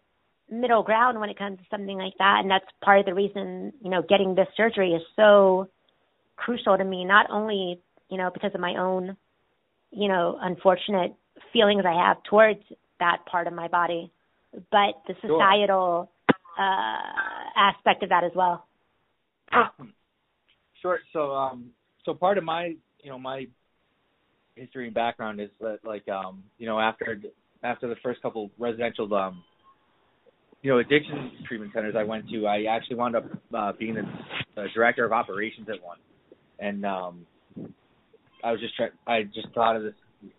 middle 0.50 0.82
ground 0.82 1.18
when 1.20 1.30
it 1.30 1.38
comes 1.38 1.59
to 1.59 1.64
something 1.70 1.96
like 1.98 2.14
that, 2.18 2.40
and 2.42 2.50
that's 2.50 2.64
part 2.82 3.00
of 3.00 3.06
the 3.06 3.14
reason 3.14 3.72
you 3.80 3.90
know 3.90 4.02
getting 4.09 4.35
this 4.35 4.48
surgery 4.56 4.92
is 4.92 5.02
so 5.16 5.68
crucial 6.37 6.76
to 6.76 6.85
me. 6.85 7.04
Not 7.04 7.26
only 7.30 7.80
you 8.09 8.18
know 8.18 8.30
because 8.32 8.52
of 8.54 8.61
my 8.61 8.76
own 8.78 9.16
you 9.90 10.09
know 10.09 10.38
unfortunate 10.40 11.14
feelings 11.52 11.85
I 11.87 12.06
have 12.09 12.22
towards 12.24 12.61
that 13.00 13.18
part 13.30 13.46
of 13.46 13.52
my 13.52 13.68
body, 13.68 14.11
but 14.52 15.02
the 15.06 15.14
Sure. 15.20 15.38
societal 15.38 16.11
uh, 16.59 17.50
aspect 17.56 18.02
of 18.02 18.09
that 18.11 18.24
as 18.24 18.32
well. 18.35 18.66
Sure. 20.82 21.00
So, 21.12 21.32
um, 21.32 21.70
so 22.04 22.14
part 22.14 22.38
of 22.38 22.44
my, 22.44 22.74
you 23.02 23.11
know, 23.11 23.18
my 23.18 23.46
history 24.54 24.87
and 24.87 24.94
background 24.94 25.40
is 25.40 25.48
that, 25.61 25.78
like, 25.85 26.06
um, 26.09 26.44
you 26.59 26.66
know, 26.66 26.78
after 26.78 27.18
after 27.62 27.88
the 27.88 27.96
first 28.02 28.20
couple 28.22 28.50
residential, 28.59 29.12
um, 29.14 29.42
you 30.66 30.72
know, 30.72 30.81
addiction 30.81 31.31
treatment 31.46 31.70
centers 31.72 31.94
I 31.96 32.02
went 32.02 32.29
to, 32.29 32.44
I 32.48 32.64
actually 32.64 32.96
wound 32.96 33.14
up 33.14 33.24
uh, 33.57 33.70
being 33.79 33.94
the, 33.94 34.02
the 34.57 34.66
director 34.74 35.05
of 35.05 35.12
operations 35.12 35.68
at 35.72 35.81
one, 35.81 35.98
and 36.59 36.85
um, 36.85 37.24
I 38.42 38.50
was 38.50 38.61
just 38.61 38.74
trying. 38.74 38.90
I 39.07 39.22
just 39.33 39.46
thought 39.55 39.76
of 39.76 39.85
this. 39.85 39.94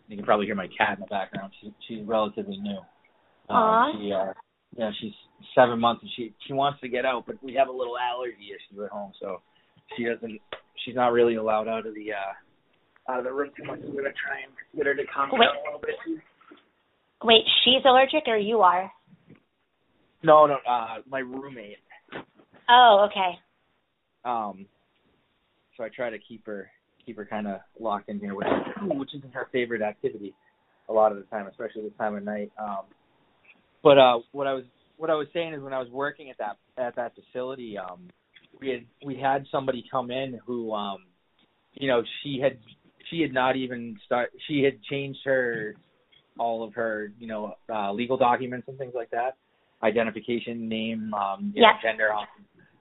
You 0.09 0.17
can 0.17 0.25
probably 0.25 0.45
hear 0.45 0.55
my 0.55 0.67
cat 0.77 0.97
in 0.97 0.99
the 0.99 1.05
background. 1.05 1.53
She, 1.61 1.73
she's 1.87 2.05
relatively 2.05 2.57
new. 2.57 2.77
Um, 3.47 3.93
she, 4.01 4.11
uh, 4.11 4.33
yeah, 4.75 4.91
she's 4.99 5.13
seven 5.55 5.79
months 5.79 6.01
and 6.01 6.11
she 6.17 6.33
she 6.45 6.51
wants 6.51 6.81
to 6.81 6.89
get 6.89 7.05
out, 7.05 7.23
but 7.25 7.41
we 7.41 7.53
have 7.53 7.69
a 7.69 7.71
little 7.71 7.95
allergy 7.97 8.51
issue 8.51 8.83
at 8.83 8.91
home, 8.91 9.13
so 9.21 9.41
she 9.95 10.03
doesn't. 10.03 10.41
She's 10.83 10.95
not 10.95 11.13
really 11.13 11.35
allowed 11.35 11.69
out 11.69 11.87
of 11.87 11.95
the 11.95 12.11
uh 12.11 13.13
out 13.13 13.19
of 13.19 13.23
the 13.23 13.31
room 13.31 13.51
too 13.55 13.63
much. 13.63 13.79
We're 13.79 14.03
gonna 14.03 14.13
try 14.27 14.43
and 14.43 14.51
get 14.75 14.87
her 14.87 14.93
to 14.93 15.05
calm 15.05 15.29
down 15.29 15.39
a 15.39 15.63
little 15.63 15.79
bit. 15.79 16.19
Wait, 17.23 17.43
she's 17.63 17.85
allergic 17.85 18.27
or 18.27 18.35
you 18.35 18.59
are? 18.59 18.91
No, 20.27 20.45
no, 20.45 20.57
uh, 20.69 20.95
my 21.09 21.19
roommate. 21.19 21.77
Oh, 22.69 23.07
okay. 23.09 23.39
Um, 24.25 24.65
so 25.77 25.85
I 25.85 25.87
try 25.87 26.09
to 26.09 26.17
keep 26.19 26.45
her 26.47 26.69
keep 27.05 27.15
her 27.15 27.23
kind 27.23 27.47
of 27.47 27.61
locked 27.79 28.09
in 28.09 28.19
here, 28.19 28.35
which 28.35 28.47
which 28.81 29.15
isn't 29.15 29.33
her 29.33 29.47
favorite 29.53 29.81
activity 29.81 30.33
a 30.89 30.93
lot 30.93 31.13
of 31.13 31.17
the 31.17 31.23
time, 31.23 31.47
especially 31.47 31.83
this 31.83 31.93
time 31.97 32.13
of 32.13 32.23
night. 32.23 32.51
Um, 32.61 32.81
but 33.81 33.97
uh, 33.97 34.19
what 34.33 34.47
I 34.47 34.53
was 34.53 34.65
what 34.97 35.09
I 35.09 35.13
was 35.13 35.27
saying 35.33 35.53
is 35.53 35.61
when 35.61 35.71
I 35.71 35.79
was 35.79 35.87
working 35.89 36.29
at 36.29 36.37
that 36.39 36.57
at 36.77 36.97
that 36.97 37.13
facility, 37.15 37.77
um, 37.77 38.09
we 38.59 38.67
had 38.67 38.85
we 39.05 39.15
had 39.15 39.45
somebody 39.49 39.85
come 39.89 40.11
in 40.11 40.41
who, 40.45 40.73
um, 40.73 41.05
you 41.75 41.87
know, 41.87 42.03
she 42.21 42.37
had 42.43 42.57
she 43.09 43.21
had 43.21 43.31
not 43.31 43.55
even 43.55 43.95
start 44.05 44.31
she 44.45 44.61
had 44.61 44.83
changed 44.83 45.19
her 45.23 45.77
all 46.37 46.65
of 46.65 46.73
her 46.73 47.13
you 47.17 47.27
know 47.27 47.53
uh, 47.73 47.93
legal 47.93 48.17
documents 48.17 48.67
and 48.67 48.77
things 48.77 48.93
like 48.93 49.11
that, 49.11 49.37
identification, 49.83 50.67
name, 50.67 51.13
um, 51.13 51.51
you 51.55 51.61
yeah. 51.61 51.71
know, 51.71 51.77
gender, 51.83 52.13
all, 52.13 52.25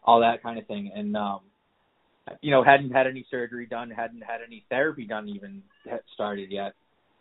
all 0.04 0.20
that 0.20 0.42
kind 0.42 0.58
of 0.58 0.66
thing, 0.66 0.90
and 0.94 1.16
um, 1.16 1.40
you 2.40 2.50
know 2.50 2.62
hadn't 2.62 2.90
had 2.90 3.06
any 3.06 3.26
surgery 3.30 3.66
done, 3.66 3.90
hadn't 3.90 4.22
had 4.22 4.40
any 4.46 4.64
therapy 4.70 5.04
done 5.04 5.28
even 5.28 5.62
started 6.14 6.50
yet. 6.50 6.74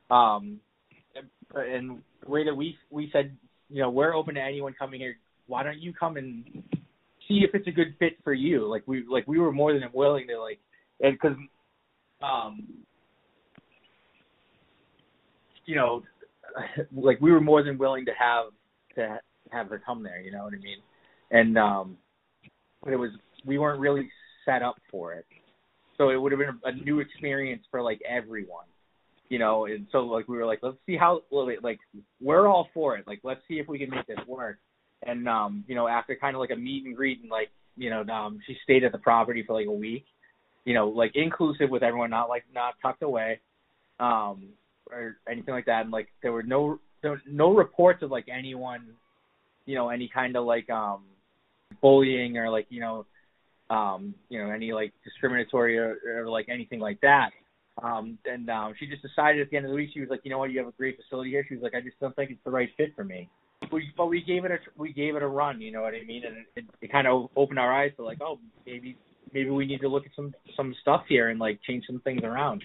Um, 0.09 0.59
and 1.53 1.99
the 2.23 2.31
way 2.31 2.43
that 2.45 2.55
we 2.55 2.77
we 2.89 3.09
said, 3.11 3.35
you 3.69 3.81
know, 3.81 3.89
we're 3.89 4.13
open 4.13 4.35
to 4.35 4.41
anyone 4.41 4.73
coming 4.77 4.99
here. 4.99 5.17
Why 5.47 5.63
don't 5.63 5.79
you 5.79 5.93
come 5.93 6.17
and 6.17 6.43
see 7.27 7.45
if 7.47 7.53
it's 7.53 7.67
a 7.67 7.71
good 7.71 7.95
fit 7.99 8.17
for 8.23 8.33
you? 8.33 8.67
Like 8.67 8.83
we 8.85 9.03
like 9.09 9.27
we 9.27 9.39
were 9.39 9.51
more 9.51 9.73
than 9.73 9.83
willing 9.93 10.27
to 10.27 10.39
like, 10.39 10.59
and 11.01 11.13
because, 11.13 11.37
um, 12.21 12.67
you 15.65 15.75
know, 15.75 16.03
like 16.95 17.19
we 17.21 17.31
were 17.31 17.41
more 17.41 17.63
than 17.63 17.77
willing 17.77 18.05
to 18.05 18.11
have 18.17 18.45
to 18.95 19.19
have 19.51 19.69
her 19.69 19.81
come 19.83 20.03
there. 20.03 20.19
You 20.21 20.31
know 20.31 20.43
what 20.43 20.53
I 20.53 20.57
mean? 20.57 20.77
And 21.31 21.57
um, 21.57 21.97
but 22.83 22.93
it 22.93 22.97
was 22.97 23.11
we 23.45 23.57
weren't 23.57 23.79
really 23.79 24.09
set 24.45 24.61
up 24.61 24.75
for 24.91 25.13
it, 25.13 25.25
so 25.97 26.09
it 26.09 26.15
would 26.15 26.31
have 26.31 26.39
been 26.39 26.59
a 26.63 26.71
new 26.83 26.99
experience 26.99 27.63
for 27.71 27.81
like 27.81 27.99
everyone 28.07 28.65
you 29.29 29.39
know, 29.39 29.65
and 29.65 29.87
so 29.91 29.99
like 29.99 30.27
we 30.27 30.37
were 30.37 30.45
like, 30.45 30.59
let's 30.61 30.77
see 30.85 30.95
how 30.95 31.21
like 31.31 31.79
we're 32.21 32.47
all 32.47 32.67
for 32.73 32.97
it. 32.97 33.07
Like 33.07 33.19
let's 33.23 33.41
see 33.47 33.55
if 33.55 33.67
we 33.67 33.79
can 33.79 33.89
make 33.89 34.05
this 34.07 34.19
work. 34.27 34.57
And 35.03 35.27
um, 35.27 35.63
you 35.67 35.75
know, 35.75 35.87
after 35.87 36.15
kind 36.15 36.35
of 36.35 36.39
like 36.39 36.51
a 36.51 36.55
meet 36.55 36.85
and 36.85 36.95
greet 36.95 37.21
and 37.21 37.29
like, 37.29 37.49
you 37.75 37.89
know, 37.89 38.01
um 38.01 38.39
she 38.45 38.55
stayed 38.63 38.83
at 38.83 38.91
the 38.91 38.97
property 38.97 39.43
for 39.45 39.53
like 39.53 39.67
a 39.67 39.71
week, 39.71 40.05
you 40.63 40.73
know, 40.73 40.89
like 40.89 41.11
inclusive 41.15 41.69
with 41.69 41.83
everyone, 41.83 42.11
not 42.11 42.29
like 42.29 42.43
not 42.53 42.75
tucked 42.81 43.03
away, 43.03 43.39
um, 43.99 44.49
or 44.91 45.17
anything 45.29 45.53
like 45.53 45.65
that. 45.65 45.81
And 45.81 45.91
like 45.91 46.09
there 46.21 46.31
were 46.31 46.43
no 46.43 46.79
there 47.01 47.11
were 47.11 47.21
no 47.27 47.53
reports 47.53 48.03
of 48.03 48.11
like 48.11 48.27
anyone, 48.31 48.89
you 49.65 49.75
know, 49.75 49.89
any 49.89 50.09
kind 50.13 50.35
of 50.35 50.45
like 50.45 50.69
um 50.69 51.03
bullying 51.81 52.37
or 52.37 52.49
like, 52.49 52.67
you 52.69 52.79
know, 52.79 53.05
um, 53.69 54.13
you 54.29 54.41
know, 54.41 54.51
any 54.51 54.71
like 54.73 54.93
discriminatory 55.03 55.77
or, 55.77 55.97
or 56.17 56.29
like 56.29 56.47
anything 56.49 56.79
like 56.79 57.01
that. 57.01 57.31
Um, 57.83 58.17
and 58.25 58.49
um, 58.49 58.73
she 58.79 58.87
just 58.87 59.01
decided 59.01 59.41
at 59.41 59.49
the 59.49 59.57
end 59.57 59.65
of 59.65 59.71
the 59.71 59.75
week, 59.75 59.89
she 59.93 59.99
was 59.99 60.09
like, 60.09 60.21
you 60.23 60.31
know 60.31 60.37
what, 60.37 60.51
you 60.51 60.59
have 60.59 60.67
a 60.67 60.71
great 60.71 60.97
facility 60.97 61.31
here. 61.31 61.45
She 61.47 61.55
was 61.55 61.63
like, 61.63 61.75
I 61.75 61.81
just 61.81 61.99
don't 61.99 62.15
think 62.15 62.31
it's 62.31 62.39
the 62.45 62.51
right 62.51 62.69
fit 62.77 62.95
for 62.95 63.03
me. 63.03 63.29
We, 63.71 63.91
but 63.97 64.05
we 64.05 64.21
gave 64.21 64.45
it 64.45 64.51
a 64.51 64.57
we 64.77 64.93
gave 64.93 65.15
it 65.15 65.23
a 65.23 65.27
run, 65.27 65.59
you 65.59 65.71
know 65.71 65.81
what 65.81 65.93
I 65.95 66.05
mean, 66.05 66.23
and 66.25 66.37
it, 66.37 66.45
it, 66.55 66.65
it 66.81 66.91
kind 66.91 67.07
of 67.07 67.29
opened 67.35 67.57
our 67.57 67.73
eyes 67.73 67.91
to 67.97 68.03
like, 68.03 68.19
oh, 68.21 68.37
maybe 68.65 68.95
maybe 69.33 69.49
we 69.49 69.65
need 69.65 69.81
to 69.81 69.87
look 69.87 70.05
at 70.05 70.11
some 70.15 70.35
some 70.55 70.75
stuff 70.81 71.03
here 71.09 71.29
and 71.29 71.39
like 71.39 71.59
change 71.67 71.83
some 71.87 71.99
things 72.01 72.21
around, 72.23 72.63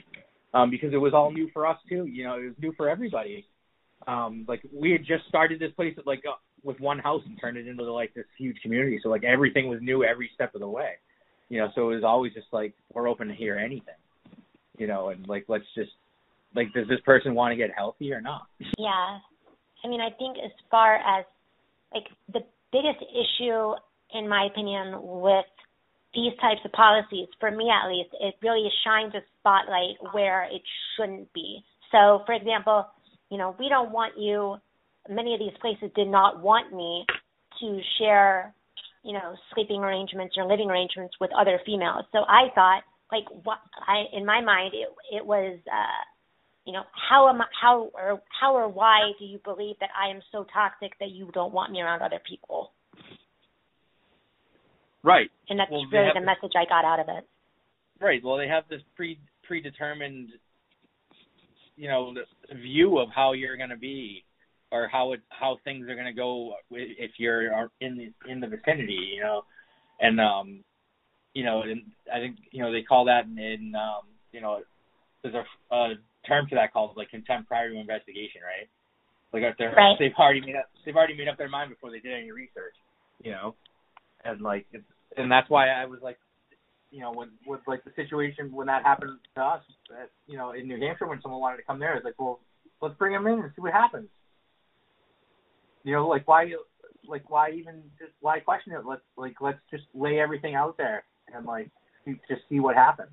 um, 0.53 0.69
because 0.69 0.93
it 0.93 0.99
was 0.99 1.15
all 1.15 1.33
new 1.33 1.49
for 1.53 1.67
us 1.67 1.79
too. 1.89 2.07
You 2.07 2.25
know, 2.25 2.35
it 2.35 2.45
was 2.45 2.55
new 2.61 2.73
for 2.77 2.89
everybody. 2.89 3.47
Um, 4.07 4.45
like 4.47 4.61
we 4.73 4.91
had 4.93 5.01
just 5.01 5.27
started 5.29 5.59
this 5.59 5.73
place 5.73 5.95
at, 5.97 6.07
like 6.07 6.23
uh, 6.29 6.37
with 6.63 6.79
one 6.81 6.99
house 6.99 7.23
and 7.27 7.39
turned 7.41 7.57
it 7.57 7.67
into 7.67 7.85
like 7.93 8.15
this 8.15 8.27
huge 8.39 8.57
community. 8.63 9.01
So 9.03 9.09
like 9.09 9.25
everything 9.25 9.69
was 9.69 9.81
new 9.83 10.05
every 10.05 10.31
step 10.35 10.55
of 10.55 10.61
the 10.61 10.69
way. 10.69 10.93
You 11.49 11.59
know, 11.59 11.69
so 11.75 11.91
it 11.91 11.95
was 11.97 12.05
always 12.05 12.33
just 12.33 12.47
like 12.53 12.75
we're 12.93 13.09
open 13.09 13.29
to 13.29 13.35
hear 13.35 13.57
anything 13.57 13.95
you 14.81 14.87
know, 14.87 15.11
and 15.11 15.29
like 15.29 15.45
let's 15.47 15.67
just 15.77 15.91
like 16.57 16.73
does 16.73 16.89
this 16.89 16.99
person 17.05 17.35
want 17.35 17.53
to 17.53 17.57
get 17.57 17.71
healthy 17.77 18.13
or 18.13 18.21
not? 18.21 18.47
Yeah. 18.79 19.19
I 19.85 19.89
mean, 19.89 20.01
I 20.01 20.09
think 20.19 20.39
as 20.45 20.51
far 20.71 20.97
as 20.97 21.25
like 21.95 22.05
the 22.33 22.41
biggest 22.73 23.05
issue 23.13 23.75
in 24.13 24.29
my 24.29 24.49
opinion 24.51 24.99
with 25.01 25.45
these 26.15 26.33
types 26.41 26.61
of 26.65 26.73
policies, 26.73 27.29
for 27.39 27.51
me 27.51 27.71
at 27.71 27.89
least, 27.89 28.11
it 28.21 28.35
really 28.43 28.69
shines 28.85 29.15
a 29.15 29.21
spotlight 29.39 29.97
where 30.13 30.45
it 30.45 30.63
shouldn't 30.97 31.33
be. 31.33 31.61
So, 31.93 32.23
for 32.27 32.33
example, 32.33 32.87
you 33.31 33.39
know, 33.39 33.55
we 33.61 33.69
don't 33.69 33.93
want 33.93 34.19
you, 34.19 34.57
many 35.09 35.35
of 35.35 35.41
these 35.41 35.57
places 35.61 35.91
did 35.95 36.09
not 36.09 36.43
want 36.43 36.73
me 36.73 37.05
to 37.61 37.81
share, 37.99 38.55
you 39.05 39.13
know, 39.13 39.35
sleeping 39.55 39.81
arrangements 39.81 40.35
or 40.37 40.47
living 40.47 40.71
arrangements 40.71 41.15
with 41.21 41.31
other 41.39 41.61
females. 41.65 42.05
So 42.13 42.21
I 42.29 42.49
thought 42.55 42.83
like 43.13 43.25
what 43.45 43.59
I 43.87 44.05
in 44.17 44.25
my 44.25 44.41
mind 44.41 44.73
it 44.75 44.89
it 45.15 45.25
was 45.25 45.59
uh 45.67 46.05
you 46.65 46.73
know 46.73 46.83
how 47.11 47.29
am 47.29 47.41
I, 47.41 47.47
how 47.61 47.91
or 47.95 48.23
how 48.41 48.55
or 48.55 48.69
why 48.69 49.13
do 49.19 49.25
you 49.25 49.41
believe 49.45 49.77
that 49.81 49.91
I 49.99 50.11
am 50.11 50.21
so 50.31 50.47
toxic 50.53 50.93
that 51.01 51.11
you 51.11 51.31
don't 51.33 51.53
want 51.53 51.73
me 51.73 51.81
around 51.81 52.03
other 52.03 52.21
people? 52.29 52.73
Right. 55.03 55.31
And 55.49 55.59
that's 55.59 55.71
well, 55.71 55.87
really 55.91 56.11
the 56.15 56.21
message 56.21 56.53
I 56.55 56.69
got 56.69 56.85
out 56.85 57.01
of 57.01 57.07
it. 57.09 57.27
Right. 58.01 58.23
Well, 58.23 58.37
they 58.37 58.49
have 58.49 58.65
this 58.69 58.83
pre 58.95 59.19
predetermined 59.43 60.31
you 61.77 61.89
know 61.89 62.15
view 62.63 62.99
of 62.99 63.09
how 63.15 63.33
you're 63.33 63.57
going 63.57 63.71
to 63.71 63.77
be 63.77 64.23
or 64.73 64.89
how 64.89 65.13
it 65.13 65.21
how 65.31 65.59
things 65.65 65.89
are 65.89 65.95
going 65.95 66.07
to 66.07 66.13
go 66.13 66.55
if 66.71 67.13
you're 67.19 67.71
in 67.81 67.97
the 67.97 68.31
in 68.31 68.41
the 68.41 68.47
vicinity, 68.47 69.15
you 69.15 69.21
know. 69.21 69.43
And 70.01 70.21
um 70.21 70.65
you 71.35 71.45
know, 71.45 71.63
and 71.63 71.83
I 72.13 72.19
think 72.19 72.37
you 72.51 72.63
know 72.63 72.73
they 72.73 72.83
call 72.83 73.05
that 73.07 73.25
in, 73.25 73.39
in 73.39 73.75
um, 73.75 74.03
you 74.33 74.41
know, 74.41 74.61
there's 75.23 75.35
a, 75.35 75.75
a 75.75 75.95
term 76.27 76.47
for 76.49 76.57
that 76.57 76.73
called 76.73 76.97
like 76.97 77.11
contempt 77.11 77.49
prior 77.49 77.71
to 77.71 77.79
investigation, 77.79 78.41
right? 78.43 78.69
Like 79.33 79.51
if 79.51 79.57
they're 79.59 79.73
right. 79.73 79.97
they've 79.99 80.15
already 80.19 80.41
made 80.41 80.57
up 80.57 80.67
they've 80.85 80.97
already 80.97 81.17
made 81.17 81.29
up 81.29 81.39
their 81.39 81.49
mind 81.49 81.71
before 81.71 81.91
they 81.91 82.01
did 82.01 82.13
any 82.13 82.33
research, 82.33 82.75
you 83.23 83.31
know, 83.31 83.55
and 84.25 84.41
like 84.41 84.67
it's 84.73 84.85
and 85.17 85.31
that's 85.31 85.49
why 85.49 85.69
I 85.69 85.87
was 85.87 86.01
like, 86.03 86.19
you 86.91 87.01
know, 87.01 87.13
when 87.13 87.31
with 87.47 87.61
like 87.67 87.85
the 87.85 87.93
situation 87.95 88.53
when 88.53 88.67
that 88.67 88.83
happened 88.83 89.19
to 89.37 89.41
us, 89.41 89.63
at, 90.03 90.11
you 90.27 90.37
know, 90.37 90.53
in 90.53 90.67
New 90.67 90.81
Hampshire 90.81 91.07
when 91.07 91.23
someone 91.23 91.41
wanted 91.41 91.59
to 91.59 91.63
come 91.63 91.79
there, 91.79 91.95
it's 91.95 92.05
like, 92.05 92.19
well, 92.19 92.41
let's 92.83 92.97
bring 92.99 93.13
them 93.13 93.27
in 93.29 93.39
and 93.39 93.53
see 93.55 93.63
what 93.63 93.73
happens. 93.73 94.09
You 95.85 95.95
know, 95.95 96.09
like 96.09 96.27
why 96.29 96.51
like 97.09 97.29
why 97.31 97.51
even 97.51 97.83
just 97.99 98.13
why 98.21 98.41
question 98.41 98.73
it? 98.73 98.87
Let's 98.87 99.03
like 99.17 99.35
let's 99.41 99.59
just 99.71 99.85
lay 99.95 100.21
everything 100.21 100.55
out 100.55 100.77
there 100.77 101.05
and 101.35 101.47
like 101.47 101.71
just 102.29 102.43
see 102.49 102.61
what 102.61 102.77
happens. 102.77 103.11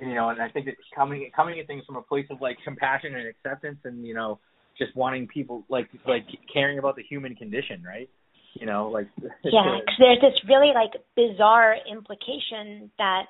You 0.00 0.14
know, 0.14 0.30
and 0.30 0.40
I 0.40 0.48
think 0.48 0.66
it's 0.66 0.80
coming 0.94 1.30
coming 1.34 1.60
at 1.60 1.66
things 1.66 1.84
from 1.86 1.96
a 1.96 2.02
place 2.02 2.26
of 2.30 2.40
like 2.40 2.56
compassion 2.64 3.14
and 3.14 3.28
acceptance, 3.28 3.78
and 3.84 4.06
you 4.06 4.14
know, 4.14 4.38
just 4.78 4.96
wanting 4.96 5.28
people 5.28 5.64
like 5.68 5.88
like 6.06 6.26
caring 6.52 6.78
about 6.78 6.96
the 6.96 7.02
human 7.02 7.34
condition, 7.34 7.82
right? 7.86 8.08
You 8.54 8.66
know, 8.66 8.88
like 8.88 9.08
yeah, 9.44 9.78
because 9.78 9.96
there's 9.98 10.20
this 10.20 10.40
really 10.48 10.72
like 10.74 10.92
bizarre 11.14 11.76
implication 11.90 12.90
that 12.98 13.24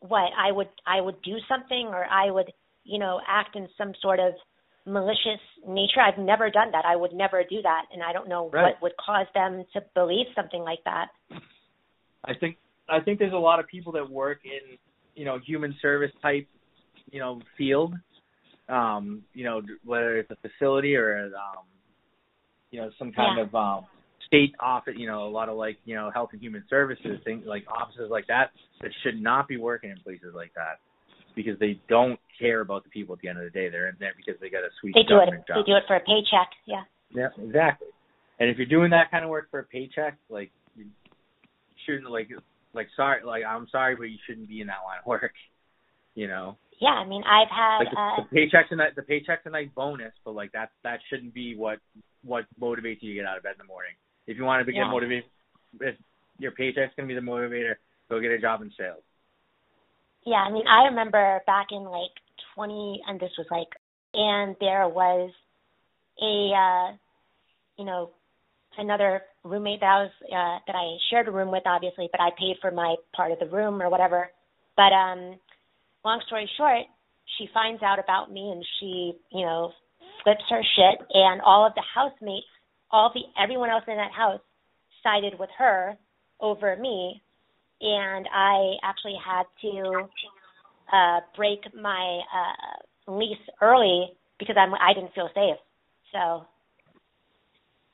what 0.00 0.30
I 0.36 0.50
would 0.50 0.68
I 0.86 1.00
would 1.00 1.20
do 1.22 1.36
something 1.48 1.88
or 1.88 2.04
I 2.04 2.30
would 2.30 2.50
you 2.84 2.98
know 2.98 3.20
act 3.26 3.54
in 3.54 3.68
some 3.76 3.92
sort 4.00 4.18
of 4.18 4.32
malicious 4.88 5.40
nature. 5.66 6.00
I've 6.00 6.18
never 6.18 6.50
done 6.50 6.70
that. 6.72 6.84
I 6.84 6.96
would 6.96 7.12
never 7.12 7.42
do 7.48 7.62
that, 7.62 7.82
and 7.92 8.02
I 8.02 8.12
don't 8.12 8.28
know 8.28 8.50
right. 8.50 8.74
what 8.80 8.82
would 8.82 8.92
cause 8.96 9.26
them 9.34 9.64
to 9.74 9.82
believe 9.94 10.26
something 10.34 10.62
like 10.62 10.80
that. 10.84 11.08
I 12.24 12.34
think 12.34 12.56
I 12.88 13.00
think 13.00 13.18
there's 13.18 13.32
a 13.32 13.36
lot 13.36 13.60
of 13.60 13.66
people 13.66 13.92
that 13.92 14.08
work 14.08 14.40
in 14.44 14.78
you 15.14 15.24
know 15.24 15.38
human 15.44 15.74
service 15.80 16.12
type 16.22 16.46
you 17.10 17.20
know 17.20 17.40
field. 17.56 17.94
Um, 18.68 19.22
you 19.34 19.44
know 19.44 19.62
whether 19.84 20.18
it's 20.18 20.30
a 20.30 20.36
facility 20.36 20.94
or 20.94 21.26
um, 21.26 21.64
you 22.70 22.80
know 22.80 22.90
some 22.98 23.12
kind 23.12 23.38
yeah. 23.38 23.44
of 23.44 23.54
um, 23.54 23.86
state 24.26 24.54
office. 24.60 24.94
You 24.96 25.06
know 25.06 25.26
a 25.26 25.30
lot 25.30 25.48
of 25.48 25.56
like 25.56 25.78
you 25.84 25.94
know 25.94 26.10
health 26.10 26.30
and 26.32 26.40
human 26.40 26.64
services 26.68 27.18
things 27.24 27.44
like 27.46 27.64
offices 27.68 28.08
like 28.10 28.26
that 28.28 28.50
that 28.80 28.90
should 29.02 29.20
not 29.20 29.48
be 29.48 29.56
working 29.56 29.90
in 29.90 29.98
places 29.98 30.34
like 30.34 30.52
that 30.54 30.80
because 31.38 31.56
they 31.60 31.78
don't 31.88 32.18
care 32.36 32.60
about 32.60 32.82
the 32.82 32.90
people 32.90 33.14
at 33.14 33.20
the 33.20 33.28
end 33.28 33.38
of 33.38 33.44
the 33.44 33.50
day. 33.50 33.68
They're 33.68 33.86
in 33.86 33.94
there 34.00 34.12
because 34.16 34.40
they 34.40 34.50
got 34.50 34.66
a 34.66 34.74
sweet 34.80 34.92
they 34.92 35.06
do 35.06 35.22
it. 35.22 35.30
job. 35.46 35.62
They 35.62 35.70
do 35.70 35.76
it 35.78 35.84
for 35.86 35.94
a 35.94 36.00
paycheck. 36.00 36.50
Yeah. 36.66 36.82
Yeah, 37.14 37.28
exactly. 37.38 37.86
And 38.40 38.50
if 38.50 38.58
you're 38.58 38.66
doing 38.66 38.90
that 38.90 39.12
kind 39.12 39.22
of 39.24 39.30
work 39.30 39.48
for 39.52 39.60
a 39.60 39.64
paycheck, 39.64 40.18
like 40.28 40.50
you 40.74 40.86
shouldn't 41.86 42.10
like 42.10 42.28
like 42.74 42.88
sorry 42.96 43.24
like 43.24 43.44
I'm 43.48 43.68
sorry, 43.70 43.94
but 43.94 44.10
you 44.10 44.18
shouldn't 44.26 44.48
be 44.48 44.60
in 44.60 44.66
that 44.66 44.82
line 44.84 44.98
of 44.98 45.06
work. 45.06 45.32
You 46.16 46.26
know. 46.26 46.58
Yeah, 46.80 46.98
I 46.98 47.06
mean 47.06 47.22
I've 47.22 47.48
had 47.48 47.78
like 47.78 47.90
the, 47.94 48.00
uh, 48.00 48.26
the 48.30 48.36
paychecks 48.36 48.70
and 48.70 48.80
the 48.80 49.02
paychecks 49.02 49.46
a 49.46 49.50
nice 49.50 49.68
bonus, 49.76 50.12
but 50.24 50.34
like 50.34 50.50
that 50.52 50.70
that 50.82 50.98
shouldn't 51.08 51.34
be 51.34 51.54
what 51.54 51.78
what 52.24 52.46
motivates 52.60 52.98
you 53.00 53.10
to 53.10 53.14
get 53.14 53.26
out 53.26 53.36
of 53.36 53.44
bed 53.44 53.52
in 53.52 53.64
the 53.64 53.70
morning. 53.70 53.92
If 54.26 54.36
you 54.36 54.44
want 54.44 54.66
to 54.66 54.72
get 54.72 54.78
yeah. 54.78 54.90
motivated, 54.90 55.24
if 55.80 55.94
your 56.38 56.50
paycheck's 56.50 56.94
gonna 56.96 57.08
be 57.08 57.14
the 57.14 57.20
motivator, 57.20 57.74
go 58.10 58.20
get 58.20 58.32
a 58.32 58.38
job 58.38 58.62
in 58.62 58.72
sales. 58.76 59.02
Yeah, 60.28 60.44
I 60.44 60.52
mean 60.52 60.66
I 60.68 60.88
remember 60.88 61.40
back 61.46 61.68
in 61.70 61.84
like 61.84 62.12
20, 62.54 63.00
and 63.08 63.18
this 63.18 63.30
was 63.38 63.46
like, 63.50 63.68
and 64.12 64.54
there 64.60 64.86
was 64.86 65.30
a 66.20 66.52
uh, 66.52 66.96
you 67.78 67.86
know 67.86 68.10
another 68.76 69.22
roommate 69.42 69.80
that 69.80 69.86
I 69.86 70.02
was 70.02 70.10
uh, 70.24 70.58
that 70.66 70.76
I 70.76 70.98
shared 71.08 71.28
a 71.28 71.30
room 71.30 71.50
with, 71.50 71.62
obviously, 71.64 72.10
but 72.12 72.20
I 72.20 72.28
paid 72.38 72.56
for 72.60 72.70
my 72.70 72.96
part 73.16 73.32
of 73.32 73.38
the 73.38 73.46
room 73.46 73.80
or 73.80 73.88
whatever. 73.88 74.28
But 74.76 74.92
um, 74.92 75.38
long 76.04 76.20
story 76.26 76.48
short, 76.58 76.84
she 77.38 77.48
finds 77.54 77.82
out 77.82 77.98
about 77.98 78.30
me 78.30 78.50
and 78.52 78.62
she, 78.78 79.12
you 79.32 79.46
know, 79.46 79.72
flips 80.24 80.44
her 80.50 80.60
shit, 80.76 81.06
and 81.14 81.40
all 81.40 81.66
of 81.66 81.72
the 81.74 81.84
housemates, 81.94 82.52
all 82.90 83.10
the 83.14 83.22
everyone 83.42 83.70
else 83.70 83.84
in 83.88 83.96
that 83.96 84.12
house, 84.12 84.40
sided 85.02 85.38
with 85.38 85.50
her 85.56 85.96
over 86.38 86.76
me, 86.76 87.22
and 87.80 88.26
I 88.34 88.74
actually 88.82 89.16
had 89.24 89.44
to 89.62 90.08
uh, 90.92 91.20
break 91.36 91.60
my 91.74 92.20
uh, 92.32 93.12
lease 93.12 93.36
early 93.60 94.12
because 94.38 94.56
I'm 94.58 94.74
I 94.74 94.94
didn't 94.94 95.14
feel 95.14 95.28
safe. 95.34 95.58
So. 96.12 96.46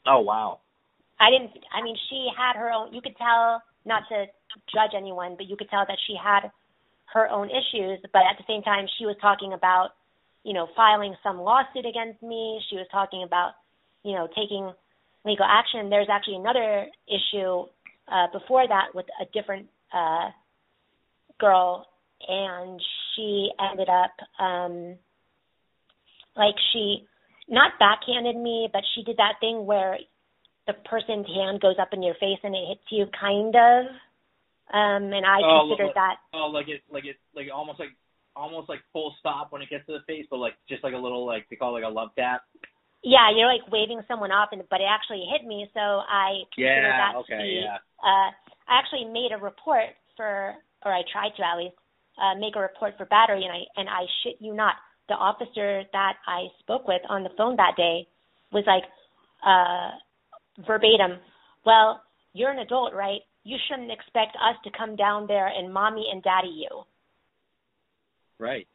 Oh 0.06 0.20
wow. 0.20 0.60
I 1.18 1.30
didn't. 1.30 1.52
I 1.72 1.82
mean, 1.82 1.96
she 2.10 2.28
had 2.36 2.58
her 2.58 2.70
own. 2.70 2.92
You 2.92 3.00
could 3.00 3.16
tell, 3.16 3.62
not 3.84 4.02
to 4.08 4.26
judge 4.72 4.92
anyone, 4.96 5.34
but 5.36 5.48
you 5.48 5.56
could 5.56 5.70
tell 5.70 5.84
that 5.86 5.98
she 6.06 6.14
had 6.22 6.50
her 7.12 7.28
own 7.28 7.48
issues. 7.48 8.00
But 8.12 8.22
at 8.30 8.36
the 8.36 8.44
same 8.46 8.62
time, 8.62 8.86
she 8.98 9.06
was 9.06 9.16
talking 9.20 9.52
about, 9.52 9.90
you 10.42 10.52
know, 10.52 10.68
filing 10.76 11.14
some 11.22 11.40
lawsuit 11.40 11.86
against 11.86 12.22
me. 12.22 12.60
She 12.68 12.76
was 12.76 12.86
talking 12.90 13.22
about, 13.24 13.52
you 14.02 14.12
know, 14.12 14.26
taking 14.28 14.72
legal 15.24 15.46
action. 15.48 15.88
There's 15.88 16.08
actually 16.10 16.36
another 16.36 16.86
issue 17.08 17.64
uh, 18.10 18.26
before 18.32 18.66
that 18.68 18.94
with 18.94 19.06
a 19.20 19.24
different 19.32 19.68
uh, 19.94 20.30
girl, 21.40 21.86
and 22.26 22.80
she 23.14 23.50
ended 23.70 23.88
up, 23.88 24.44
um, 24.44 24.96
like 26.36 26.54
she, 26.72 27.06
not 27.48 27.72
backhanded 27.78 28.36
me, 28.36 28.68
but 28.72 28.82
she 28.94 29.04
did 29.04 29.18
that 29.18 29.34
thing 29.40 29.66
where 29.66 29.98
the 30.66 30.72
person's 30.88 31.26
hand 31.26 31.60
goes 31.60 31.76
up 31.80 31.90
in 31.92 32.02
your 32.02 32.14
face 32.14 32.40
and 32.42 32.54
it 32.54 32.68
hits 32.68 32.88
you, 32.90 33.06
kind 33.18 33.54
of. 33.54 33.86
Um, 34.72 35.12
and 35.12 35.26
I 35.26 35.40
oh, 35.44 35.68
considered 35.68 35.92
like, 35.92 35.94
that. 35.94 36.16
Oh, 36.32 36.46
like 36.46 36.68
it, 36.68 36.82
like 36.90 37.04
it, 37.04 37.16
like 37.36 37.48
almost 37.54 37.78
like, 37.78 37.90
almost 38.34 38.68
like 38.68 38.80
full 38.92 39.14
stop 39.20 39.52
when 39.52 39.62
it 39.62 39.70
gets 39.70 39.86
to 39.86 39.92
the 39.92 40.04
face, 40.06 40.26
but 40.30 40.38
like 40.38 40.54
just 40.68 40.82
like 40.82 40.94
a 40.94 40.98
little 40.98 41.24
like 41.26 41.46
they 41.50 41.56
call 41.56 41.76
it 41.76 41.80
like 41.80 41.90
a 41.90 41.94
love 41.94 42.10
tap. 42.18 42.42
Yeah, 43.04 43.28
you're 43.36 43.46
like 43.46 43.70
waving 43.70 44.00
someone 44.08 44.32
off, 44.32 44.48
and 44.52 44.62
but 44.70 44.80
it 44.80 44.88
actually 44.88 45.22
hit 45.30 45.46
me, 45.46 45.68
so 45.74 45.80
I 45.80 46.48
considered 46.54 46.88
yeah, 46.88 47.12
that 47.12 47.16
okay, 47.20 47.36
to 47.36 47.42
be. 47.42 47.62
Yeah. 47.62 47.78
Uh, 48.00 48.30
I 48.68 48.78
actually 48.78 49.04
made 49.04 49.30
a 49.32 49.42
report 49.42 49.92
for, 50.16 50.54
or 50.84 50.92
I 50.92 51.02
tried 51.12 51.36
to 51.36 51.42
at 51.44 51.58
least, 51.58 51.76
uh, 52.16 52.38
make 52.38 52.56
a 52.56 52.60
report 52.60 52.94
for 52.96 53.06
battery, 53.06 53.42
and 53.42 53.52
I 53.52 53.62
and 53.76 53.88
I 53.88 54.06
shit 54.22 54.36
you 54.38 54.54
not, 54.54 54.74
the 55.08 55.14
officer 55.14 55.82
that 55.92 56.14
I 56.26 56.46
spoke 56.60 56.86
with 56.86 57.02
on 57.08 57.22
the 57.22 57.30
phone 57.36 57.56
that 57.56 57.74
day 57.76 58.06
was 58.52 58.64
like, 58.66 58.84
uh, 59.44 59.90
verbatim, 60.66 61.18
well, 61.66 62.02
you're 62.32 62.50
an 62.50 62.60
adult, 62.60 62.94
right? 62.94 63.20
You 63.42 63.56
shouldn't 63.68 63.90
expect 63.90 64.36
us 64.36 64.56
to 64.64 64.70
come 64.76 64.96
down 64.96 65.26
there 65.26 65.48
and 65.48 65.72
mommy 65.72 66.06
and 66.10 66.22
daddy 66.22 66.48
you. 66.48 66.82
Right. 68.38 68.66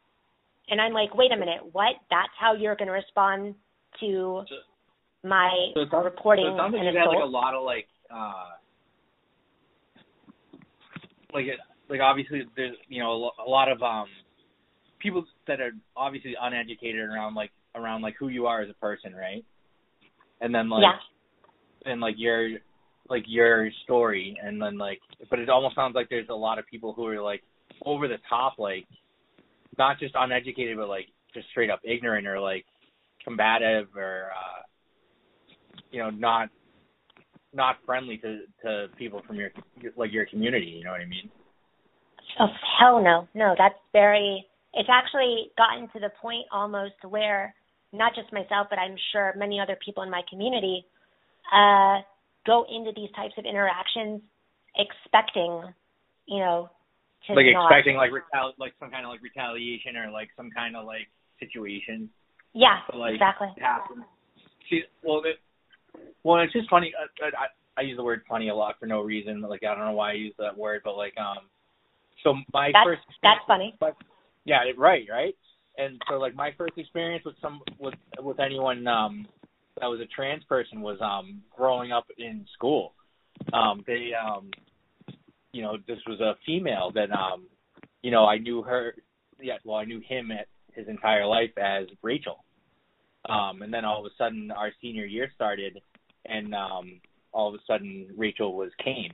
And 0.69 0.79
I'm 0.79 0.93
like, 0.93 1.15
wait 1.15 1.31
a 1.31 1.37
minute, 1.37 1.61
what? 1.71 1.95
That's 2.11 2.33
how 2.39 2.53
you're 2.53 2.75
going 2.75 2.87
to 2.87 2.93
respond 2.93 3.55
to 4.01 4.43
so, 4.47 4.55
my 5.27 5.49
so 5.75 6.03
reporting 6.03 6.45
so 6.45 6.53
it 6.53 6.57
sounds 6.57 6.73
like 6.73 6.93
you 6.93 6.99
had 6.99 7.07
like 7.07 7.23
a 7.23 7.25
lot 7.25 7.55
of 7.55 7.63
like, 7.63 7.87
uh, 8.13 8.58
like 11.33 11.45
like 11.89 11.99
obviously 12.01 12.43
there's 12.55 12.75
you 12.87 13.01
know 13.01 13.31
a 13.45 13.49
lot 13.49 13.71
of 13.71 13.81
um 13.81 14.07
people 14.99 15.25
that 15.47 15.61
are 15.61 15.71
obviously 15.95 16.35
uneducated 16.39 17.01
around 17.01 17.35
like 17.35 17.51
around 17.75 18.01
like 18.01 18.15
who 18.19 18.27
you 18.29 18.47
are 18.47 18.61
as 18.61 18.69
a 18.69 18.73
person, 18.73 19.13
right? 19.13 19.43
And 20.41 20.53
then 20.53 20.69
like 20.69 20.83
yeah 20.83 20.99
and 21.85 22.01
like 22.01 22.15
your 22.17 22.49
like 23.09 23.23
your 23.27 23.69
story 23.83 24.37
and 24.43 24.61
then 24.61 24.77
like 24.77 24.99
but 25.29 25.39
it 25.39 25.49
almost 25.49 25.75
sounds 25.75 25.95
like 25.95 26.09
there's 26.09 26.29
a 26.29 26.35
lot 26.35 26.59
of 26.59 26.65
people 26.67 26.93
who 26.93 27.05
are 27.07 27.21
like 27.21 27.41
over 27.85 28.07
the 28.07 28.17
top 28.29 28.59
like 28.59 28.85
not 29.77 29.99
just 29.99 30.13
uneducated 30.17 30.77
but 30.77 30.87
like 30.87 31.07
just 31.33 31.47
straight 31.49 31.69
up 31.69 31.79
ignorant 31.83 32.27
or 32.27 32.39
like 32.39 32.65
combative 33.23 33.87
or 33.95 34.29
uh 34.31 34.61
you 35.91 35.99
know 35.99 36.09
not 36.09 36.49
not 37.53 37.77
friendly 37.85 38.17
to 38.17 38.41
to 38.63 38.87
people 38.97 39.21
from 39.25 39.35
your 39.37 39.49
like 39.95 40.11
your 40.11 40.25
community 40.25 40.67
you 40.67 40.83
know 40.83 40.91
what 40.91 41.01
i 41.01 41.05
mean 41.05 41.29
oh 42.39 42.47
hell 42.79 43.01
no 43.01 43.27
no 43.33 43.55
that's 43.57 43.79
very 43.93 44.45
it's 44.73 44.89
actually 44.91 45.51
gotten 45.57 45.87
to 45.89 45.99
the 45.99 46.11
point 46.21 46.45
almost 46.51 46.93
where 47.07 47.53
not 47.91 48.13
just 48.15 48.31
myself 48.31 48.67
but 48.69 48.77
i'm 48.77 48.95
sure 49.11 49.33
many 49.35 49.59
other 49.59 49.77
people 49.83 50.03
in 50.03 50.09
my 50.09 50.21
community 50.29 50.85
uh, 51.53 52.01
go 52.45 52.65
into 52.69 52.91
these 52.95 53.09
types 53.15 53.33
of 53.37 53.45
interactions 53.45 54.21
expecting, 54.77 55.63
you 56.27 56.39
know, 56.39 56.69
to 57.27 57.33
like 57.33 57.45
not, 57.51 57.67
expecting 57.67 57.97
like 57.97 58.11
retal- 58.11 58.53
like 58.57 58.73
some 58.79 58.91
kind 58.91 59.05
of 59.05 59.11
like 59.11 59.21
retaliation 59.21 59.97
or 59.97 60.11
like 60.11 60.29
some 60.37 60.49
kind 60.51 60.75
of 60.75 60.85
like 60.85 61.09
situation. 61.39 62.09
Yeah, 62.53 62.81
to, 62.91 62.97
like, 62.97 63.13
exactly. 63.13 63.49
Happen. 63.59 64.03
See, 64.69 64.81
well, 65.03 65.21
it, 65.25 65.37
well, 66.23 66.41
it's 66.41 66.53
just 66.53 66.69
funny. 66.69 66.93
I, 66.97 67.25
I 67.25 67.47
I 67.79 67.81
use 67.81 67.97
the 67.97 68.03
word 68.03 68.23
funny 68.27 68.49
a 68.49 68.55
lot 68.55 68.75
for 68.79 68.85
no 68.85 69.01
reason. 69.01 69.41
Like 69.41 69.63
I 69.63 69.73
don't 69.73 69.85
know 69.85 69.93
why 69.93 70.11
I 70.11 70.15
use 70.15 70.33
that 70.37 70.57
word, 70.57 70.81
but 70.83 70.97
like 70.97 71.13
um, 71.17 71.45
so 72.23 72.35
my 72.53 72.71
that's, 72.73 72.85
first 72.85 73.01
that's 73.23 73.39
funny. 73.47 73.75
But 73.79 73.95
yeah, 74.45 74.59
right, 74.77 75.05
right. 75.09 75.35
And 75.77 76.01
so 76.09 76.15
like 76.15 76.35
my 76.35 76.51
first 76.57 76.73
experience 76.77 77.23
with 77.25 77.35
some 77.41 77.61
with 77.79 77.93
with 78.19 78.39
anyone 78.39 78.85
um 78.87 79.27
that 79.79 79.87
was 79.87 80.01
a 80.01 80.05
trans 80.07 80.43
person 80.43 80.81
was 80.81 80.97
um 81.01 81.41
growing 81.55 81.91
up 81.91 82.05
in 82.17 82.45
school. 82.53 82.93
Um 83.53 83.83
they 83.87 84.11
um 84.13 84.51
you 85.53 85.61
know, 85.61 85.77
this 85.87 85.99
was 86.07 86.19
a 86.19 86.35
female 86.45 86.91
that 86.95 87.11
um 87.11 87.47
you 88.01 88.11
know, 88.11 88.25
I 88.25 88.37
knew 88.37 88.61
her 88.63 88.95
yeah, 89.39 89.57
well 89.63 89.77
I 89.77 89.85
knew 89.85 90.01
him 90.01 90.31
at 90.31 90.47
his 90.73 90.87
entire 90.87 91.25
life 91.25 91.57
as 91.57 91.85
Rachel. 92.01 92.43
Um 93.29 93.61
and 93.61 93.73
then 93.73 93.85
all 93.85 93.99
of 93.99 94.05
a 94.05 94.15
sudden 94.17 94.51
our 94.51 94.71
senior 94.81 95.05
year 95.05 95.31
started 95.33 95.81
and 96.29 96.53
um 96.53 97.01
all 97.31 97.49
of 97.49 97.55
a 97.55 97.63
sudden 97.67 98.07
Rachel 98.17 98.55
was 98.55 98.71
Kane 98.83 99.13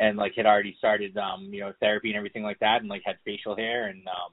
and 0.00 0.16
like 0.16 0.34
had 0.34 0.46
already 0.46 0.74
started 0.78 1.16
um 1.16 1.48
you 1.50 1.60
know 1.60 1.72
therapy 1.80 2.08
and 2.08 2.16
everything 2.16 2.42
like 2.42 2.58
that 2.60 2.80
and 2.80 2.88
like 2.88 3.02
had 3.04 3.16
facial 3.24 3.56
hair 3.56 3.86
and 3.88 4.06
um 4.08 4.32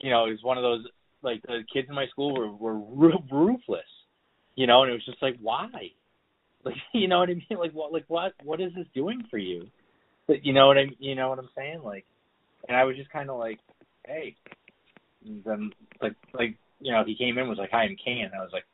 you 0.00 0.10
know 0.10 0.26
it 0.26 0.30
was 0.30 0.42
one 0.42 0.58
of 0.58 0.62
those 0.62 0.86
like 1.22 1.42
the 1.42 1.62
kids 1.72 1.88
in 1.88 1.94
my 1.94 2.06
school 2.08 2.34
were 2.34 2.50
were 2.50 2.78
ruthless 3.30 3.84
you 4.56 4.66
know, 4.66 4.82
and 4.82 4.90
it 4.90 4.94
was 4.94 5.04
just 5.04 5.22
like, 5.22 5.36
why? 5.40 5.68
Like, 6.64 6.74
you 6.92 7.08
know 7.08 7.18
what 7.18 7.30
I 7.30 7.34
mean? 7.34 7.58
Like, 7.58 7.72
what, 7.72 7.92
like, 7.92 8.04
what, 8.08 8.32
what 8.42 8.60
is 8.60 8.72
this 8.74 8.86
doing 8.94 9.24
for 9.30 9.38
you? 9.38 9.68
But 10.26 10.44
you 10.44 10.52
know 10.52 10.66
what 10.66 10.78
I, 10.78 10.86
you 10.98 11.14
know 11.14 11.28
what 11.28 11.38
I'm 11.38 11.50
saying? 11.56 11.82
Like, 11.82 12.06
and 12.68 12.76
I 12.76 12.84
was 12.84 12.96
just 12.96 13.10
kind 13.10 13.28
of 13.28 13.38
like, 13.38 13.58
hey, 14.06 14.36
and 15.24 15.44
then 15.44 15.72
like, 16.00 16.14
like, 16.32 16.56
you 16.80 16.92
know, 16.92 17.04
he 17.04 17.14
came 17.14 17.36
in 17.36 17.48
was 17.48 17.58
like, 17.58 17.70
hi, 17.70 17.82
I'm 17.82 17.96
Kane. 18.02 18.24
And 18.24 18.34
I 18.34 18.42
was 18.42 18.52
like, 18.52 18.64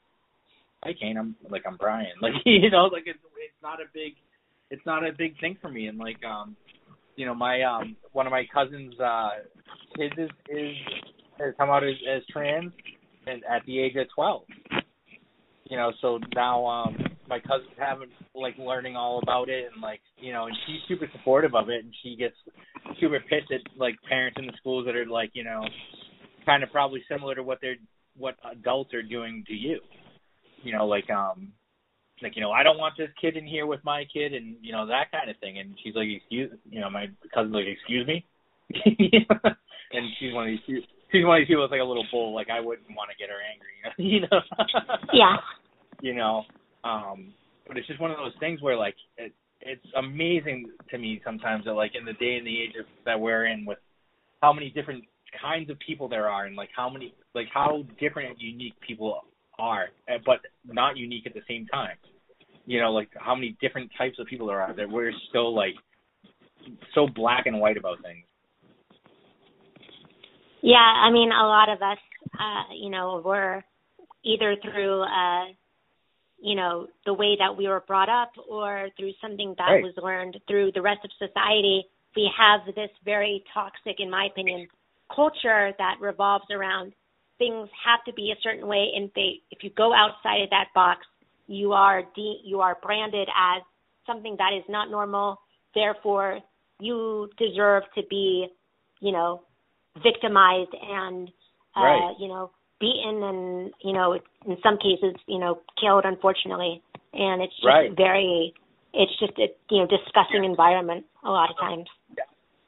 hi, 0.83 0.93
Kane. 0.99 1.17
I'm 1.17 1.37
like, 1.49 1.63
I'm 1.67 1.77
Brian. 1.77 2.13
Like, 2.23 2.33
you 2.45 2.71
know, 2.71 2.85
like 2.85 3.05
it's 3.07 3.19
it's 3.19 3.63
not 3.63 3.81
a 3.81 3.85
big, 3.93 4.15
it's 4.71 4.85
not 4.87 5.07
a 5.07 5.13
big 5.17 5.39
thing 5.41 5.57
for 5.61 5.71
me. 5.71 5.87
And 5.87 5.99
like, 5.99 6.23
um, 6.25 6.57
you 7.17 7.27
know, 7.27 7.35
my 7.35 7.63
um, 7.63 7.97
one 8.13 8.27
of 8.27 8.31
my 8.31 8.45
cousins, 8.53 8.95
uh, 9.01 9.31
kids 9.97 10.15
is 10.19 10.31
is 10.49 10.77
has 11.39 11.55
come 11.59 11.71
out 11.71 11.85
as, 11.85 11.95
as 12.09 12.23
trans, 12.31 12.73
and 13.27 13.43
at 13.45 13.65
the 13.67 13.79
age 13.79 13.97
of 13.97 14.07
twelve 14.15 14.43
you 15.71 15.77
know, 15.77 15.93
so 16.03 16.19
now 16.35 16.67
um 16.67 16.97
my 17.29 17.39
cousin's 17.39 17.71
having 17.79 18.11
like 18.35 18.57
learning 18.59 18.97
all 18.97 19.21
about 19.23 19.49
it 19.49 19.71
and 19.73 19.81
like 19.81 20.01
you 20.19 20.33
know, 20.33 20.47
and 20.47 20.57
she's 20.67 20.81
super 20.89 21.09
supportive 21.17 21.55
of 21.55 21.71
it 21.71 21.85
and 21.85 21.95
she 22.03 22.17
gets 22.17 22.35
super 23.01 23.21
pissed 23.21 23.53
at 23.53 23.61
like 23.79 23.95
parents 24.07 24.37
in 24.39 24.47
the 24.47 24.53
schools 24.59 24.85
that 24.85 24.97
are 24.97 25.07
like, 25.07 25.31
you 25.33 25.45
know, 25.45 25.63
kind 26.45 26.65
of 26.65 26.71
probably 26.73 27.03
similar 27.09 27.37
to 27.37 27.43
what 27.43 27.59
they're 27.63 27.77
what 28.17 28.35
adults 28.51 28.93
are 28.93 29.03
doing 29.03 29.45
to 29.47 29.55
you. 29.55 29.79
You 30.63 30.73
know, 30.73 30.87
like 30.87 31.09
um 31.11 31.53
like, 32.23 32.37
you 32.37 32.43
know, 32.43 32.51
I 32.51 32.63
don't 32.63 32.77
want 32.77 32.95
this 32.99 33.09
kid 33.19 33.37
in 33.37 33.47
here 33.47 33.67
with 33.67 33.81
my 33.83 34.05
kid 34.13 34.35
and, 34.35 34.57
you 34.61 34.73
know, 34.73 34.87
that 34.87 35.11
kind 35.11 35.31
of 35.31 35.39
thing. 35.39 35.59
And 35.59 35.75
she's 35.83 35.95
like, 35.95 36.09
excuse 36.09 36.51
you 36.69 36.81
know, 36.81 36.91
my 36.91 37.07
cousin's 37.33 37.55
like, 37.55 37.65
excuse 37.67 38.07
me 38.07 38.27
and 38.85 40.05
she's 40.21 40.33
one 40.33 40.47
of 40.47 40.51
these 40.53 40.83
she's 41.11 41.25
one 41.25 41.39
of 41.39 41.41
these 41.41 41.49
people 41.49 41.63
that's 41.63 41.73
like 41.73 41.81
a 41.81 41.85
little 41.85 42.07
bull, 42.13 42.35
like 42.35 42.49
I 42.51 42.61
wouldn't 42.61 42.89
want 42.95 43.11
to 43.11 43.17
get 43.17 43.31
her 43.31 43.41
angry, 43.41 43.81
you 44.13 44.21
know. 44.21 44.41
yeah 45.13 45.37
you 46.03 46.15
know. 46.15 46.45
Um, 46.85 47.33
but 47.67 47.77
it's 47.77 47.87
just 47.87 48.01
one 48.01 48.11
of 48.11 48.17
those 48.17 48.33
things 48.41 48.63
where 48.63 48.77
like 48.77 48.95
it, 49.17 49.33
it's 49.61 49.85
amazing 49.97 50.71
to 50.91 50.99
me 50.99 51.21
sometimes 51.25 51.65
that 51.65 51.73
like 51.73 51.93
in 51.99 52.05
the 52.05 52.15
day 52.15 52.37
and 52.37 52.47
the 52.47 52.63
age 52.63 52.75
of, 52.79 52.87
that 53.05 53.21
we're 53.21 53.47
in 53.47 53.65
with 53.65 53.79
how 54.41 54.53
many 54.53 54.71
different 54.71 55.05
kinds 55.41 55.71
of 55.71 55.79
people 55.79 56.09
there 56.09 56.29
are 56.29 56.47
and 56.47 56.57
like 56.57 56.71
how 56.75 56.89
many 56.89 57.15
like 57.35 57.47
how 57.53 57.85
different 58.01 58.31
and 58.31 58.41
unique 58.41 58.75
people 58.81 59.21
are, 59.61 59.89
eh, 60.09 60.19
but 60.25 60.41
not 60.65 60.97
unique 60.97 61.27
at 61.27 61.35
the 61.35 61.43
same 61.49 61.67
time. 61.67 61.97
You 62.67 62.81
know, 62.81 62.93
like 62.93 63.11
how 63.17 63.35
many 63.35 63.57
different 63.61 63.91
types 63.97 64.19
of 64.19 64.27
people 64.27 64.47
there 64.47 64.61
are 64.63 64.75
that 64.75 64.89
we're 64.89 65.13
still 65.29 65.55
like 65.55 65.75
so 66.95 67.09
black 67.15 67.47
and 67.47 67.61
white 67.61 67.77
about 67.77 67.99
things. 68.03 68.25
Yeah, 70.63 70.77
I 70.77 71.11
mean, 71.11 71.31
a 71.33 71.47
lot 71.47 71.69
of 71.69 71.81
us, 71.83 71.99
uh, 72.35 72.75
you 72.75 72.91
know, 72.91 73.23
were 73.25 73.65
either 74.25 74.57
through 74.63 75.03
uh, 75.03 75.47
you 76.41 76.57
know, 76.57 76.87
the 77.05 77.13
way 77.13 77.37
that 77.39 77.57
we 77.57 77.69
were 77.69 77.85
brought 77.87 78.09
up 78.09 78.33
or 78.49 78.89
through 78.97 79.13
something 79.21 79.55
that 79.59 79.71
Right. 79.71 79.83
was 79.83 79.97
learned 79.99 80.41
through 80.49 80.73
the 80.73 80.83
rest 80.83 81.05
of 81.05 81.13
society. 81.13 81.87
We 82.17 82.31
have 82.37 82.65
this 82.75 82.91
very 83.05 83.45
toxic, 83.53 84.01
in 84.01 84.11
my 84.11 84.27
opinion, 84.27 84.67
culture 85.15 85.73
that 85.79 86.01
revolves 86.01 86.51
around 86.51 86.95
things 87.41 87.69
have 87.85 88.05
to 88.05 88.13
be 88.13 88.31
a 88.31 88.39
certain 88.43 88.67
way 88.69 88.93
and 88.95 89.11
they 89.17 89.41
if 89.51 89.65
you 89.65 89.71
go 89.77 89.93
outside 89.95 90.43
of 90.43 90.51
that 90.51 90.67
box 90.75 91.01
you 91.51 91.73
are 91.73 92.03
de- 92.15 92.41
you 92.45 92.61
are 92.61 92.79
branded 92.81 93.29
as 93.29 93.63
something 94.07 94.37
that 94.39 94.51
is 94.57 94.65
not 94.69 94.91
normal. 94.91 95.41
Therefore 95.75 96.39
you 96.79 97.29
deserve 97.39 97.83
to 97.97 98.03
be 98.09 98.47
you 99.01 99.13
know 99.13 99.43
victimized 100.03 100.71
and 100.81 101.29
uh 101.77 101.81
Right. 101.83 102.15
you 102.21 102.29
know 102.29 102.53
beaten 102.79 103.23
and 103.23 103.73
you 103.83 103.93
know 103.93 104.15
in 104.47 104.57
some 104.63 104.79
cases 104.79 105.15
you 105.27 105.39
know 105.39 105.61
killed 105.81 106.05
unfortunately. 106.05 106.83
And 107.13 107.43
it's 107.43 107.55
just 107.57 107.67
Right. 107.67 107.97
very 107.97 108.55
it's 108.95 109.19
just 109.19 109.37
a 109.39 109.49
you 109.71 109.81
know 109.81 109.87
disgusting 109.87 110.45
environment 110.45 111.05
a 111.25 111.31
lot 111.31 111.51
of 111.51 111.57
times. 111.59 111.87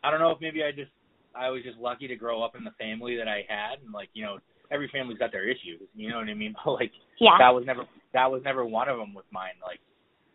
I 0.02 0.10
don't 0.10 0.18
know 0.18 0.30
if 0.32 0.40
maybe 0.40 0.64
I 0.64 0.72
just 0.72 0.90
I 1.36 1.50
was 1.50 1.62
just 1.62 1.78
lucky 1.78 2.08
to 2.08 2.16
grow 2.16 2.42
up 2.42 2.56
in 2.56 2.64
the 2.64 2.72
family 2.72 3.16
that 3.16 3.28
I 3.28 3.46
had, 3.48 3.80
and 3.84 3.92
like 3.92 4.10
you 4.12 4.24
know 4.24 4.38
every 4.72 4.88
family's 4.92 5.18
got 5.18 5.32
their 5.32 5.48
issues. 5.48 5.80
You 5.94 6.10
know 6.10 6.18
what 6.18 6.28
I 6.28 6.34
mean? 6.34 6.54
But 6.64 6.72
like 6.80 6.92
yeah 7.20 7.36
that 7.38 7.50
was 7.50 7.64
never 7.66 7.82
that 8.14 8.30
was 8.30 8.42
never 8.44 8.64
one 8.64 8.88
of 8.88 8.98
them 8.98 9.14
with 9.14 9.26
mine. 9.30 9.54
Like 9.62 9.80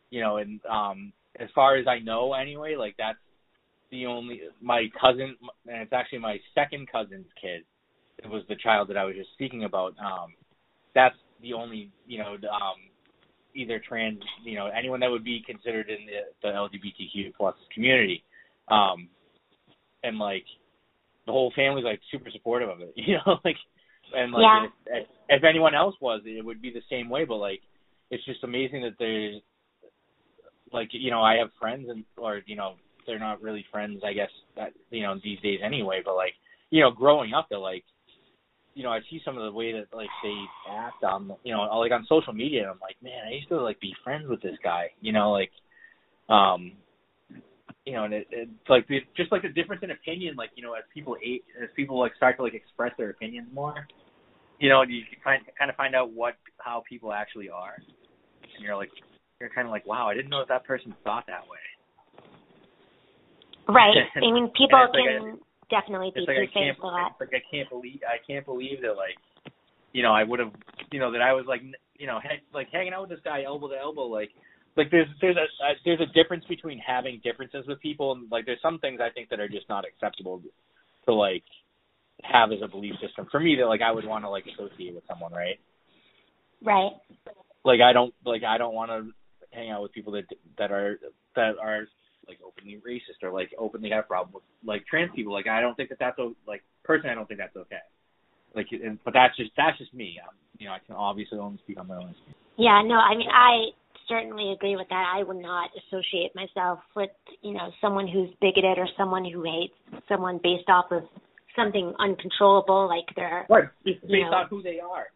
you 0.09 0.21
know, 0.21 0.37
and 0.37 0.59
um 0.69 1.13
as 1.39 1.49
far 1.53 1.75
as 1.77 1.87
I 1.87 1.99
know 1.99 2.33
anyway, 2.33 2.75
like 2.75 2.95
that's 2.97 3.19
the 3.91 4.05
only 4.05 4.41
my 4.61 4.87
cousin, 4.99 5.35
and 5.67 5.81
it's 5.81 5.93
actually 5.93 6.19
my 6.19 6.37
second 6.53 6.91
cousin's 6.91 7.27
kid. 7.41 7.63
It 8.17 8.29
was 8.29 8.43
the 8.49 8.55
child 8.55 8.89
that 8.89 8.97
I 8.97 9.05
was 9.05 9.15
just 9.15 9.31
speaking 9.33 9.63
about. 9.63 9.93
Um, 9.99 10.33
that's 10.95 11.15
the 11.41 11.53
only 11.53 11.91
you 12.05 12.19
know 12.19 12.33
um 12.33 12.89
either 13.55 13.81
trans 13.87 14.19
you 14.43 14.55
know 14.55 14.67
anyone 14.67 14.99
that 14.99 15.09
would 15.09 15.23
be 15.23 15.41
considered 15.45 15.89
in 15.89 16.05
the 16.05 16.47
the 16.47 16.53
LGBTQ 16.53 17.33
plus 17.37 17.55
community. 17.73 18.23
Um, 18.69 19.09
and 20.03 20.17
like 20.17 20.45
the 21.25 21.31
whole 21.31 21.51
family's 21.55 21.85
like 21.85 21.99
super 22.11 22.29
supportive 22.31 22.69
of 22.69 22.81
it, 22.81 22.93
you 22.95 23.15
know, 23.15 23.37
like 23.45 23.57
and 24.15 24.31
like 24.31 24.43
Yeah. 24.43 24.65
if, 24.87 25.07
if 25.29 25.43
anyone 25.43 25.75
else 25.75 25.95
was, 26.01 26.21
it 26.25 26.43
would 26.43 26.61
be 26.61 26.71
the 26.71 26.81
same 26.89 27.09
way. 27.09 27.25
But 27.25 27.37
like, 27.37 27.61
it's 28.11 28.25
just 28.25 28.43
amazing 28.43 28.81
that 28.83 28.95
there's 28.99 29.41
like 30.73 30.89
you 30.91 31.11
know 31.11 31.21
I 31.21 31.35
have 31.35 31.49
friends 31.59 31.87
and 31.89 32.03
or 32.17 32.41
you 32.45 32.55
know 32.55 32.75
they're 33.05 33.19
not 33.19 33.41
really 33.41 33.65
friends, 33.71 34.01
I 34.05 34.13
guess 34.13 34.29
that 34.55 34.73
you 34.89 35.03
know 35.03 35.15
these 35.23 35.39
days 35.39 35.59
anyway. 35.63 36.01
But 36.03 36.15
like 36.15 36.33
you 36.69 36.81
know 36.81 36.91
growing 36.91 37.33
up, 37.33 37.47
they're 37.49 37.59
like 37.59 37.83
you 38.73 38.83
know 38.83 38.91
I 38.91 38.99
see 39.09 39.21
some 39.23 39.37
of 39.37 39.43
the 39.43 39.51
way 39.51 39.71
that 39.71 39.95
like 39.95 40.09
they 40.23 40.35
act 40.69 41.03
on 41.03 41.31
you 41.43 41.53
know 41.53 41.61
like 41.79 41.91
on 41.91 42.05
social 42.07 42.33
media, 42.33 42.61
and 42.61 42.71
I'm 42.71 42.79
like 42.79 42.97
man, 43.01 43.27
I 43.27 43.33
used 43.33 43.49
to 43.49 43.61
like 43.61 43.79
be 43.79 43.93
friends 44.03 44.27
with 44.27 44.41
this 44.41 44.57
guy, 44.63 44.91
you 45.01 45.11
know 45.11 45.31
like 45.31 45.51
um 46.29 46.73
you 47.87 47.93
know, 47.93 48.03
and 48.03 48.13
it, 48.13 48.27
it's 48.31 48.51
like 48.67 48.85
the, 48.89 48.99
just 49.15 49.31
like 49.31 49.43
the 49.43 49.47
difference 49.47 49.81
in 49.81 49.91
opinion, 49.91 50.35
like 50.35 50.49
you 50.55 50.61
know, 50.61 50.73
as 50.73 50.83
people 50.93 51.15
age, 51.23 51.39
as 51.63 51.69
people 51.73 51.97
like 51.97 52.13
start 52.17 52.35
to 52.35 52.43
like 52.43 52.53
express 52.53 52.91
their 52.97 53.11
opinions 53.11 53.47
more, 53.53 53.87
you 54.59 54.67
know, 54.67 54.81
you 54.81 55.03
can 55.09 55.23
find, 55.23 55.41
kind 55.57 55.71
of 55.71 55.77
find 55.77 55.95
out 55.95 56.11
what 56.11 56.35
how 56.59 56.83
people 56.83 57.13
actually 57.13 57.49
are, 57.49 57.75
and 57.77 58.59
you're 58.59 58.75
like, 58.75 58.89
you're 59.39 59.49
kind 59.49 59.65
of 59.65 59.71
like, 59.71 59.87
wow, 59.87 60.09
I 60.09 60.15
didn't 60.15 60.29
know 60.29 60.39
that 60.39 60.49
that 60.49 60.65
person 60.65 60.93
thought 61.05 61.23
that 61.27 61.47
way. 61.47 61.63
right. 63.69 63.95
I 64.17 64.19
mean 64.19 64.51
people 64.51 64.83
it's 64.83 64.93
like 64.93 65.07
can 65.07 65.39
definitely 65.71 66.11
be 66.13 66.19
It's 66.19 66.27
like 66.27 66.43
I 66.43 66.51
can't, 66.51 66.75
two-faced 66.75 66.83
a 66.83 66.87
lot 66.87 67.11
it's 67.11 67.21
like 67.21 67.41
I 67.41 67.55
can't 67.55 67.69
believe, 67.69 68.01
I 68.03 68.19
can't 68.27 68.45
believe 68.45 68.81
that 68.81 68.99
like, 68.99 69.15
you 69.93 70.03
know, 70.03 70.11
I 70.11 70.25
would 70.25 70.39
have, 70.39 70.51
you 70.91 70.99
know, 70.99 71.09
that 71.13 71.21
I 71.21 71.31
was 71.31 71.45
like, 71.47 71.61
you 71.95 72.05
know, 72.05 72.19
ha- 72.19 72.43
like 72.53 72.67
hanging 72.69 72.91
out 72.91 73.07
with 73.07 73.11
this 73.11 73.23
guy 73.23 73.43
elbow 73.43 73.69
to 73.69 73.77
elbow, 73.79 74.07
like 74.07 74.31
like 74.77 74.91
there's 74.91 75.07
there's 75.19 75.35
a, 75.35 75.65
a 75.65 75.73
there's 75.83 75.99
a 75.99 76.13
difference 76.13 76.45
between 76.47 76.77
having 76.79 77.19
differences 77.23 77.65
with 77.67 77.81
people 77.81 78.11
and 78.13 78.31
like 78.31 78.45
there's 78.45 78.61
some 78.61 78.79
things 78.79 78.99
I 79.01 79.09
think 79.09 79.29
that 79.29 79.39
are 79.39 79.49
just 79.49 79.67
not 79.67 79.83
acceptable 79.85 80.41
to 81.05 81.13
like 81.13 81.43
have 82.23 82.51
as 82.51 82.59
a 82.63 82.67
belief 82.67 82.93
system. 83.01 83.27
For 83.31 83.39
me 83.39 83.55
that 83.59 83.65
like 83.65 83.81
I 83.81 83.91
would 83.91 84.05
want 84.05 84.23
to 84.23 84.29
like 84.29 84.45
associate 84.45 84.93
with 84.93 85.03
someone 85.07 85.33
right? 85.33 85.59
Right. 86.63 86.91
Like 87.65 87.81
I 87.81 87.91
don't 87.91 88.13
like 88.23 88.43
I 88.43 88.57
don't 88.57 88.75
want 88.75 88.91
to 88.91 89.09
hang 89.51 89.71
out 89.71 89.81
with 89.81 89.93
people 89.93 90.13
that 90.13 90.25
that 90.59 90.71
are 90.71 90.99
that 91.35 91.55
are 91.61 91.87
like 92.27 92.39
openly 92.45 92.79
racist 92.87 93.23
or 93.23 93.31
like 93.31 93.49
openly 93.57 93.89
have 93.89 94.07
problem 94.07 94.35
with 94.35 94.43
like 94.63 94.85
trans 94.85 95.11
people. 95.15 95.33
Like 95.33 95.47
I 95.47 95.59
don't 95.59 95.75
think 95.75 95.89
that 95.89 95.99
that's 95.99 96.19
like 96.47 96.63
personally 96.83 97.11
I 97.11 97.15
don't 97.15 97.27
think 97.27 97.39
that's 97.39 97.55
okay. 97.55 97.81
Like 98.55 98.67
and, 98.71 98.99
but 99.03 99.13
that's 99.13 99.35
just 99.37 99.51
that's 99.57 99.77
just 99.79 99.93
me. 99.93 100.19
Um, 100.23 100.35
you 100.59 100.67
know 100.67 100.73
I 100.73 100.79
can 100.85 100.95
obviously 100.95 101.39
only 101.39 101.57
speak 101.63 101.79
on 101.79 101.87
my 101.87 101.95
own 101.95 102.13
Yeah, 102.57 102.81
no, 102.85 102.95
I 102.95 103.15
mean, 103.15 103.29
I 103.29 103.69
certainly 104.07 104.51
agree 104.51 104.75
with 104.75 104.87
that. 104.89 105.13
I 105.15 105.23
would 105.23 105.41
not 105.41 105.69
associate 105.77 106.31
myself 106.35 106.79
with, 106.95 107.09
you 107.41 107.53
know, 107.53 107.71
someone 107.81 108.07
who's 108.07 108.29
bigoted 108.41 108.77
or 108.77 108.87
someone 108.97 109.25
who 109.25 109.43
hates 109.43 109.73
someone 110.07 110.39
based 110.41 110.69
off 110.69 110.85
of 110.91 111.03
something 111.55 111.93
uncontrollable 111.99 112.87
like 112.87 113.05
their 113.15 113.45
right 113.49 113.65
based 113.83 114.03
know. 114.03 114.33
on 114.33 114.47
who 114.49 114.61
they 114.61 114.79
are 114.79 115.07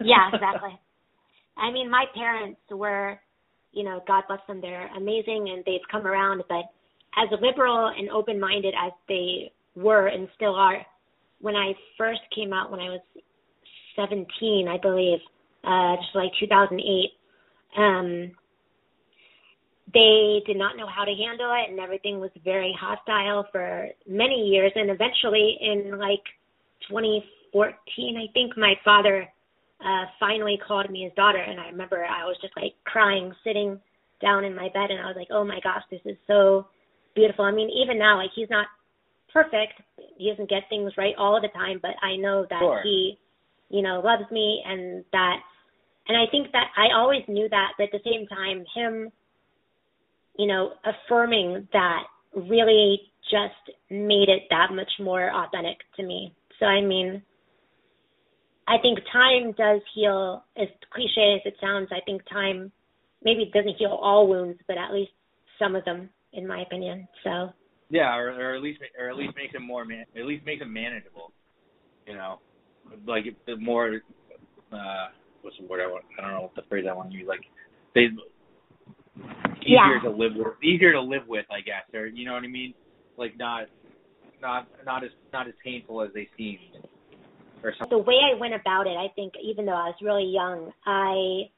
Yeah, 0.00 0.30
exactly. 0.32 0.78
I 1.56 1.72
mean, 1.72 1.90
my 1.90 2.04
parents 2.14 2.60
were, 2.70 3.18
you 3.72 3.84
know, 3.84 4.00
God 4.06 4.24
bless 4.28 4.40
them, 4.46 4.60
they're 4.60 4.88
amazing 4.96 5.50
and 5.52 5.64
they've 5.66 5.86
come 5.90 6.06
around, 6.06 6.42
but 6.48 6.64
as 7.16 7.28
liberal 7.42 7.88
and 7.88 8.08
open-minded 8.10 8.74
as 8.74 8.92
they 9.08 9.50
were 9.74 10.06
and 10.06 10.28
still 10.36 10.54
are, 10.54 10.86
when 11.40 11.56
I 11.56 11.72
first 11.96 12.20
came 12.34 12.52
out 12.52 12.70
when 12.70 12.80
I 12.80 12.90
was 12.90 13.00
17, 13.96 14.68
I 14.68 14.78
believe, 14.78 15.18
uh, 15.64 15.96
just 15.96 16.14
like 16.14 16.30
2008, 16.38 17.10
um, 17.76 18.32
they 19.92 20.42
did 20.46 20.56
not 20.56 20.76
know 20.76 20.86
how 20.86 21.04
to 21.04 21.14
handle 21.14 21.52
it 21.54 21.70
and 21.70 21.80
everything 21.80 22.20
was 22.20 22.30
very 22.44 22.76
hostile 22.78 23.46
for 23.50 23.88
many 24.06 24.46
years. 24.48 24.72
And 24.74 24.90
eventually 24.90 25.56
in 25.60 25.98
like 25.98 26.24
2014 26.88 28.16
i 28.16 28.30
think 28.32 28.56
my 28.56 28.74
father 28.84 29.26
uh 29.80 30.04
finally 30.20 30.58
called 30.66 30.90
me 30.90 31.04
his 31.04 31.12
daughter. 31.14 31.38
And 31.38 31.58
i 31.58 31.66
remember 31.68 32.04
i 32.04 32.24
was 32.24 32.36
just 32.42 32.54
like 32.56 32.74
crying 32.84 33.32
sitting 33.44 33.80
down 34.20 34.44
in 34.44 34.54
my 34.54 34.68
bed. 34.74 34.90
And 34.90 35.00
i 35.00 35.06
was 35.06 35.16
like 35.16 35.28
oh 35.30 35.44
my 35.44 35.58
gosh 35.62 35.82
this 35.90 36.00
is 36.04 36.16
so 36.26 36.66
beautiful. 37.14 37.44
I 37.46 37.52
mean 37.52 37.70
even 37.70 37.98
now 37.98 38.18
like 38.18 38.30
he's 38.34 38.50
not 38.50 38.66
perfect. 39.32 39.80
He 40.18 40.30
doesn't 40.30 40.50
get 40.50 40.62
things 40.68 40.92
right 40.98 41.14
all 41.18 41.40
the 41.40 41.48
time. 41.48 41.78
But 41.80 41.92
i 42.02 42.16
know 42.16 42.46
that 42.50 42.60
Sure. 42.60 42.80
he 42.82 43.18
you 43.70 43.80
know 43.82 44.00
loves 44.04 44.30
me 44.30 44.62
and 44.66 45.04
that 45.12 45.36
and 46.08 46.16
i 46.16 46.24
think 46.30 46.50
that 46.52 46.68
i 46.76 46.94
always 46.94 47.22
knew 47.28 47.48
that 47.48 47.72
but 47.76 47.84
at 47.84 47.92
the 47.92 48.00
same 48.04 48.26
time 48.26 48.64
him 48.74 49.10
you 50.36 50.46
know 50.46 50.72
affirming 50.84 51.68
that 51.72 52.04
really 52.34 53.00
just 53.30 53.76
made 53.90 54.28
it 54.28 54.42
that 54.50 54.68
much 54.72 54.90
more 55.00 55.30
authentic 55.34 55.78
to 55.96 56.02
me. 56.02 56.34
So 56.58 56.66
i 56.66 56.80
mean 56.80 57.22
i 58.66 58.76
think 58.80 58.98
time 59.12 59.52
does 59.52 59.80
heal. 59.94 60.44
As 60.56 60.68
cliche 60.92 61.36
as 61.36 61.42
it 61.44 61.54
sounds 61.60 61.88
i 61.92 62.00
think 62.04 62.22
time 62.28 62.72
maybe 63.22 63.50
doesn't 63.52 63.76
heal 63.76 63.98
all 64.00 64.28
wounds 64.28 64.58
but 64.66 64.78
at 64.78 64.92
least 64.92 65.10
some 65.58 65.74
of 65.74 65.84
them 65.84 66.08
in 66.32 66.46
my 66.46 66.62
opinion. 66.62 67.08
So 67.24 67.50
Yeah, 67.90 68.14
or, 68.16 68.30
or 68.30 68.56
at 68.56 68.62
least 68.62 68.80
or 68.98 69.10
at 69.10 69.16
least 69.16 69.34
makes 69.36 69.54
it 69.54 69.60
more 69.60 69.84
man, 69.84 70.04
at 70.16 70.26
least 70.26 70.44
makes 70.44 70.62
it 70.62 70.68
manageable. 70.68 71.32
You 72.06 72.14
know, 72.14 72.38
like 73.06 73.24
the 73.46 73.56
more 73.56 74.00
uh 74.72 75.06
what's 75.48 75.58
the 75.60 75.66
word 75.66 75.80
I 75.80 75.88
want 75.88 76.04
I 76.18 76.22
don't 76.22 76.32
know 76.32 76.42
what 76.42 76.54
the 76.54 76.68
phrase 76.68 76.84
I 76.88 76.92
want 76.92 77.10
to 77.10 77.16
use 77.16 77.26
like 77.26 77.40
they 77.94 78.12
easier 79.64 79.96
Yeah. 79.96 80.00
to 80.04 80.10
live 80.10 80.32
with 80.36 80.62
easier 80.62 80.92
to 80.92 81.00
live 81.00 81.26
with 81.26 81.46
I 81.50 81.60
guess 81.64 81.88
or 81.94 82.06
you 82.06 82.26
know 82.26 82.34
what 82.34 82.44
I 82.44 82.48
mean 82.48 82.74
like 83.16 83.36
not 83.38 83.66
not 84.42 84.68
not 84.84 85.04
as 85.04 85.10
not 85.32 85.48
as 85.48 85.54
painful 85.64 86.02
as 86.02 86.10
they 86.12 86.28
seem 86.36 86.58
or 87.62 87.72
something. 87.78 87.96
the 87.96 88.04
way 88.04 88.14
I 88.14 88.38
went 88.38 88.54
about 88.54 88.86
it, 88.86 88.94
I 88.94 89.08
think 89.16 89.34
even 89.42 89.66
though 89.66 89.72
I 89.72 89.90
was 89.90 89.96
really 90.00 90.30
young, 90.30 90.70
I 90.86 91.50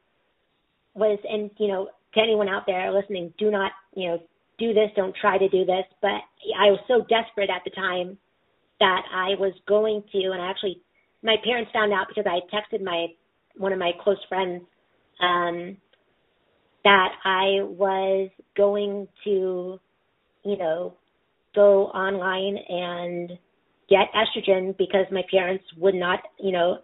was 0.95 1.18
and 1.28 1.51
you 1.59 1.68
know, 1.68 1.88
to 2.14 2.20
anyone 2.20 2.49
out 2.49 2.64
there 2.66 2.91
listening, 2.93 3.34
do 3.38 3.51
not, 3.51 3.72
you 3.95 4.09
know, 4.09 4.18
do 4.59 4.72
this, 4.72 4.91
don't 4.97 5.14
try 5.20 5.36
to 5.36 5.49
do 5.49 5.64
this, 5.64 5.84
but 6.01 6.24
I 6.59 6.70
was 6.70 6.80
so 6.88 7.01
desperate 7.09 7.51
at 7.51 7.62
the 7.64 7.70
time 7.70 8.16
that 8.80 9.03
I 9.12 9.36
was 9.38 9.53
going 9.68 10.03
to 10.12 10.18
and 10.32 10.41
I 10.41 10.49
actually 10.49 10.80
my 11.22 11.36
parents 11.45 11.70
found 11.72 11.93
out 11.93 12.07
because 12.09 12.24
I 12.26 12.41
texted 12.55 12.82
my 12.82 13.09
one 13.61 13.72
of 13.72 13.78
my 13.78 13.92
close 14.02 14.18
friends 14.28 14.62
um 15.20 15.76
that 16.84 17.11
I 17.24 17.62
was 17.62 18.30
going 18.56 19.06
to, 19.24 19.78
you 20.44 20.56
know, 20.58 20.94
go 21.54 21.86
online 21.88 22.56
and 22.68 23.38
get 23.88 24.08
estrogen 24.14 24.76
because 24.78 25.06
my 25.12 25.22
parents 25.30 25.64
would 25.78 25.94
not, 25.94 26.20
you 26.38 26.52
know, 26.52 26.78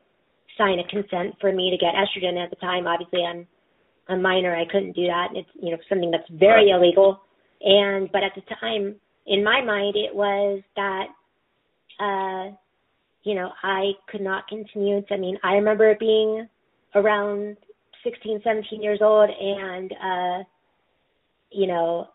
sign 0.58 0.78
a 0.80 0.88
consent 0.88 1.34
for 1.40 1.52
me 1.52 1.70
to 1.70 1.78
get 1.78 1.94
estrogen 1.94 2.42
at 2.42 2.50
the 2.50 2.56
time. 2.56 2.86
Obviously, 2.86 3.24
I'm 3.24 3.46
a 4.08 4.16
minor. 4.16 4.54
I 4.54 4.66
couldn't 4.70 4.92
do 4.94 5.06
that. 5.06 5.28
It's 5.34 5.48
you 5.60 5.70
know 5.70 5.78
something 5.88 6.10
that's 6.10 6.28
very 6.30 6.70
Right. 6.72 6.80
illegal. 6.80 7.20
And 7.62 8.10
but 8.12 8.22
at 8.22 8.32
the 8.34 8.42
time, 8.60 8.96
in 9.26 9.42
my 9.42 9.62
mind, 9.62 9.96
it 9.96 10.14
was 10.14 10.62
that, 10.76 11.06
uh, 12.00 12.54
you 13.24 13.34
know, 13.34 13.50
I 13.62 13.92
could 14.08 14.20
not 14.20 14.46
continue. 14.48 15.02
I 15.10 15.16
mean, 15.16 15.38
I 15.42 15.54
remember 15.54 15.94
being 15.98 16.48
around 16.96 17.56
16, 18.02 18.40
17 18.42 18.82
years 18.82 19.00
old 19.02 19.30
and, 19.30 19.92
uh, 19.92 20.44
you 21.50 21.66
know, 21.66 22.08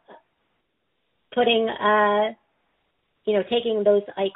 putting, 1.34 1.70
uh, 1.70 2.34
you 3.26 3.34
know, 3.34 3.44
taking 3.50 3.84
those 3.84 4.02
like, 4.18 4.34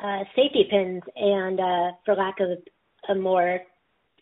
uh, 0.00 0.24
safety 0.34 0.66
pins 0.70 1.02
and, 1.16 1.60
uh, 1.60 1.92
for 2.04 2.14
lack 2.14 2.40
of 2.40 2.48
a 3.08 3.14
more 3.14 3.60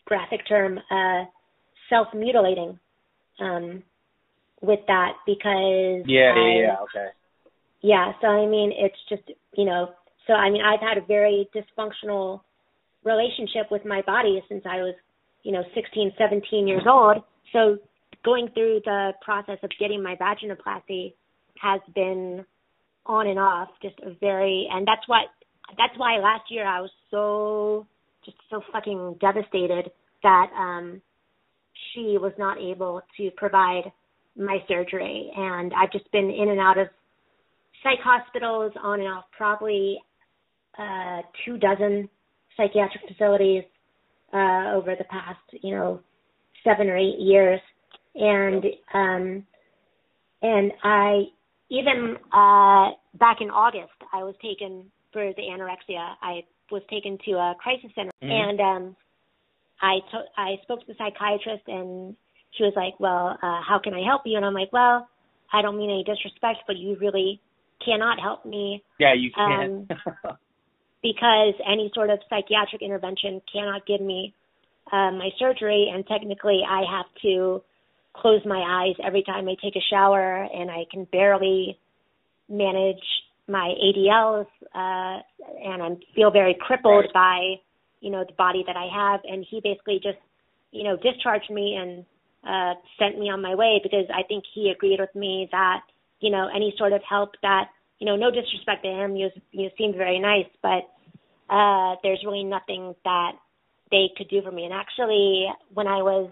graphic 0.04 0.46
term, 0.48 0.78
uh, 0.90 1.24
self-mutilating, 1.88 2.78
um, 3.40 3.82
with 4.60 4.80
that 4.86 5.14
because 5.26 6.04
yeah, 6.06 6.32
I, 6.34 6.60
yeah, 6.60 6.76
okay. 6.82 7.08
Yeah, 7.82 8.12
so 8.20 8.28
I 8.28 8.46
mean, 8.46 8.72
it's 8.74 8.96
just, 9.08 9.22
you 9.54 9.64
know, 9.64 9.90
so 10.26 10.34
I 10.34 10.50
mean, 10.50 10.62
I've 10.62 10.80
had 10.80 10.98
a 10.98 11.06
very 11.06 11.48
dysfunctional 11.54 12.40
relationship 13.04 13.70
with 13.70 13.84
my 13.84 14.02
body 14.02 14.42
since 14.48 14.62
I 14.64 14.76
was, 14.76 14.94
you 15.42 15.52
know, 15.52 15.62
16, 15.74 16.12
17 16.18 16.68
years 16.68 16.82
old. 16.88 17.22
So 17.52 17.78
going 18.24 18.48
through 18.54 18.80
the 18.84 19.12
process 19.20 19.58
of 19.62 19.70
getting 19.78 20.02
my 20.02 20.16
vaginoplasty 20.16 21.14
has 21.60 21.80
been 21.94 22.44
on 23.06 23.26
and 23.26 23.38
off, 23.38 23.68
just 23.82 23.98
a 24.00 24.14
very, 24.20 24.68
and 24.70 24.86
that's 24.86 25.06
why, 25.06 25.24
that's 25.76 25.96
why 25.96 26.18
last 26.18 26.44
year 26.50 26.66
I 26.66 26.80
was 26.80 26.90
so, 27.10 27.86
just 28.24 28.36
so 28.50 28.62
fucking 28.72 29.16
devastated 29.20 29.90
that, 30.22 30.46
um, 30.56 31.02
she 31.92 32.16
was 32.18 32.32
not 32.38 32.58
able 32.58 33.02
to 33.16 33.30
provide 33.36 33.90
my 34.36 34.58
surgery. 34.68 35.30
And 35.36 35.72
I've 35.74 35.92
just 35.92 36.10
been 36.12 36.30
in 36.30 36.48
and 36.50 36.60
out 36.60 36.78
of 36.78 36.88
psych 37.82 37.98
hospitals 38.02 38.72
on 38.82 39.00
and 39.00 39.08
off, 39.08 39.24
probably 39.36 39.98
uh, 40.78 41.22
two 41.44 41.58
dozen 41.58 42.08
psychiatric 42.56 43.02
facilities 43.08 43.64
uh, 44.32 44.72
over 44.74 44.94
the 44.96 45.04
past, 45.04 45.40
you 45.62 45.74
know, 45.74 46.00
seven 46.64 46.88
or 46.88 46.96
eight 46.96 47.18
years. 47.18 47.60
And 48.14 48.64
um, 48.94 49.46
and 50.42 50.72
I 50.82 51.24
even 51.70 52.16
uh, 52.32 52.90
back 53.18 53.38
in 53.40 53.50
August, 53.50 53.92
I 54.12 54.22
was 54.22 54.34
taken 54.42 54.90
for 55.12 55.32
the 55.34 55.42
anorexia. 55.42 56.14
I 56.20 56.44
was 56.70 56.82
taken 56.90 57.18
to 57.24 57.32
a 57.32 57.54
crisis 57.58 57.90
center, 57.94 58.10
Mhm. 58.22 58.30
and 58.30 58.60
um, 58.60 58.96
I 59.80 60.00
to- 60.10 60.28
I 60.36 60.58
spoke 60.62 60.80
to 60.80 60.86
the 60.86 60.94
psychiatrist, 60.94 61.66
and 61.68 62.16
she 62.52 62.64
was 62.64 62.74
like, 62.76 62.98
"Well, 63.00 63.38
uh, 63.42 63.62
how 63.62 63.78
can 63.82 63.94
I 63.94 64.02
help 64.04 64.22
you?" 64.26 64.36
And 64.36 64.44
I'm 64.44 64.54
like, 64.54 64.72
"Well, 64.72 65.08
I 65.52 65.62
don't 65.62 65.78
mean 65.78 65.90
any 65.90 66.04
disrespect, 66.04 66.60
but 66.66 66.76
you 66.76 66.96
really 66.96 67.40
cannot 67.84 68.20
help 68.20 68.44
me 68.44 68.82
Yeah, 68.98 69.14
you 69.14 69.30
can. 69.32 69.88
because 71.02 71.54
any 71.66 71.90
sort 71.94 72.10
of 72.10 72.18
psychiatric 72.30 72.82
intervention 72.82 73.42
cannot 73.52 73.86
give 73.86 74.00
me 74.00 74.34
uh, 74.90 75.10
my 75.10 75.30
surgery, 75.38 75.90
and 75.92 76.06
technically 76.06 76.60
I 76.68 76.82
have 76.90 77.06
to 77.22 77.62
close 78.14 78.40
my 78.44 78.60
eyes 78.60 78.94
every 79.04 79.22
time 79.22 79.48
I 79.48 79.56
take 79.62 79.76
a 79.76 79.84
shower, 79.90 80.42
and 80.42 80.70
I 80.70 80.84
can 80.90 81.04
barely 81.10 81.78
manage 82.48 83.02
my 83.48 83.74
ADLs, 83.82 84.46
uh, 84.74 85.22
and 85.64 85.82
I 85.82 85.88
feel 86.14 86.30
very 86.30 86.54
crippled 86.60 87.06
Right. 87.06 87.12
by, 87.12 87.60
you 88.00 88.10
know, 88.10 88.24
the 88.24 88.34
body 88.34 88.62
that 88.66 88.76
I 88.76 88.88
have. 88.94 89.20
And 89.24 89.44
he 89.48 89.60
basically 89.60 89.98
just, 90.02 90.18
you 90.70 90.84
know, 90.84 90.96
discharged 90.96 91.50
me 91.50 91.76
and 91.76 92.04
uh, 92.44 92.74
sent 92.98 93.18
me 93.18 93.30
on 93.30 93.42
my 93.42 93.54
way 93.54 93.80
because 93.82 94.06
I 94.14 94.22
think 94.22 94.44
he 94.54 94.70
agreed 94.70 95.00
with 95.00 95.14
me 95.14 95.48
that, 95.52 95.80
you 96.20 96.30
know, 96.30 96.48
any 96.54 96.74
sort 96.78 96.92
of 96.92 97.00
help 97.08 97.30
that, 97.42 97.68
you 97.98 98.06
know, 98.06 98.16
no 98.16 98.30
disrespect 98.30 98.84
to 98.84 98.90
him, 98.90 99.16
you 99.16 99.30
you 99.52 99.70
seemed 99.78 99.96
very 99.96 100.18
nice, 100.18 100.46
but 100.62 100.82
uh, 101.52 101.96
there's 102.02 102.22
really 102.24 102.44
nothing 102.44 102.94
that 103.04 103.32
they 103.90 104.06
could 104.16 104.28
do 104.28 104.40
for 104.42 104.50
me. 104.50 104.64
And 104.64 104.72
actually, 104.72 105.46
when 105.74 105.86
I 105.86 106.00
was 106.02 106.30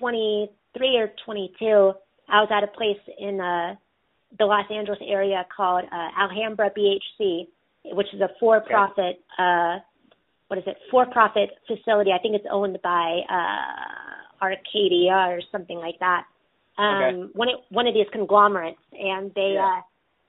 23 0.00 0.96
or 0.96 1.12
22, 1.24 1.92
I 2.28 2.40
was 2.40 2.48
at 2.50 2.64
a 2.64 2.66
place 2.66 2.98
in 3.18 3.40
uh, 3.40 3.76
the 4.38 4.44
Los 4.44 4.66
Angeles 4.70 4.98
area 5.06 5.46
called 5.54 5.84
uh, 5.84 6.08
Alhambra 6.20 6.70
BHC, 6.76 7.46
which 7.92 8.08
is 8.12 8.20
a 8.20 8.30
for-profit, 8.40 9.20
uh, 9.38 9.78
what 10.48 10.58
is 10.58 10.64
it, 10.66 10.76
for-profit 10.90 11.50
facility. 11.68 12.10
I 12.10 12.18
think 12.18 12.34
it's 12.34 12.46
owned 12.50 12.78
by 12.82 13.20
uh, 13.30 14.44
Arcadia 14.44 15.12
or 15.12 15.40
something 15.52 15.78
like 15.78 15.98
that. 16.00 16.24
Um, 16.78 17.02
Okay. 17.02 17.30
One 17.34 17.48
one 17.68 17.86
of 17.86 17.94
these 17.94 18.06
conglomerates, 18.12 18.80
and 18.92 19.30
they 19.34 19.52
Yeah. 19.54 19.78
uh, 19.78 19.82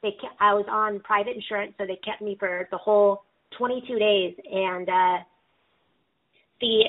they 0.03 0.15
I 0.39 0.53
was 0.53 0.65
on 0.69 0.99
private 0.99 1.35
insurance, 1.35 1.73
so 1.77 1.85
they 1.85 1.95
kept 1.95 2.21
me 2.21 2.35
for 2.37 2.67
the 2.69 2.77
whole 2.77 3.23
22 3.57 3.99
days, 3.99 4.35
and 4.51 4.89
uh, 4.89 5.17
the 6.61 6.83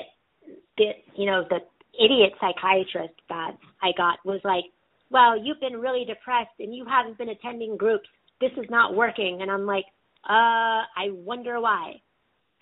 the 0.77 0.91
you 1.15 1.25
know 1.25 1.43
the 1.49 1.59
idiot 1.97 2.33
psychiatrist 2.39 3.15
that 3.29 3.51
I 3.81 3.91
got 3.97 4.19
was 4.25 4.41
like, 4.43 4.65
"Well, 5.09 5.37
you've 5.41 5.59
been 5.59 5.79
really 5.79 6.05
depressed 6.05 6.59
and 6.59 6.73
you 6.73 6.85
haven't 6.85 7.17
been 7.17 7.29
attending 7.29 7.77
groups. 7.77 8.07
This 8.41 8.51
is 8.57 8.65
not 8.69 8.95
working." 8.95 9.41
And 9.41 9.51
I'm 9.51 9.65
like, 9.65 9.85
"Uh, 10.27 10.85
I 10.95 11.09
wonder 11.11 11.59
why." 11.59 12.01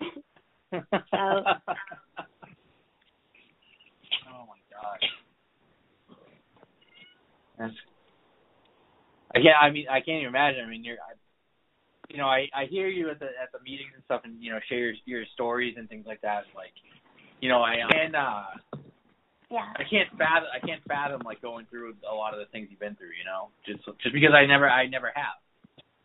oh 0.00 0.06
my 0.72 1.58
god. 4.70 4.98
That's. 7.58 7.74
I 9.34 9.38
can't. 9.38 9.56
I 9.60 9.70
mean, 9.70 9.86
I 9.90 10.00
can't 10.00 10.22
even 10.22 10.28
imagine. 10.28 10.64
I 10.64 10.68
mean, 10.68 10.84
you're. 10.84 10.96
You 12.14 12.20
know, 12.20 12.28
I 12.28 12.46
I 12.54 12.66
hear 12.70 12.86
you 12.86 13.10
at 13.10 13.18
the 13.18 13.26
at 13.42 13.50
the 13.52 13.58
meetings 13.64 13.90
and 13.92 14.04
stuff, 14.04 14.20
and 14.22 14.40
you 14.40 14.52
know, 14.52 14.60
share 14.68 14.78
your 14.78 14.94
your 15.04 15.24
stories 15.34 15.74
and 15.76 15.88
things 15.88 16.06
like 16.06 16.20
that. 16.20 16.44
Like, 16.54 16.70
you 17.40 17.48
know, 17.48 17.58
I 17.60 17.74
and 17.74 18.14
uh, 18.14 18.44
Yeah. 19.50 19.66
I 19.74 19.82
can't 19.82 20.08
fathom. 20.16 20.48
I 20.54 20.64
can't 20.64 20.80
fathom 20.86 21.22
like 21.24 21.42
going 21.42 21.66
through 21.66 21.94
a 22.08 22.14
lot 22.14 22.32
of 22.32 22.38
the 22.38 22.46
things 22.52 22.68
you've 22.70 22.78
been 22.78 22.94
through. 22.94 23.18
You 23.18 23.24
know, 23.26 23.48
just 23.66 23.84
just 24.00 24.14
because 24.14 24.30
I 24.32 24.46
never 24.46 24.70
I 24.70 24.86
never 24.86 25.10
have, 25.16 25.42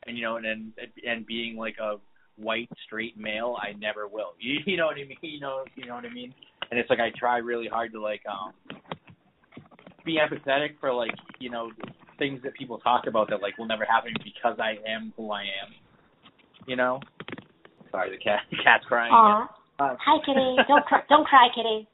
and 0.07 0.17
you 0.17 0.23
know, 0.23 0.37
and 0.37 0.47
and, 0.47 0.73
and 1.05 1.27
being 1.27 1.57
like 1.57 1.75
a 1.79 1.97
white 2.37 2.69
straight 2.85 3.15
male, 3.15 3.55
I 3.61 3.73
never 3.73 4.07
will. 4.07 4.33
You, 4.39 4.59
you 4.65 4.77
know 4.77 4.87
what 4.87 4.95
I 4.95 5.03
mean? 5.05 5.17
You 5.21 5.39
know 5.39 5.63
you 5.75 5.85
know 5.85 5.93
what 5.93 6.05
I 6.05 6.09
mean? 6.09 6.33
And 6.71 6.79
it's 6.79 6.89
like 6.89 6.99
I 6.99 7.11
try 7.19 7.37
really 7.37 7.67
hard 7.67 7.91
to 7.93 8.01
like 8.01 8.23
um 8.25 8.53
be 10.03 10.17
empathetic 10.17 10.79
for 10.79 10.91
like 10.91 11.13
you 11.39 11.51
know 11.51 11.69
things 12.17 12.41
that 12.43 12.55
people 12.55 12.79
talk 12.79 13.05
about 13.05 13.29
that 13.29 13.43
like 13.43 13.59
will 13.59 13.67
never 13.67 13.85
happen 13.85 14.13
because 14.23 14.57
I 14.59 14.77
am 14.89 15.13
who 15.15 15.31
I 15.31 15.41
am. 15.43 15.69
You 16.69 16.75
know. 16.75 16.99
Sorry, 17.89 18.11
the 18.11 18.21
cat 18.23 18.41
the 18.51 18.57
cat's 18.63 18.85
crying. 18.85 19.11
Aw. 19.11 19.49
Uh, 19.79 19.95
Hi, 19.99 20.17
Kitty. 20.25 20.55
Don't 20.67 20.85
cry. 20.85 21.01
Don't 21.09 21.25
cry, 21.25 21.47
Kitty. 21.55 21.87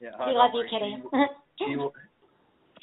yeah, 0.00 0.10
We 0.26 0.32
love 0.32 0.50
you. 0.54 0.64
Kitty. 0.70 0.96
She, 1.58 1.64
she, 1.66 1.76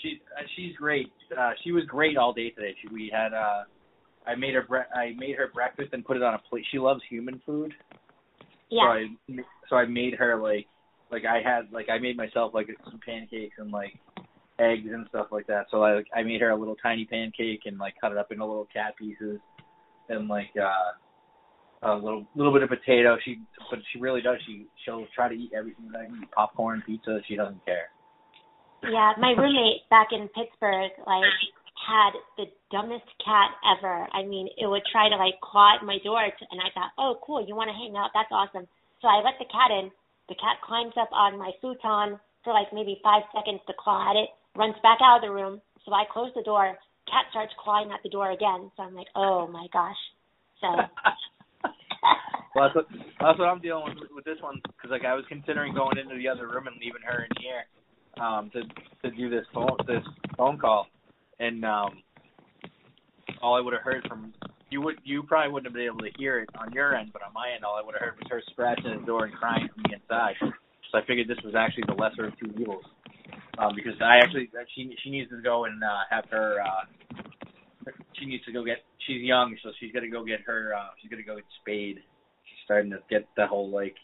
she, 0.02 0.22
uh, 0.38 0.42
she's 0.56 0.76
great. 0.76 1.08
Uh, 1.38 1.52
she 1.64 1.72
was 1.72 1.84
great 1.86 2.16
all 2.18 2.32
day 2.34 2.50
today. 2.52 2.76
She, 2.82 2.88
we 2.94 3.10
had, 3.14 3.34
uh, 3.34 3.64
I 4.28 4.36
made 4.36 4.54
her 4.54 4.62
bre- 4.68 4.94
I 4.94 5.14
made 5.18 5.36
her 5.38 5.48
breakfast 5.54 5.90
and 5.94 6.06
put 6.06 6.18
it 6.18 6.22
on 6.24 6.34
a 6.36 6.40
plate. 6.50 6.66
She 6.72 6.78
loves 6.80 7.02
human 7.10 7.42
food, 7.46 7.74
Yeah. 8.70 8.84
so. 8.84 8.88
I, 8.90 9.36
so 9.70 9.76
I 9.78 9.86
made 9.86 10.14
her 10.16 10.36
like, 10.40 10.68
like 11.12 11.24
I 11.26 11.38
had, 11.42 11.72
like 11.72 11.88
I 11.90 11.98
made 11.98 12.18
myself 12.18 12.54
like 12.54 12.68
some 12.86 13.00
pancakes 13.06 13.56
and 13.58 13.72
like 13.72 13.94
eggs 14.60 14.90
and 14.94 15.08
stuff 15.10 15.28
like 15.32 15.48
that. 15.48 15.68
So 15.72 15.82
I, 15.82 15.96
like, 15.96 16.08
I 16.16 16.22
made 16.24 16.42
her 16.42 16.50
a 16.52 16.56
little 16.56 16.76
tiny 16.76 17.06
pancake 17.06 17.62
and 17.66 17.78
like 17.80 17.96
cut 18.00 18.12
it 18.12 18.18
up 18.18 18.32
into 18.32 18.46
little 18.46 18.68
cat 18.72 18.96
pieces, 19.00 19.40
and 20.10 20.28
like 20.28 20.52
uh, 20.62 20.92
a 21.84 21.96
little 21.96 22.26
little 22.36 22.54
bit 22.54 22.64
of 22.64 22.70
potato. 22.70 23.18
She, 23.26 23.40
but 23.70 23.80
she 23.92 24.00
really 24.00 24.22
does. 24.22 24.38
She 24.46 24.68
she'll 24.86 25.08
try 25.16 25.30
to 25.30 25.36
eat 25.36 25.52
everything 25.56 25.92
that 25.92 26.02
I 26.02 26.06
can 26.06 26.20
eat. 26.22 26.32
Popcorn, 26.32 26.84
pizza. 26.86 27.20
She 27.28 27.36
doesn't 27.36 27.64
care. 27.66 27.90
Yeah, 28.84 29.14
my 29.20 29.32
roommate 29.38 29.88
back 29.90 30.10
in 30.12 30.28
Pittsburgh 30.30 30.92
like 31.06 31.26
had 31.82 32.14
the 32.38 32.46
dumbest 32.70 33.10
cat 33.26 33.58
ever. 33.66 34.08
I 34.14 34.24
mean, 34.24 34.48
it 34.58 34.68
would 34.68 34.86
try 34.92 35.10
to 35.10 35.18
like 35.18 35.42
claw 35.42 35.78
at 35.78 35.86
my 35.86 35.98
door, 36.04 36.22
to, 36.22 36.44
and 36.52 36.62
I 36.62 36.70
thought, 36.74 36.94
oh, 36.98 37.18
cool, 37.26 37.46
you 37.46 37.56
want 37.56 37.70
to 37.70 37.78
hang 37.78 37.98
out? 37.98 38.14
That's 38.14 38.32
awesome. 38.32 38.68
So 39.02 39.08
I 39.08 39.22
let 39.26 39.42
the 39.42 39.50
cat 39.50 39.74
in. 39.74 39.90
The 40.30 40.38
cat 40.38 40.62
climbs 40.64 40.94
up 40.96 41.10
on 41.12 41.38
my 41.38 41.52
futon 41.60 42.20
for 42.44 42.54
like 42.54 42.74
maybe 42.74 43.02
five 43.04 43.24
seconds 43.34 43.62
to 43.68 43.74
claw 43.78 44.12
at 44.12 44.16
it, 44.16 44.30
runs 44.56 44.76
back 44.82 45.00
out 45.02 45.18
of 45.18 45.26
the 45.26 45.34
room. 45.34 45.62
So 45.86 45.94
I 45.94 46.06
close 46.12 46.32
the 46.36 46.46
door. 46.46 46.78
Cat 47.10 47.26
starts 47.32 47.54
clawing 47.60 47.92
at 47.92 48.02
the 48.04 48.10
door 48.10 48.32
again. 48.32 48.72
So 48.78 48.84
I'm 48.84 48.96
like, 48.96 49.10
oh 49.16 49.48
my 49.48 49.68
gosh. 49.74 49.98
So 50.62 50.68
well, 52.56 52.66
that's 52.66 52.76
what 52.76 52.88
that's 53.20 53.40
what 53.40 53.48
I'm 53.48 53.62
dealing 53.62 53.86
with 53.86 54.10
with 54.14 54.26
this 54.26 54.42
one 54.42 54.62
because 54.66 54.92
like 54.92 55.06
I 55.06 55.14
was 55.14 55.26
considering 55.30 55.74
going 55.74 55.98
into 55.98 56.16
the 56.16 56.28
other 56.28 56.48
room 56.48 56.68
and 56.68 56.76
leaving 56.78 57.02
her 57.06 57.26
in 57.26 57.32
here 57.42 58.24
um 58.24 58.52
to 58.54 58.62
to 59.04 59.16
do 59.16 59.30
this 59.30 59.46
phone 59.54 59.78
this 59.88 60.04
phone 60.38 60.58
call. 60.58 60.88
And 61.40 61.64
um 61.66 62.04
all 63.42 63.56
I 63.56 63.62
would 63.62 63.74
have 63.74 63.84
heard 63.84 64.06
from 64.08 64.34
you 64.70 64.82
would 64.82 64.96
you 65.04 65.24
probably 65.24 65.52
wouldn't 65.52 65.68
have 65.68 65.74
been 65.74 65.86
able 65.86 66.00
to 66.00 66.12
hear 66.18 66.40
it 66.40 66.50
on 66.60 66.72
your 66.74 66.96
end 66.96 67.12
but 67.14 67.22
on 67.24 67.34
my 67.34 67.52
end 67.54 67.64
all 67.64 67.78
I 67.78 67.86
would 67.86 67.96
have 67.96 68.02
heard 68.02 68.18
was 68.20 68.28
her 68.30 68.42
scratching 68.52 69.00
the 69.00 69.06
door 69.06 69.26
and 69.26 69.34
crying 69.34 69.70
from 69.74 69.84
the 69.84 69.96
inside. 69.96 70.36
So 70.92 70.98
I 70.98 71.06
figured 71.06 71.28
this 71.28 71.42
was 71.44 71.56
actually 71.56 71.86
the 71.88 71.94
lesser 71.94 72.26
of 72.26 72.34
two 72.40 72.52
evils 72.60 72.86
um 73.58 73.74
because 73.76 73.94
I 74.02 74.18
actually 74.18 74.50
she 74.76 74.96
she 75.04 75.10
needs 75.10 75.30
to 75.30 75.42
go 75.42 75.66
and 75.66 75.84
uh 75.84 76.04
have 76.10 76.26
her 76.32 76.58
uh 76.62 77.21
she 78.14 78.26
needs 78.26 78.46
to 78.46 78.52
go 78.52 78.64
get 78.64 78.78
she's 79.08 79.22
young 79.22 79.56
so 79.64 79.72
she's 79.80 79.92
gonna 79.92 80.10
go 80.10 80.24
get 80.24 80.40
her 80.46 80.74
uh 80.78 80.90
she's 81.02 81.10
gonna 81.10 81.24
go 81.24 81.36
get 81.36 81.46
spayed 81.62 81.98
she's 81.98 82.62
starting 82.66 82.92
to 82.92 83.00
get 83.10 83.28
the 83.36 83.48
whole 83.48 83.70
like 83.70 83.96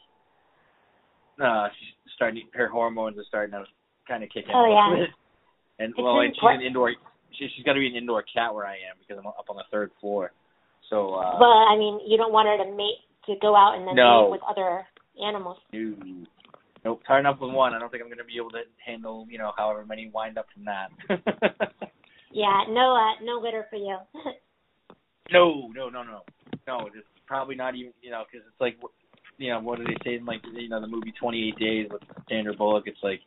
uh 1.44 1.68
she's 1.80 2.14
starting 2.16 2.44
her 2.54 2.68
hormones 2.68 3.18
are 3.18 3.26
starting 3.28 3.52
to 3.52 3.64
kind 4.08 4.24
of 4.24 4.30
kick 4.30 4.46
in. 4.48 4.56
Oh, 4.56 4.66
yeah. 4.66 5.06
And 5.80 5.92
It's 5.92 6.00
well, 6.00 6.20
and 6.22 6.34
she's 6.34 6.42
an 6.44 6.66
indoor. 6.66 6.92
She, 7.38 7.48
she's 7.56 7.66
got 7.66 7.74
to 7.74 7.80
be 7.80 7.88
an 7.88 7.96
indoor 7.96 8.24
cat 8.24 8.54
where 8.54 8.66
I 8.66 8.74
am 8.74 8.98
because 9.00 9.20
I'm 9.20 9.28
up 9.28 9.46
on 9.50 9.58
the 9.58 9.68
third 9.72 9.92
floor. 10.00 10.32
So 10.90 11.14
uh, 11.14 11.38
Well, 11.40 11.68
I 11.70 11.78
mean, 11.78 12.00
you 12.08 12.18
don't 12.18 12.32
want 12.32 12.48
her 12.48 12.58
to 12.58 12.72
mate 12.76 13.04
to 13.28 13.36
go 13.42 13.56
out 13.56 13.76
and 13.78 13.88
then 13.88 13.96
No. 13.96 14.24
mate 14.24 14.32
with 14.32 14.42
other 14.50 14.88
animals. 15.24 15.58
no, 15.74 16.26
nope, 16.86 17.02
tied 17.08 17.26
up 17.26 17.42
with 17.42 17.52
one. 17.52 17.74
I 17.74 17.80
don't 17.80 17.92
think 17.92 18.02
I'm 18.02 18.10
going 18.10 18.18
to 18.18 18.24
be 18.24 18.38
able 18.38 18.52
to 18.52 18.64
handle 18.84 19.28
you 19.30 19.38
know 19.38 19.52
however 19.58 19.86
many 19.86 20.10
wind 20.14 20.38
up 20.38 20.48
from 20.54 20.66
that. 20.66 20.90
Yeah, 22.32 22.64
no, 22.70 22.96
uh, 22.96 23.24
no 23.24 23.40
litter 23.40 23.66
for 23.70 23.78
you. 23.78 23.98
no, 25.32 25.70
no, 25.76 25.90
no, 25.90 26.04
no, 26.04 26.22
no. 26.68 26.88
It's 26.88 27.08
probably 27.26 27.56
not 27.56 27.76
even 27.76 27.94
you 28.02 28.12
know 28.12 28.24
because 28.32 28.46
it's 28.48 28.62
like 28.62 28.78
you 29.38 29.52
know 29.52 29.60
what 29.60 29.80
do 29.80 29.86
they 29.86 29.98
say 30.04 30.16
in 30.16 30.26
like 30.26 30.42
you 30.54 30.70
know 30.70 30.82
the 30.82 30.88
movie 30.88 31.14
28 31.20 31.58
Days 31.58 31.88
with 31.92 32.02
Sandra 32.30 32.54
Bullock? 32.54 32.84
It's 32.88 32.98
like 33.04 33.22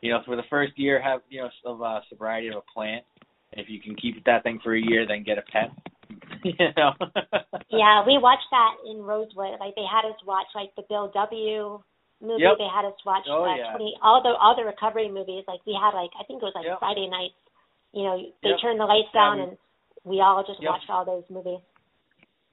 you 0.00 0.12
know 0.12 0.20
for 0.24 0.36
the 0.36 0.42
first 0.50 0.72
year 0.76 1.02
have 1.02 1.20
you 1.28 1.42
know 1.42 1.50
of 1.64 1.82
uh, 1.82 2.00
sobriety 2.08 2.48
of 2.48 2.56
a 2.56 2.72
plant. 2.72 3.04
If 3.52 3.68
you 3.68 3.80
can 3.80 3.94
keep 3.94 4.24
that 4.24 4.42
thing 4.42 4.58
for 4.62 4.74
a 4.74 4.80
year, 4.80 5.06
then 5.06 5.22
get 5.22 5.38
a 5.38 5.42
pet. 5.42 5.70
you 6.44 6.54
know. 6.76 6.90
yeah, 7.70 8.02
we 8.04 8.18
watched 8.18 8.50
that 8.50 8.74
in 8.90 8.98
Rosewood. 8.98 9.58
Like 9.60 9.74
they 9.76 9.86
had 9.86 10.04
us 10.08 10.18
watch 10.26 10.46
like 10.54 10.74
the 10.76 10.82
Bill 10.88 11.10
W. 11.14 11.78
movie. 12.20 12.42
Yep. 12.42 12.58
They 12.58 12.66
had 12.66 12.84
us 12.84 12.98
watch 13.06 13.24
Oh, 13.30 13.44
uh, 13.44 13.54
yeah. 13.54 13.76
20 13.76 13.94
all 14.02 14.22
the 14.22 14.34
all 14.34 14.56
the 14.56 14.64
recovery 14.64 15.08
movies. 15.08 15.44
Like 15.46 15.60
we 15.66 15.78
had 15.78 15.94
like 15.94 16.10
I 16.18 16.24
think 16.26 16.42
it 16.42 16.46
was 16.46 16.54
like 16.54 16.66
Yep. 16.66 16.78
Friday 16.80 17.06
nights. 17.06 17.38
You 17.94 18.02
know, 18.02 18.18
they 18.42 18.48
Yep. 18.50 18.58
turned 18.60 18.80
the 18.80 18.86
lights 18.86 19.12
down 19.12 19.36
we- 19.36 19.42
and 19.44 19.58
we 20.02 20.20
all 20.20 20.42
just 20.42 20.60
Yep. 20.60 20.70
watched 20.70 20.90
all 20.90 21.04
those 21.04 21.24
movies. 21.30 21.60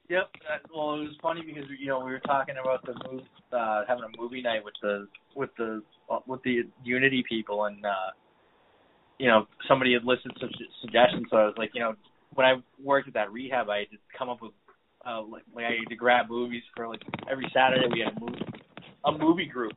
Yep. 0.08 0.30
That, 0.48 0.70
well, 0.72 0.94
it 0.94 1.04
was 1.08 1.16
funny 1.20 1.42
because 1.42 1.68
you 1.70 1.86
know 1.86 2.00
we 2.04 2.12
were 2.12 2.20
talking 2.20 2.56
about 2.58 2.82
the 2.84 2.94
move, 3.08 3.26
uh, 3.50 3.84
having 3.86 4.04
a 4.04 4.20
movie 4.20 4.42
night 4.42 4.62
with 4.64 4.74
the 4.82 5.08
with 5.34 5.50
the 5.56 5.82
uh, 6.08 6.20
with 6.26 6.42
the 6.42 6.64
Unity 6.84 7.24
people, 7.28 7.64
and 7.64 7.84
uh, 7.84 8.10
you 9.18 9.26
know 9.26 9.48
somebody 9.66 9.94
had 9.94 10.04
listed 10.04 10.36
some 10.38 10.50
suggestions. 10.80 11.26
So 11.30 11.36
I 11.36 11.44
was 11.46 11.54
like, 11.56 11.70
you 11.74 11.80
know, 11.80 11.94
when 12.34 12.46
I 12.46 12.62
worked 12.82 13.08
at 13.08 13.14
that 13.14 13.32
rehab, 13.32 13.68
I 13.68 13.80
had 13.80 13.90
to 13.90 13.98
come 14.16 14.28
up 14.28 14.42
with 14.42 14.52
uh, 15.06 15.22
like, 15.22 15.42
like 15.54 15.64
I 15.64 15.70
had 15.80 15.88
to 15.88 15.96
grab 15.96 16.28
movies 16.28 16.62
for 16.76 16.86
like 16.88 17.02
every 17.30 17.50
Saturday 17.52 17.86
we 17.92 18.00
had 18.00 18.16
a 18.16 18.20
movie 18.20 18.42
a 19.04 19.12
movie 19.12 19.46
group. 19.46 19.72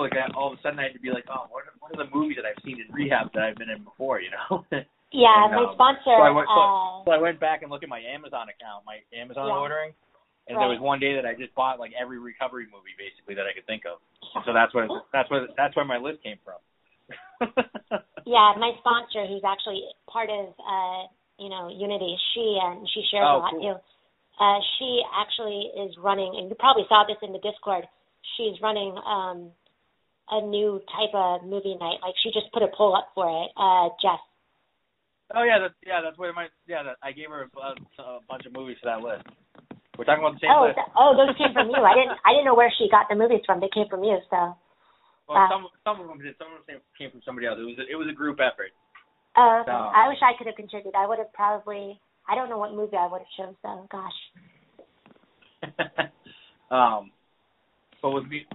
Like 0.00 0.16
I, 0.16 0.32
all 0.34 0.52
of 0.52 0.58
a 0.58 0.62
sudden 0.62 0.78
I 0.80 0.84
had 0.88 0.96
to 0.96 1.00
be 1.04 1.10
like, 1.12 1.24
oh, 1.28 1.46
what 1.52 1.64
are, 1.68 1.74
what 1.80 1.92
are 1.92 2.00
the 2.00 2.10
movies 2.10 2.36
that 2.40 2.46
I've 2.48 2.58
seen 2.64 2.80
in 2.80 2.88
rehab 2.92 3.32
that 3.34 3.42
I've 3.42 3.56
been 3.56 3.70
in 3.70 3.84
before? 3.84 4.20
You 4.20 4.30
know. 4.32 4.64
Yeah, 5.10 5.26
And, 5.50 5.58
my 5.58 5.66
um, 5.66 5.74
sponsor. 5.74 6.14
so 6.14 6.22
I 6.22 6.30
went- 6.30 6.46
so- 6.46 6.54
uh, 6.54 7.02
So 7.02 7.10
I 7.10 7.18
went 7.18 7.42
back 7.42 7.66
and 7.66 7.68
looked 7.70 7.82
at 7.82 7.90
my 7.90 7.98
Amazon 7.98 8.46
account, 8.46 8.86
my 8.86 9.02
Amazon 9.10 9.50
Yeah. 9.50 9.58
ordering, 9.58 9.90
and 10.46 10.54
Right. 10.54 10.62
there 10.62 10.70
was 10.70 10.78
one 10.78 11.02
day 11.02 11.18
that 11.18 11.26
I 11.26 11.34
just 11.34 11.50
bought 11.58 11.82
like 11.82 11.90
every 11.98 12.22
recovery 12.22 12.70
movie 12.70 12.94
basically 12.94 13.34
that 13.34 13.42
I 13.42 13.50
could 13.50 13.66
think 13.66 13.82
of. 13.90 13.98
So 14.46 14.54
that's 14.54 14.70
what 14.70 14.86
that's 15.10 15.26
what 15.28 15.50
that's 15.58 15.74
where 15.74 15.84
my 15.84 15.98
list 15.98 16.22
came 16.22 16.38
from. 16.46 16.62
yeah, 18.22 18.54
my 18.54 18.70
sponsor, 18.78 19.26
who's 19.26 19.42
actually 19.42 19.82
part 20.06 20.30
of 20.30 20.54
uh, 20.62 21.10
you 21.42 21.50
know 21.50 21.66
Unity, 21.74 22.14
she 22.30 22.58
and 22.62 22.86
she 22.94 23.02
shares 23.10 23.26
Oh, 23.26 23.36
a 23.36 23.42
lot 23.42 23.50
cool. 23.50 23.62
too. 23.66 23.76
Uh, 24.38 24.58
she 24.78 25.02
actually 25.10 25.74
is 25.74 25.90
running, 25.98 26.38
and 26.38 26.48
you 26.48 26.54
probably 26.54 26.86
saw 26.88 27.02
this 27.02 27.18
in 27.26 27.32
the 27.34 27.42
Discord. 27.42 27.82
She's 28.38 28.54
running 28.62 28.94
um, 29.04 29.50
a 30.30 30.40
new 30.46 30.80
type 30.94 31.14
of 31.14 31.42
movie 31.44 31.76
night. 31.80 31.98
Like 32.02 32.14
she 32.22 32.30
just 32.30 32.52
put 32.52 32.62
a 32.62 32.70
poll 32.76 32.94
up 32.96 33.08
for 33.14 33.26
it. 33.28 33.50
Uh, 33.56 33.90
Jess. 34.00 34.20
oh 35.34 35.42
yeah, 35.42 35.58
that's 35.58 35.74
yeah, 35.86 36.00
that's 36.02 36.18
where 36.18 36.32
my 36.32 36.46
yeah. 36.66 36.82
That, 36.82 36.96
I 37.02 37.12
gave 37.12 37.28
her 37.30 37.46
a, 37.50 38.02
a 38.02 38.20
bunch 38.28 38.46
of 38.46 38.52
movies 38.52 38.78
for 38.82 38.90
that 38.90 39.02
list. 39.02 39.26
We're 39.98 40.08
talking 40.08 40.24
about 40.24 40.40
the 40.40 40.46
same 40.46 40.54
Oh, 40.54 40.64
list. 40.64 40.80
th- 40.80 40.94
oh, 40.96 41.12
those 41.12 41.36
came 41.36 41.52
from 41.52 41.68
you. 41.68 41.82
I 41.82 41.92
didn't. 41.92 42.16
I 42.24 42.32
didn't 42.32 42.46
know 42.48 42.56
where 42.56 42.72
she 42.78 42.88
got 42.88 43.06
the 43.10 43.18
movies 43.18 43.44
from. 43.44 43.60
They 43.60 43.68
came 43.74 43.84
from 43.90 44.00
you. 44.02 44.16
So. 44.32 44.56
Well, 45.28 45.36
uh, 45.36 45.48
some 45.50 45.68
some 45.84 46.00
of 46.00 46.08
them 46.08 46.18
did. 46.24 46.34
Some 46.40 46.48
of 46.56 46.64
them 46.64 46.80
came 46.96 47.10
from 47.10 47.20
somebody 47.26 47.46
else. 47.46 47.58
It 47.60 47.68
was 47.68 47.78
a, 47.78 47.86
it 47.90 47.96
was 48.00 48.08
a 48.08 48.16
group 48.16 48.40
effort. 48.40 48.72
Uh. 49.36 49.60
So- 49.66 49.92
I 49.92 50.08
wish 50.08 50.18
I 50.24 50.32
could 50.38 50.46
have 50.46 50.56
contributed. 50.56 50.96
I 50.96 51.06
would 51.06 51.18
have 51.18 51.32
probably. 51.34 52.00
I 52.28 52.34
don't 52.34 52.48
know 52.48 52.58
what 52.58 52.72
movie 52.72 52.96
I 52.96 53.10
would 53.10 53.20
have 53.20 53.34
chosen. 53.36 53.56
So, 53.60 53.88
gosh. 53.90 54.18
um, 56.70 57.10
but 58.00 58.10
with 58.10 58.26
me, 58.26 58.46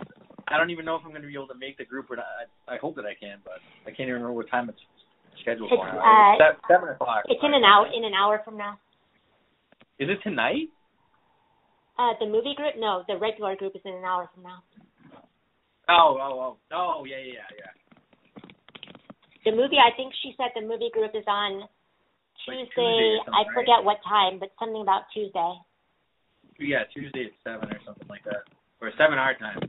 I 0.48 0.58
don't 0.58 0.70
even 0.70 0.86
know 0.86 0.96
if 0.96 1.02
I'm 1.04 1.10
going 1.12 1.22
to 1.24 1.28
be 1.28 1.34
able 1.34 1.48
to 1.48 1.58
make 1.58 1.78
the 1.78 1.86
group 1.86 2.10
or 2.10 2.18
not. 2.18 2.26
I, 2.68 2.76
I 2.76 2.78
hope 2.78 2.96
that 2.98 3.06
I 3.06 3.16
can, 3.18 3.40
but 3.44 3.58
I 3.84 3.90
can't 3.90 4.08
even 4.10 4.22
remember 4.22 4.34
what 4.34 4.50
time 4.50 4.70
it's 4.70 4.80
scheduled 5.42 5.72
It's, 5.72 5.82
for. 5.82 5.90
uh, 5.90 6.38
Se- 6.38 6.62
seven 6.70 6.90
o'clock. 6.90 7.26
It's 7.28 7.42
in 7.42 7.54
an 7.54 7.64
hour. 7.64 7.88
In 7.90 8.06
an 8.06 8.14
hour 8.14 8.42
from 8.46 8.58
now. 8.58 8.78
Is 9.98 10.10
it 10.10 10.20
tonight? 10.24 10.70
Uh, 11.98 12.14
the 12.20 12.28
movie 12.28 12.54
group? 12.56 12.76
No, 12.78 13.04
the 13.08 13.18
regular 13.18 13.56
group 13.56 13.74
is 13.76 13.82
in 13.86 13.94
an 13.94 14.04
hour 14.04 14.30
from 14.34 14.44
now. 14.44 14.62
Oh, 15.88 16.18
oh, 16.20 16.58
oh, 16.74 16.94
oh, 17.00 17.06
yeah, 17.06 17.18
yeah, 17.24 17.48
yeah. 17.56 17.72
The 19.46 19.52
movie, 19.52 19.78
I 19.78 19.96
think 19.96 20.14
she 20.22 20.34
said 20.38 20.50
the 20.56 20.66
movie 20.66 20.90
group 20.92 21.12
is 21.14 21.24
on 21.28 21.62
Like 21.62 21.70
Tuesday. 22.44 22.74
Tuesday 22.74 22.82
or 22.82 23.18
something, 23.26 23.34
I 23.34 23.42
right? 23.46 23.54
forget 23.54 23.80
what 23.86 23.98
time, 24.04 24.40
but 24.40 24.50
something 24.60 24.82
about 24.82 25.04
Tuesday. 25.14 25.54
Yeah, 26.60 26.84
Tuesday 26.94 27.30
at 27.30 27.36
seven 27.46 27.70
or 27.70 27.80
something 27.86 28.08
like 28.10 28.24
that, 28.26 28.50
or 28.82 28.92
seven 28.98 29.18
our 29.20 29.38
time. 29.38 29.60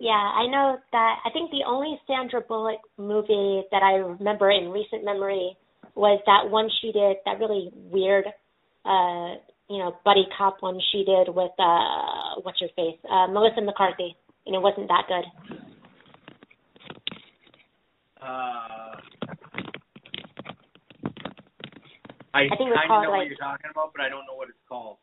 Yeah, 0.00 0.12
I 0.12 0.46
know 0.46 0.78
that. 0.92 1.16
I 1.24 1.30
think 1.30 1.50
the 1.50 1.66
only 1.66 1.98
Sandra 2.06 2.40
Bullock 2.40 2.80
movie 2.96 3.62
that 3.72 3.82
I 3.82 3.94
remember 3.94 4.50
in 4.50 4.70
recent 4.70 5.04
memory 5.04 5.56
was 5.94 6.20
that 6.26 6.50
one 6.50 6.68
she 6.80 6.92
did, 6.92 7.16
that 7.24 7.40
really 7.40 7.70
weird, 7.74 8.26
uh, 8.84 9.34
you 9.68 9.78
know, 9.78 9.96
buddy 10.04 10.26
cop 10.36 10.58
one 10.60 10.78
she 10.92 10.98
did 11.04 11.34
with 11.34 11.50
uh, 11.58 12.40
what's 12.42 12.60
her 12.60 12.68
face, 12.76 12.98
uh, 13.10 13.26
Melissa 13.26 13.60
McCarthy, 13.60 14.16
and 14.46 14.54
it 14.54 14.62
wasn't 14.62 14.88
that 14.88 15.04
good. 15.08 15.26
Uh, 18.22 18.94
I, 22.34 22.46
I 22.46 22.56
think 22.56 22.70
kind 22.70 22.92
of 22.92 23.02
know 23.02 23.10
what 23.10 23.26
you're 23.26 23.36
talking 23.36 23.70
about, 23.70 23.92
but 23.92 24.02
I 24.02 24.08
don't 24.08 24.26
know 24.26 24.36
what 24.36 24.48
it's 24.48 24.58
called. 24.68 24.98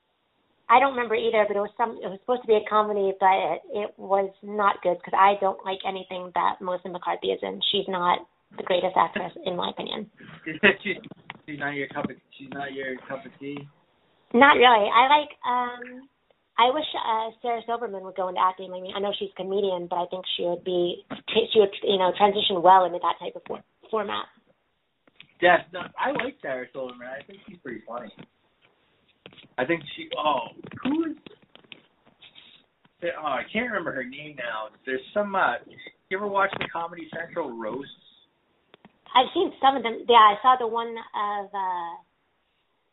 I 0.70 0.80
don't 0.80 0.98
remember 0.98 1.14
either, 1.14 1.46
but 1.48 1.58
it 1.58 1.62
was 1.62 1.74
some. 1.78 2.02
It 2.02 2.10
was 2.10 2.18
supposed 2.26 2.42
to 2.42 2.50
be 2.50 2.58
a 2.58 2.66
comedy, 2.70 3.14
but 3.20 3.38
it, 3.38 3.62
it 3.86 3.90
was 3.98 4.34
not 4.42 4.82
good 4.82 4.98
because 4.98 5.14
I 5.14 5.38
don't 5.40 5.62
like 5.62 5.80
anything 5.86 6.32
that 6.34 6.58
Melissa 6.62 6.90
McCarthy 6.90 7.30
is 7.30 7.40
in. 7.44 7.62
She's 7.72 7.86
not 7.88 8.26
the 8.58 8.64
greatest 8.64 8.98
actress, 8.98 9.34
in 9.46 9.56
my 9.56 9.70
opinion. 9.70 10.10
she's, 10.82 10.98
she's 11.46 11.60
not 11.60 11.78
your 11.78 11.88
cup 11.90 12.10
of 12.10 12.18
she's 12.34 12.50
not 12.50 12.74
your 12.74 12.98
cup 13.08 13.26
of 13.26 13.32
tea. 13.40 13.62
Not 14.34 14.58
really. 14.58 14.90
I 14.90 15.06
like. 15.06 15.32
um 15.46 16.10
I 16.58 16.72
wish 16.72 16.88
uh, 16.96 17.36
Sarah 17.42 17.62
Silverman 17.68 18.04
would 18.04 18.16
go 18.16 18.30
into 18.30 18.40
acting. 18.40 18.72
I 18.72 18.80
mean, 18.80 18.96
I 18.96 19.00
know 19.02 19.12
she's 19.20 19.30
a 19.36 19.44
comedian, 19.44 19.88
but 19.90 19.98
I 19.98 20.06
think 20.08 20.24
she 20.38 20.44
would 20.44 20.64
be. 20.64 21.04
She 21.52 21.60
would, 21.60 21.76
you 21.84 22.00
know, 22.00 22.14
transition 22.18 22.64
well 22.64 22.86
into 22.86 23.00
that 23.04 23.20
type 23.20 23.36
of 23.36 23.42
for, 23.46 23.60
format. 23.92 24.26
Yes, 25.42 25.68
no, 25.74 25.82
I 26.00 26.12
like 26.12 26.40
Sarah 26.42 26.66
Silverman. 26.72 27.08
I 27.12 27.24
think 27.28 27.40
she's 27.46 27.58
pretty 27.60 27.82
funny. 27.86 28.08
I 29.58 29.66
think 29.66 29.84
she. 29.96 30.10
Oh, 30.18 30.48
who 30.84 31.12
is? 31.12 31.18
Oh, 33.04 33.26
I 33.26 33.44
can't 33.52 33.68
remember 33.68 33.92
her 33.94 34.04
name 34.04 34.36
now. 34.38 34.70
There's 34.86 35.02
some. 35.14 35.36
uh 35.36 35.56
You 36.10 36.18
ever 36.18 36.28
watch 36.28 36.52
the 36.60 36.68
Comedy 36.72 37.08
Central 37.16 37.58
roasts? 37.58 37.92
I've 39.16 39.32
seen 39.34 39.52
some 39.62 39.78
of 39.78 39.84
them. 39.84 40.06
Yeah, 40.10 40.16
I 40.16 40.36
saw 40.42 40.56
the 40.60 40.68
one 40.68 40.90
of. 41.16 41.46
uh 41.54 41.96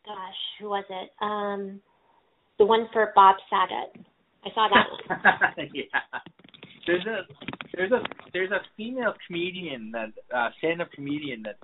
Gosh, 0.05 0.35
who 0.59 0.69
was 0.69 0.85
it? 0.89 1.09
Um 1.21 1.81
The 2.59 2.65
one 2.65 2.87
for 2.93 3.11
Bob 3.15 3.37
Saget. 3.49 4.05
I 4.45 4.49
saw 4.53 4.67
that 4.67 5.55
one. 5.57 5.69
yeah. 5.73 6.19
There's 6.85 7.05
a 7.05 7.21
there's 7.75 7.91
a 7.91 8.03
there's 8.33 8.51
a 8.51 8.59
female 8.77 9.13
comedian 9.25 9.91
that 9.91 10.09
uh 10.35 10.49
stand 10.59 10.81
up 10.81 10.91
comedian 10.91 11.43
that 11.43 11.57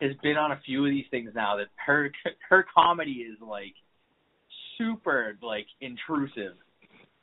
has 0.00 0.12
been 0.22 0.36
on 0.36 0.52
a 0.52 0.60
few 0.64 0.84
of 0.84 0.90
these 0.90 1.04
things 1.10 1.30
now 1.34 1.56
that 1.56 1.66
her 1.86 2.10
her 2.48 2.64
comedy 2.74 3.26
is 3.30 3.36
like 3.40 3.74
super 4.82 5.36
like 5.42 5.66
intrusive 5.80 6.54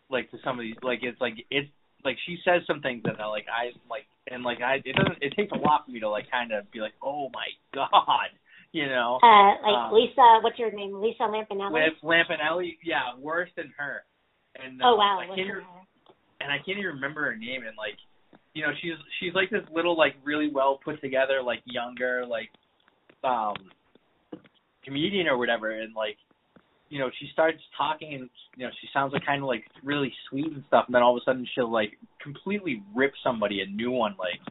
like 0.10 0.30
to 0.32 0.38
some 0.44 0.58
of 0.60 0.64
these 0.64 0.76
like 0.82 1.00
it's 1.04 1.20
like 1.22 1.34
it's 1.52 1.70
like 2.06 2.18
she 2.26 2.38
says 2.46 2.62
some 2.66 2.82
things 2.82 3.02
that 3.04 3.20
are 3.20 3.30
like 3.30 3.46
I 3.52 3.72
like 3.90 4.06
and 4.32 4.44
like 4.44 4.62
I 4.62 4.76
it 4.86 4.96
doesn't 4.96 5.22
it 5.22 5.34
takes 5.36 5.52
a 5.52 5.58
lot 5.58 5.86
for 5.86 5.92
me 5.92 6.00
to 6.00 6.10
like 6.10 6.30
kind 6.32 6.52
of 6.52 6.70
be 6.72 6.80
like 6.80 6.94
oh 7.04 7.30
my 7.34 7.48
god 7.74 8.30
you 8.72 8.88
know 8.88 9.20
Uh 9.24 9.52
like 9.62 9.76
Um, 9.76 9.94
Lisa, 9.94 10.40
what's 10.42 10.58
your 10.60 10.72
name? 10.72 11.02
Lisa 11.02 11.24
Lampanelli. 11.24 11.74
Lamp 11.74 11.96
Lampanelli 12.04 12.78
yeah 12.84 13.16
worse 13.20 13.50
than 13.56 13.74
her 13.78 14.04
and 14.64 14.82
oh 14.84 14.94
uh, 14.94 14.98
wow. 14.98 15.20
I 15.22 15.28
can't 15.28 15.40
even- 15.40 15.64
and 16.42 16.52
I 16.52 16.58
can't 16.58 16.78
even 16.80 16.96
remember 16.96 17.26
her 17.26 17.36
name 17.36 17.62
and 17.68 17.76
like 17.78 17.98
you 18.54 18.64
know 18.64 18.72
she's 18.82 18.94
she's 19.20 19.34
like 19.34 19.50
this 19.50 19.64
little 19.74 19.98
like 19.98 20.16
really 20.24 20.50
well 20.52 20.80
put 20.84 21.02
together 21.02 21.44
like 21.44 21.62
younger 21.66 22.26
like 22.26 22.50
um 23.24 23.56
comedian 24.86 25.28
or 25.28 25.38
whatever 25.38 25.72
and 25.72 25.94
like 25.94 26.18
you 26.90 27.00
know 27.00 27.10
she 27.20 27.28
starts 27.32 27.60
talking 27.78 28.14
and 28.14 28.30
you 28.58 28.66
know 28.66 28.72
she 28.82 28.88
sounds 28.94 29.14
like 29.14 29.26
kind 29.26 29.42
of 29.42 29.48
like 29.48 29.64
really 29.84 30.12
sweet 30.30 30.52
and 30.52 30.64
stuff 30.68 30.86
and 30.88 30.96
then 30.96 31.02
all 31.02 31.16
of 31.16 31.22
a 31.22 31.24
sudden 31.24 31.48
she'll 31.56 31.72
like 31.72 31.98
completely 32.22 32.84
rip 32.96 33.14
somebody 33.24 33.62
a 33.62 33.66
new 33.66 33.92
one 33.92 34.16
like 34.18 34.42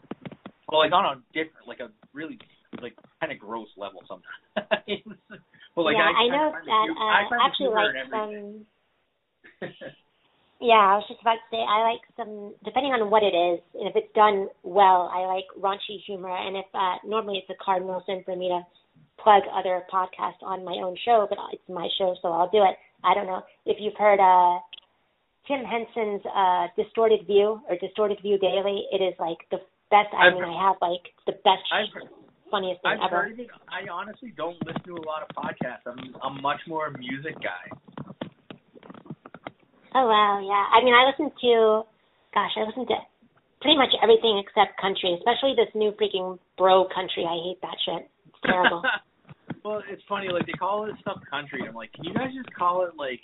well 0.70 0.80
like 0.80 0.93
on 0.93 1.05
a 1.05 1.22
different 1.32 1.66
like 1.66 1.80
a 1.80 1.91
really 2.12 2.39
like 2.82 2.95
kind 3.20 3.32
of 3.32 3.39
gross 3.39 3.68
level 3.76 4.01
sometimes 4.07 4.24
but 5.74 5.82
like 5.82 5.97
yeah, 5.97 6.11
I, 6.11 6.24
I 6.24 6.28
know 6.28 6.53
that 6.53 6.86
uh, 6.97 7.36
I 7.36 7.47
actually 7.47 7.68
like 7.68 7.95
some 8.11 8.66
Yeah, 10.61 10.74
I 10.74 10.99
was 10.99 11.07
just 11.07 11.22
about 11.22 11.39
to 11.39 11.49
say 11.55 11.62
I 11.62 11.86
like 11.86 12.03
some 12.18 12.51
depending 12.66 12.91
on 12.91 13.14
what 13.14 13.22
it 13.22 13.30
is, 13.30 13.62
and 13.78 13.86
if 13.86 13.95
it's 13.95 14.11
done 14.11 14.51
well, 14.66 15.07
I 15.07 15.22
like 15.30 15.47
raunchy 15.55 16.03
humor. 16.03 16.34
And 16.34 16.57
if 16.57 16.66
uh, 16.74 16.99
normally 17.07 17.39
it's 17.39 17.51
a 17.51 17.64
cardinal 17.64 18.03
sin 18.07 18.22
for 18.26 18.34
me 18.34 18.51
to 18.51 18.66
plug 19.23 19.43
other 19.53 19.83
podcasts 19.93 20.43
on 20.43 20.64
my 20.64 20.79
own 20.83 20.97
show, 21.05 21.27
but 21.29 21.39
it's 21.53 21.62
my 21.69 21.89
show, 21.99 22.14
so 22.23 22.29
I'll 22.29 22.51
do 22.51 22.62
it. 22.62 22.77
I 23.05 23.14
don't 23.14 23.27
know 23.27 23.43
if 23.66 23.77
you've 23.81 23.97
heard 23.97 24.21
uh, 24.21 24.59
Tim 25.47 25.64
Henson's 25.64 26.23
uh, 26.27 26.66
Distorted 26.77 27.27
View 27.27 27.61
or 27.69 27.77
Distorted 27.81 28.19
View 28.23 28.39
Daily. 28.39 28.85
It 28.93 29.03
is 29.03 29.14
like 29.19 29.39
the 29.51 29.59
best. 29.91 30.12
I 30.12 30.33
mean, 30.35 30.45
I 30.45 30.55
have 30.69 30.77
like 30.83 31.03
the 31.27 31.33
best, 31.45 31.64
I've 31.73 31.93
heard, 31.95 32.11
funniest 32.51 32.83
thing 32.83 32.99
I've 33.01 33.12
ever. 33.12 33.23
heard 33.25 33.33
of 33.33 33.41
it. 33.41 33.49
I 33.69 33.89
honestly 33.89 34.33
don't 34.37 34.59
listen 34.66 34.83
to 34.85 34.95
a 34.97 35.05
lot 35.05 35.23
of 35.23 35.29
podcasts. 35.37 35.87
I'm 35.87 36.14
I'm 36.23 36.43
much 36.43 36.61
more 36.66 36.89
a 36.89 36.99
music 36.99 37.37
guy. 37.41 37.64
Oh 39.95 40.07
wow, 40.07 40.41
yeah. 40.45 40.64
I 40.69 40.85
mean, 40.85 40.93
I 40.93 41.09
listen 41.09 41.33
to, 41.33 41.83
gosh, 42.35 42.53
I 42.57 42.69
listen 42.69 42.87
to 42.87 42.99
pretty 43.61 43.77
much 43.77 43.91
everything 44.03 44.43
except 44.45 44.79
country, 44.81 45.16
especially 45.16 45.57
this 45.57 45.73
new 45.75 45.93
freaking 45.97 46.39
bro 46.57 46.87
country. 46.93 47.25
I 47.25 47.37
hate 47.41 47.61
that 47.62 47.77
shit. 47.85 48.11
It's 48.29 48.41
terrible. 48.45 48.83
Well, 49.69 49.83
it's 49.91 50.03
funny. 50.09 50.29
Like 50.33 50.47
they 50.47 50.53
call 50.53 50.87
this 50.87 50.97
stuff 51.01 51.21
country. 51.29 51.61
I'm 51.69 51.75
like, 51.75 51.93
can 51.93 52.05
you 52.05 52.14
guys 52.14 52.33
just 52.35 52.53
call 52.55 52.87
it 52.87 52.97
like 52.97 53.21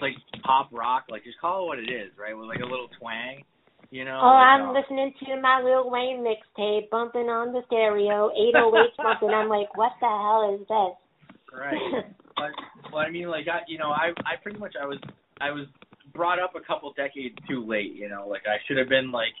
like 0.00 0.12
pop 0.44 0.68
rock? 0.72 1.04
Like 1.08 1.24
just 1.24 1.40
call 1.40 1.64
it 1.64 1.66
what 1.66 1.78
it 1.78 1.90
is, 1.90 2.12
right? 2.18 2.36
With 2.36 2.46
like 2.46 2.60
a 2.60 2.68
little 2.68 2.88
twang. 3.00 3.44
You 3.90 4.04
know. 4.04 4.20
oh, 4.20 4.36
like, 4.36 4.44
I'm 4.44 4.68
uh, 4.68 4.72
listening 4.76 5.14
to 5.24 5.40
my 5.40 5.62
Lil 5.64 5.88
Wayne 5.88 6.20
mixtape, 6.20 6.90
bumping 6.90 7.32
on 7.32 7.54
the 7.54 7.62
stereo, 7.64 8.28
808s 8.36 8.92
bumping. 8.98 9.30
I'm 9.30 9.48
like, 9.48 9.74
what 9.78 9.92
the 9.98 10.12
hell 10.12 10.44
is 10.52 10.60
this? 10.68 11.58
Right. 11.58 12.04
but 12.36 12.52
well, 12.92 13.00
I 13.00 13.10
mean, 13.10 13.28
like 13.28 13.48
I, 13.48 13.60
you 13.66 13.78
know, 13.78 13.88
I 13.88 14.12
I 14.28 14.36
pretty 14.42 14.58
much 14.58 14.74
I 14.80 14.84
was 14.84 14.98
I 15.40 15.50
was 15.50 15.66
brought 16.12 16.38
up 16.38 16.52
a 16.54 16.60
couple 16.60 16.92
decades 16.92 17.34
too 17.48 17.64
late. 17.64 17.94
You 17.94 18.10
know, 18.10 18.28
like 18.28 18.42
I 18.44 18.60
should 18.66 18.76
have 18.76 18.90
been 18.90 19.10
like 19.10 19.32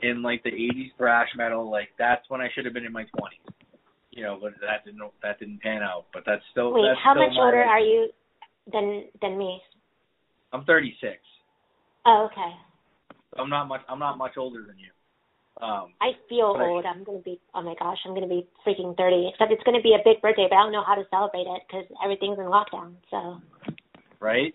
in 0.00 0.22
like 0.22 0.42
the 0.42 0.50
'80s 0.50 0.96
thrash 0.96 1.28
metal. 1.36 1.70
Like 1.70 1.88
that's 1.98 2.24
when 2.30 2.40
I 2.40 2.48
should 2.54 2.64
have 2.64 2.72
been 2.72 2.86
in 2.86 2.92
my 2.92 3.04
20s. 3.04 3.52
You 4.10 4.24
know, 4.24 4.38
but 4.40 4.52
that 4.60 4.84
didn't 4.84 5.00
that 5.22 5.38
didn't 5.38 5.62
pan 5.62 5.82
out. 5.82 6.06
But 6.12 6.24
that's 6.26 6.42
still 6.50 6.72
Wait, 6.72 6.82
that's 6.88 7.00
how 7.02 7.12
still 7.14 7.28
much 7.28 7.36
older 7.38 7.62
are 7.62 7.80
you 7.80 8.08
than 8.72 9.04
than 9.20 9.38
me? 9.38 9.60
I'm 10.52 10.64
36. 10.64 11.16
Oh, 12.06 12.28
okay. 12.30 12.50
I'm 13.38 13.48
not 13.48 13.66
much. 13.68 13.82
I'm 13.88 14.00
not 14.00 14.18
much 14.18 14.32
older 14.36 14.64
than 14.66 14.76
you. 14.78 14.90
Um, 15.62 15.92
I 16.00 16.12
feel 16.28 16.54
But 16.54 16.62
I- 16.62 16.68
old. 16.68 16.86
I'm 16.86 17.04
gonna 17.04 17.18
be. 17.18 17.38
Oh 17.54 17.62
my 17.62 17.74
gosh, 17.78 17.98
I'm 18.04 18.14
gonna 18.14 18.26
be 18.26 18.46
freaking 18.66 18.96
thirty. 18.96 19.28
Except 19.28 19.52
it's 19.52 19.62
gonna 19.62 19.82
be 19.82 19.94
a 19.94 20.02
big 20.02 20.20
birthday, 20.22 20.46
but 20.48 20.56
I 20.56 20.62
don't 20.62 20.72
know 20.72 20.82
how 20.82 20.94
to 20.94 21.04
celebrate 21.10 21.46
it 21.46 21.62
because 21.68 21.84
everything's 22.02 22.38
in 22.38 22.46
lockdown. 22.46 22.94
So 23.10 23.40
right? 24.20 24.54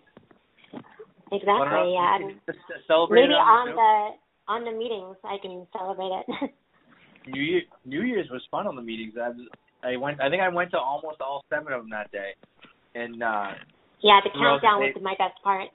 exactly, 1.31 1.93
yeah. 1.93 2.19
you 2.19 2.29
and 2.29 2.39
just 2.45 2.59
Maybe 3.09 3.33
it 3.33 3.37
on 3.37 3.67
the 3.75 4.17
on 4.47 4.65
the 4.65 4.71
meetings 4.71 5.15
I 5.23 5.37
can 5.41 5.67
celebrate 5.71 6.11
it. 6.11 6.51
New 7.27 7.41
Year, 7.41 7.61
New 7.85 8.03
Year's 8.03 8.29
was 8.29 8.41
fun 8.51 8.67
on 8.67 8.75
the 8.75 8.81
meetings. 8.81 9.13
I 9.21 9.29
was, 9.29 9.47
I 9.83 9.97
went. 9.97 10.21
I 10.21 10.29
think 10.29 10.41
I 10.41 10.49
went 10.49 10.71
to 10.71 10.77
almost 10.77 11.21
all 11.21 11.43
seven 11.49 11.73
of 11.73 11.81
them 11.81 11.89
that 11.91 12.11
day, 12.11 12.31
and 12.93 13.21
uh 13.21 13.51
yeah, 14.01 14.19
the 14.23 14.29
countdown 14.29 14.81
was 14.81 14.95
my 15.01 15.15
best 15.17 15.41
part. 15.43 15.69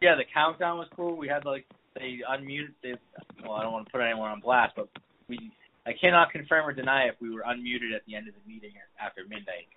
yeah, 0.00 0.14
the 0.14 0.24
countdown 0.32 0.78
was 0.78 0.88
cool. 0.96 1.16
We 1.16 1.28
had 1.28 1.44
like 1.44 1.66
they 1.94 2.20
unmuted. 2.28 2.72
They, 2.82 2.94
well, 3.42 3.52
I 3.52 3.62
don't 3.62 3.72
want 3.72 3.86
to 3.86 3.92
put 3.92 4.00
anyone 4.00 4.30
on 4.30 4.40
blast, 4.40 4.74
but 4.76 4.88
we. 5.28 5.52
I 5.86 5.92
cannot 5.98 6.30
confirm 6.32 6.68
or 6.68 6.72
deny 6.72 7.08
if 7.08 7.14
we 7.20 7.30
were 7.30 7.42
unmuted 7.48 7.96
at 7.96 8.04
the 8.06 8.14
end 8.14 8.28
of 8.28 8.34
the 8.34 8.44
meeting 8.46 8.72
after 9.00 9.22
midnight, 9.22 9.72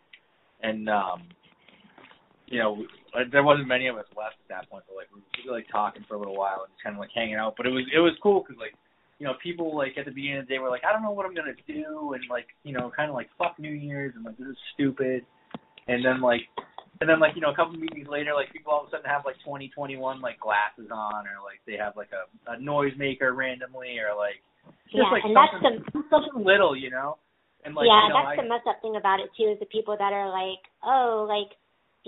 and 0.61 0.89
um, 0.89 1.23
you 2.47 2.59
know, 2.59 2.83
there 3.31 3.43
wasn't 3.43 3.67
many 3.67 3.87
of 3.87 3.95
us 3.95 4.05
left 4.15 4.35
at 4.43 4.49
that 4.49 4.69
point. 4.69 4.83
But 4.87 4.97
like 4.97 5.07
we 5.15 5.49
were 5.49 5.55
like 5.55 5.67
talking 5.71 6.03
for 6.07 6.15
a 6.15 6.19
little 6.19 6.35
while 6.35 6.67
and 6.67 6.71
just 6.75 6.83
kind 6.83 6.95
of 6.95 6.99
like 6.99 7.15
hanging 7.15 7.35
out. 7.35 7.55
But 7.55 7.65
it 7.65 7.71
was 7.71 7.85
it 7.95 7.99
was 7.99 8.11
cool 8.21 8.43
because 8.43 8.59
like 8.59 8.75
you 9.21 9.27
know 9.27 9.37
people 9.37 9.77
like 9.77 9.93
at 10.01 10.05
the 10.05 10.11
beginning 10.11 10.41
of 10.41 10.47
the 10.49 10.57
day 10.57 10.57
were 10.57 10.73
like 10.73 10.81
I 10.81 10.89
don't 10.89 11.05
know 11.05 11.13
what 11.13 11.29
I'm 11.29 11.37
gonna 11.37 11.53
do 11.69 12.17
and 12.17 12.25
like 12.25 12.49
you 12.65 12.73
know 12.73 12.89
kind 12.89 13.05
of 13.05 13.13
like 13.13 13.29
fuck 13.37 13.53
New 13.61 13.69
Year's 13.69 14.17
and 14.17 14.25
like 14.25 14.33
this 14.41 14.49
is 14.49 14.57
stupid, 14.73 15.21
and 15.85 16.01
then 16.01 16.25
like 16.25 16.41
and 16.97 17.05
then 17.05 17.21
like 17.21 17.37
you 17.37 17.41
know 17.45 17.53
a 17.53 17.55
couple 17.55 17.77
of 17.77 17.85
meetings 17.85 18.09
later 18.09 18.33
like 18.33 18.49
people 18.49 18.73
all 18.73 18.81
of 18.81 18.89
a 18.89 18.97
sudden 18.97 19.05
have 19.05 19.21
like 19.21 19.37
2021 19.45 20.25
like 20.25 20.41
glasses 20.41 20.89
on 20.89 21.29
or 21.29 21.37
like 21.45 21.61
they 21.69 21.77
have 21.77 21.93
like 21.93 22.09
a, 22.17 22.25
a 22.49 22.57
noise 22.57 22.97
maker 22.97 23.37
randomly 23.37 24.01
or 24.01 24.17
like 24.17 24.41
just 24.89 25.05
yeah, 25.05 25.13
like 25.13 25.21
and 25.21 25.37
that's 25.37 25.53
something, 25.53 25.85
the 25.93 26.01
something 26.09 26.41
little 26.41 26.73
you 26.73 26.89
know 26.89 27.21
and 27.61 27.77
like 27.77 27.85
yeah, 27.85 28.09
you 28.09 28.09
know 28.09 28.25
that's 28.25 28.41
I, 28.41 28.41
the 28.41 28.49
messed 28.49 28.65
up 28.65 28.81
thing 28.81 28.97
about 28.97 29.21
it 29.21 29.29
too 29.37 29.53
is 29.53 29.61
the 29.61 29.69
people 29.69 29.93
that 30.01 30.17
are 30.17 30.33
like, 30.33 30.65
oh, 30.81 31.29
like 31.29 31.53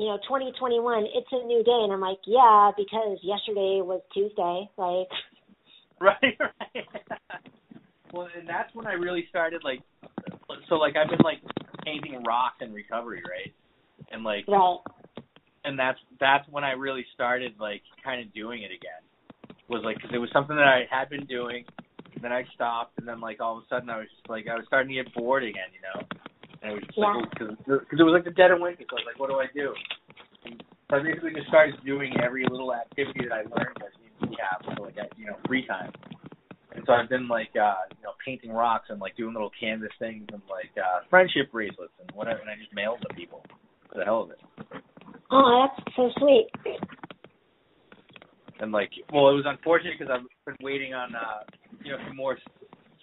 you 0.01 0.09
know, 0.09 0.17
2021, 0.25 0.81
it's 1.13 1.29
a 1.29 1.45
new 1.45 1.61
day, 1.61 1.85
and 1.85 1.93
I'm 1.93 2.01
like, 2.01 2.17
yeah, 2.25 2.73
because 2.73 3.21
yesterday 3.21 3.85
was 3.85 4.01
Tuesday, 4.09 4.65
like. 4.81 5.13
right 6.01 6.37
right 6.39 6.85
well 8.13 8.27
and 8.37 8.47
that's 8.47 8.73
when 8.73 8.87
I 8.87 8.93
really 8.93 9.25
started 9.29 9.61
like 9.63 9.81
so 10.69 10.75
like 10.75 10.95
I've 10.95 11.09
been 11.09 11.23
like 11.23 11.39
painting 11.85 12.21
rocks 12.23 12.57
in 12.61 12.73
recovery 12.73 13.21
right 13.29 13.53
and 14.11 14.23
like 14.23 14.45
Right. 14.47 14.77
and 15.65 15.77
that's 15.77 15.99
that's 16.19 16.47
when 16.49 16.63
I 16.63 16.71
really 16.71 17.05
started 17.13 17.53
like 17.59 17.81
kind 18.03 18.21
of 18.25 18.33
doing 18.33 18.63
it 18.63 18.71
again. 18.71 19.01
Was 19.69 19.81
like 19.83 19.97
because 19.97 20.11
it 20.13 20.17
was 20.19 20.29
something 20.33 20.55
that 20.55 20.67
I 20.67 20.83
had 20.91 21.09
been 21.09 21.25
doing, 21.25 21.65
then 22.21 22.31
I 22.31 22.43
stopped, 22.53 22.99
and 22.99 23.07
then 23.07 23.19
like 23.21 23.39
all 23.41 23.57
of 23.57 23.63
a 23.63 23.67
sudden 23.67 23.89
I 23.89 23.97
was 23.97 24.07
just 24.13 24.29
like 24.29 24.47
I 24.47 24.55
was 24.55 24.65
starting 24.67 24.89
to 24.95 25.03
get 25.03 25.13
bored 25.15 25.43
again, 25.43 25.71
you 25.73 25.81
know. 25.81 26.05
And 26.61 26.71
it 26.71 26.75
was 26.75 26.83
just 26.83 26.97
Yeah. 26.97 27.13
Oh, 27.15 27.19
like 27.19 27.31
because 27.79 27.99
it 27.99 28.03
was 28.03 28.13
like 28.13 28.25
the 28.25 28.35
dead 28.35 28.51
of 28.51 28.59
winter, 28.59 28.83
so 28.89 28.97
I 28.97 28.99
was 29.01 29.07
like, 29.07 29.19
what 29.19 29.29
do 29.29 29.39
I 29.39 29.47
do? 29.55 29.73
And 30.45 30.63
so 30.89 30.97
I 30.97 31.03
basically 31.03 31.33
just 31.33 31.47
started 31.47 31.75
doing 31.85 32.13
every 32.21 32.45
little 32.51 32.73
activity 32.75 33.25
that 33.27 33.33
I 33.33 33.43
learned 33.47 33.79
like 33.79 33.95
in 34.23 34.29
rehab, 34.29 34.77
so 34.77 34.83
like 34.83 34.95
you 35.17 35.25
know 35.27 35.37
free 35.47 35.65
time. 35.67 35.91
And 36.75 36.83
so 36.87 36.93
I've 36.93 37.09
been 37.09 37.27
like 37.27 37.51
uh 37.59 37.85
you 37.97 38.03
know 38.03 38.13
painting 38.25 38.51
rocks 38.51 38.87
and 38.89 38.99
like 38.99 39.15
doing 39.15 39.33
little 39.33 39.51
canvas 39.59 39.91
things 39.99 40.25
and 40.31 40.41
like 40.49 40.71
uh 40.77 41.05
friendship 41.09 41.51
bracelets 41.51 41.93
and 42.01 42.09
whatever, 42.15 42.39
and 42.41 42.49
I 42.49 42.55
just 42.55 42.73
mailed 42.73 42.97
them 42.99 43.09
to 43.09 43.15
people 43.15 43.43
for 43.91 43.99
the 43.99 44.05
hell 44.05 44.23
of 44.23 44.31
it. 44.31 44.39
Oh, 45.31 45.67
that's 45.67 45.95
so 45.95 46.09
sweet. 46.17 46.47
and 48.59 48.71
like 48.71 48.91
well 49.11 49.29
it 49.29 49.33
was 49.35 49.45
unfortunate 49.47 49.93
because 49.97 50.13
i've 50.13 50.23
been 50.45 50.55
waiting 50.61 50.93
on 50.93 51.15
uh 51.15 51.41
you 51.83 51.91
know 51.91 51.97
some 52.07 52.15
more 52.15 52.37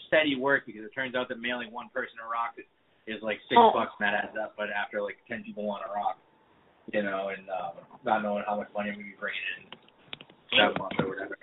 steady 0.06 0.36
work 0.38 0.64
because 0.64 0.82
it 0.84 0.90
turns 0.94 1.14
out 1.14 1.28
that 1.28 1.40
mailing 1.40 1.70
one 1.72 1.88
person 1.92 2.14
a 2.24 2.28
rock 2.30 2.54
is, 2.56 2.64
is 3.06 3.22
like 3.22 3.38
six 3.48 3.58
Oh. 3.58 3.70
bucks 3.74 3.90
and 3.98 4.06
that 4.06 4.14
adds 4.14 4.36
up 4.40 4.54
but 4.56 4.70
after 4.70 5.02
like 5.02 5.18
ten 5.28 5.42
people 5.42 5.66
want 5.66 5.82
a 5.88 5.90
rock 5.92 6.18
you 6.92 7.02
know 7.02 7.30
and 7.34 7.46
um 7.50 7.82
not 8.04 8.22
knowing 8.22 8.44
how 8.46 8.56
much 8.56 8.68
money 8.74 8.90
we 8.96 9.14
bring 9.18 9.34
in 9.58 9.79
that 10.52 10.78
month 10.78 10.92
or 10.98 11.08
whatever 11.08 11.36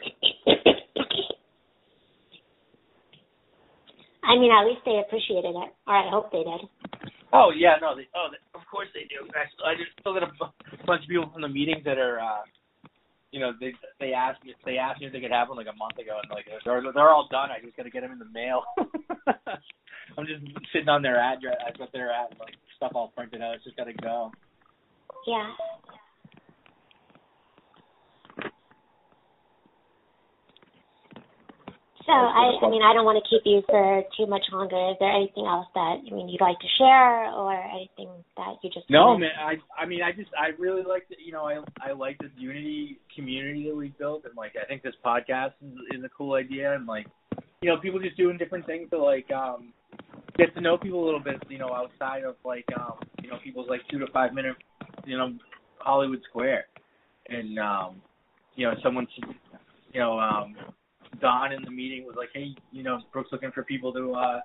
I 4.27 4.35
mean, 4.35 4.51
at 4.51 4.67
least 4.67 4.83
they 4.83 4.99
appreciated 4.99 5.55
it, 5.55 5.71
or 5.87 5.95
I 5.95 6.09
hope 6.11 6.31
they 6.31 6.43
did. 6.43 6.61
oh 7.31 7.51
yeah 7.55 7.79
no 7.79 7.95
they 7.95 8.11
oh 8.11 8.27
they, 8.27 8.39
of 8.59 8.65
course 8.67 8.87
they 8.93 9.07
do. 9.07 9.23
I, 9.31 9.47
I 9.71 9.75
just 9.79 9.95
still 9.99 10.13
got 10.13 10.27
a 10.27 10.31
bunch 10.85 11.03
of 11.03 11.09
people 11.09 11.31
from 11.31 11.41
the 11.41 11.49
meetings 11.49 11.83
that 11.85 11.97
are 11.97 12.19
uh 12.19 12.43
you 13.31 13.39
know 13.39 13.51
they 13.59 13.71
they 13.99 14.11
asked 14.11 14.43
me 14.43 14.53
they 14.65 14.77
asked 14.77 14.99
me 14.99 15.07
if 15.07 15.13
they 15.13 15.21
could 15.21 15.31
have 15.31 15.47
them 15.47 15.57
like 15.57 15.71
a 15.71 15.79
month 15.79 15.97
ago 15.97 16.19
and 16.19 16.31
like 16.31 16.45
they're 16.65 16.83
they're 16.93 17.09
all 17.09 17.27
done. 17.31 17.51
I 17.51 17.63
just 17.63 17.77
gotta 17.77 17.89
get 17.89 18.01
them 18.01 18.11
in 18.11 18.19
the 18.19 18.31
mail. 18.31 18.63
I'm 20.17 20.25
just 20.25 20.43
sitting 20.73 20.89
on 20.89 21.01
their 21.01 21.19
address 21.19 21.57
i've 21.67 21.77
got 21.77 21.91
their 21.91 22.11
ad 22.11 22.35
like 22.39 22.55
stuff 22.75 22.91
all 22.95 23.13
printed 23.15 23.41
out. 23.41 23.55
It's 23.55 23.63
just 23.63 23.77
gotta 23.77 23.93
go. 23.93 24.31
Yeah. 25.25 25.51
So 32.07 32.13
I, 32.15 32.55
I 32.63 32.69
mean, 32.71 32.81
I 32.81 32.93
don't 32.95 33.03
want 33.03 33.19
to 33.21 33.27
keep 33.29 33.43
you 33.43 33.61
for 33.67 34.01
too 34.15 34.27
much 34.27 34.43
longer. 34.51 34.79
Is 34.91 34.97
there 35.03 35.11
anything 35.11 35.43
else 35.45 35.67
that 35.75 35.99
I 35.99 36.09
mean 36.15 36.29
you'd 36.29 36.39
like 36.39 36.57
to 36.59 36.67
share, 36.79 37.27
or 37.35 37.51
anything 37.51 38.07
that 38.37 38.55
you 38.63 38.69
just 38.71 38.89
No, 38.89 39.07
wanna- 39.07 39.27
man. 39.27 39.31
I 39.37 39.55
I 39.77 39.85
mean, 39.85 40.01
I 40.01 40.13
just 40.13 40.31
I 40.39 40.55
really 40.57 40.83
like 40.87 41.03
the 41.09 41.17
you 41.19 41.33
know 41.33 41.43
I 41.43 41.59
I 41.83 41.91
like 41.91 42.17
this 42.19 42.31
unity 42.37 42.97
community 43.13 43.67
that 43.67 43.75
we 43.75 43.89
built, 43.99 44.23
and 44.23 44.31
like 44.37 44.53
I 44.55 44.65
think 44.65 44.83
this 44.83 44.95
podcast 45.05 45.51
is, 45.61 45.99
is 45.99 46.03
a 46.05 46.09
cool 46.17 46.35
idea, 46.35 46.73
and 46.73 46.87
like 46.87 47.07
you 47.61 47.67
know 47.69 47.77
people 47.77 47.99
just 47.99 48.15
doing 48.15 48.37
different 48.37 48.65
things 48.65 48.89
to 48.91 48.97
like 48.97 49.29
um 49.31 49.73
get 50.37 50.53
to 50.55 50.61
know 50.61 50.77
people 50.77 51.03
a 51.03 51.05
little 51.05 51.19
bit, 51.19 51.43
you 51.49 51.57
know, 51.57 51.73
outside 51.73 52.23
of 52.23 52.35
like 52.45 52.65
um 52.79 52.99
you 53.21 53.29
know 53.29 53.37
people's 53.43 53.67
like 53.69 53.81
two 53.91 53.99
to 53.99 54.07
five 54.13 54.33
minute 54.33 54.55
you 55.05 55.17
know 55.17 55.33
Hollywood 55.79 56.21
Square, 56.29 56.67
and 57.27 57.59
um 57.59 58.01
you 58.55 58.65
know 58.65 58.75
someone 58.81 59.07
you 59.91 59.99
know 59.99 60.17
um 60.17 60.55
Don 61.20 61.51
in 61.51 61.63
the 61.63 61.72
meeting 61.72 62.05
was 62.05 62.15
like, 62.18 62.30
hey, 62.34 62.55
you 62.72 62.84
know 62.84 62.99
Brooke's 63.11 63.32
looking 63.32 63.51
for 63.51 63.63
people 63.63 63.93
to 63.93 64.13
uh 64.13 64.39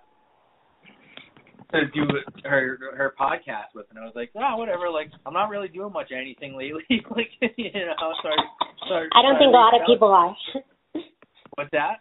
to 1.73 1.87
do 1.95 2.05
her 2.45 2.79
her 2.97 3.15
podcast 3.19 3.75
with, 3.75 3.87
and 3.91 3.99
I 3.99 4.03
was 4.03 4.13
like, 4.15 4.31
oh, 4.37 4.57
whatever. 4.57 4.91
Like, 4.91 5.11
I'm 5.25 5.33
not 5.33 5.49
really 5.49 5.69
doing 5.69 5.93
much 5.93 6.13
anything 6.13 6.57
lately. 6.57 6.85
like, 7.11 7.31
you 7.57 7.73
know, 7.73 8.13
so 8.23 8.29
I, 8.29 8.37
so 8.89 8.95
I, 9.17 9.23
don't 9.23 9.39
think 9.39 9.49
a 9.49 9.57
lot 9.57 9.75
of 9.75 9.87
people 9.87 10.09
are. 10.09 10.37
What's 11.57 11.71
that? 11.73 11.97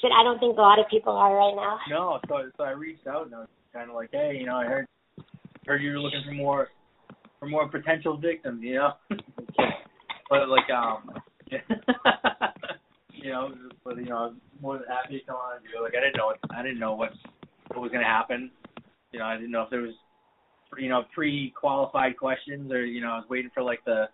Said 0.00 0.10
I 0.18 0.22
don't 0.22 0.38
think 0.38 0.56
a 0.56 0.60
lot 0.60 0.78
of 0.78 0.86
people 0.90 1.12
are 1.12 1.34
right 1.34 1.54
now. 1.56 1.78
No, 1.90 2.20
so 2.28 2.50
so 2.56 2.64
I 2.64 2.70
reached 2.70 3.06
out 3.06 3.26
and 3.26 3.34
I 3.34 3.38
was 3.40 3.48
kind 3.72 3.88
of 3.88 3.96
like, 3.96 4.10
hey, 4.12 4.36
you 4.38 4.46
know, 4.46 4.56
I 4.56 4.64
heard 4.64 4.86
heard 5.66 5.82
you 5.82 5.92
were 5.92 6.00
looking 6.00 6.22
for 6.24 6.34
more 6.34 6.68
for 7.40 7.46
more 7.46 7.68
potential 7.68 8.16
victims, 8.16 8.60
you 8.62 8.74
know. 8.74 8.92
but 10.30 10.48
like, 10.48 10.70
um, 10.70 11.10
you 13.22 13.30
know, 13.30 13.52
but 13.84 13.96
you 13.96 14.06
know, 14.06 14.16
I 14.16 14.26
was 14.26 14.34
more 14.60 14.78
than 14.78 14.86
happy 14.88 15.18
to 15.20 15.24
come 15.26 15.36
on 15.36 15.56
and 15.56 15.64
do. 15.64 15.78
it. 15.78 15.82
Like 15.82 15.94
I 15.96 16.00
didn't 16.00 16.16
know 16.16 16.26
what 16.26 16.38
I 16.50 16.62
didn't 16.62 16.78
know 16.78 16.94
what 16.94 17.12
what 17.68 17.80
was 17.80 17.90
gonna 17.92 18.04
happen. 18.04 18.50
You 19.12 19.18
know, 19.20 19.26
I 19.26 19.36
didn't 19.36 19.50
know 19.50 19.62
if 19.62 19.70
there 19.70 19.82
was 19.82 19.94
you 20.76 20.88
know 20.88 21.04
pre-qualified 21.14 22.16
questions 22.16 22.70
or 22.72 22.84
you 22.84 23.00
know 23.00 23.08
I 23.12 23.16
was 23.16 23.26
waiting 23.30 23.50
for 23.54 23.62
like 23.62 23.84
the 23.84 24.08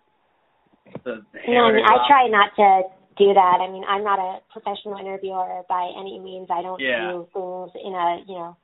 the. 1.03 1.21
the 1.33 1.39
No, 1.47 1.65
I 1.65 1.73
mean, 1.73 1.85
I 1.85 1.97
try 2.07 2.27
not 2.27 2.51
to 2.55 2.83
do 3.17 3.33
that. 3.33 3.57
I 3.61 3.71
mean, 3.71 3.83
I'm 3.87 4.03
not 4.03 4.19
a 4.19 4.39
professional 4.51 4.97
interviewer 4.97 5.61
by 5.69 5.89
any 5.97 6.19
means. 6.19 6.47
I 6.51 6.61
don't 6.61 6.79
Yeah. 6.79 7.11
do 7.11 7.27
things 7.33 7.71
in 7.83 7.93
a, 7.95 8.19
you 8.27 8.35
know, 8.35 8.57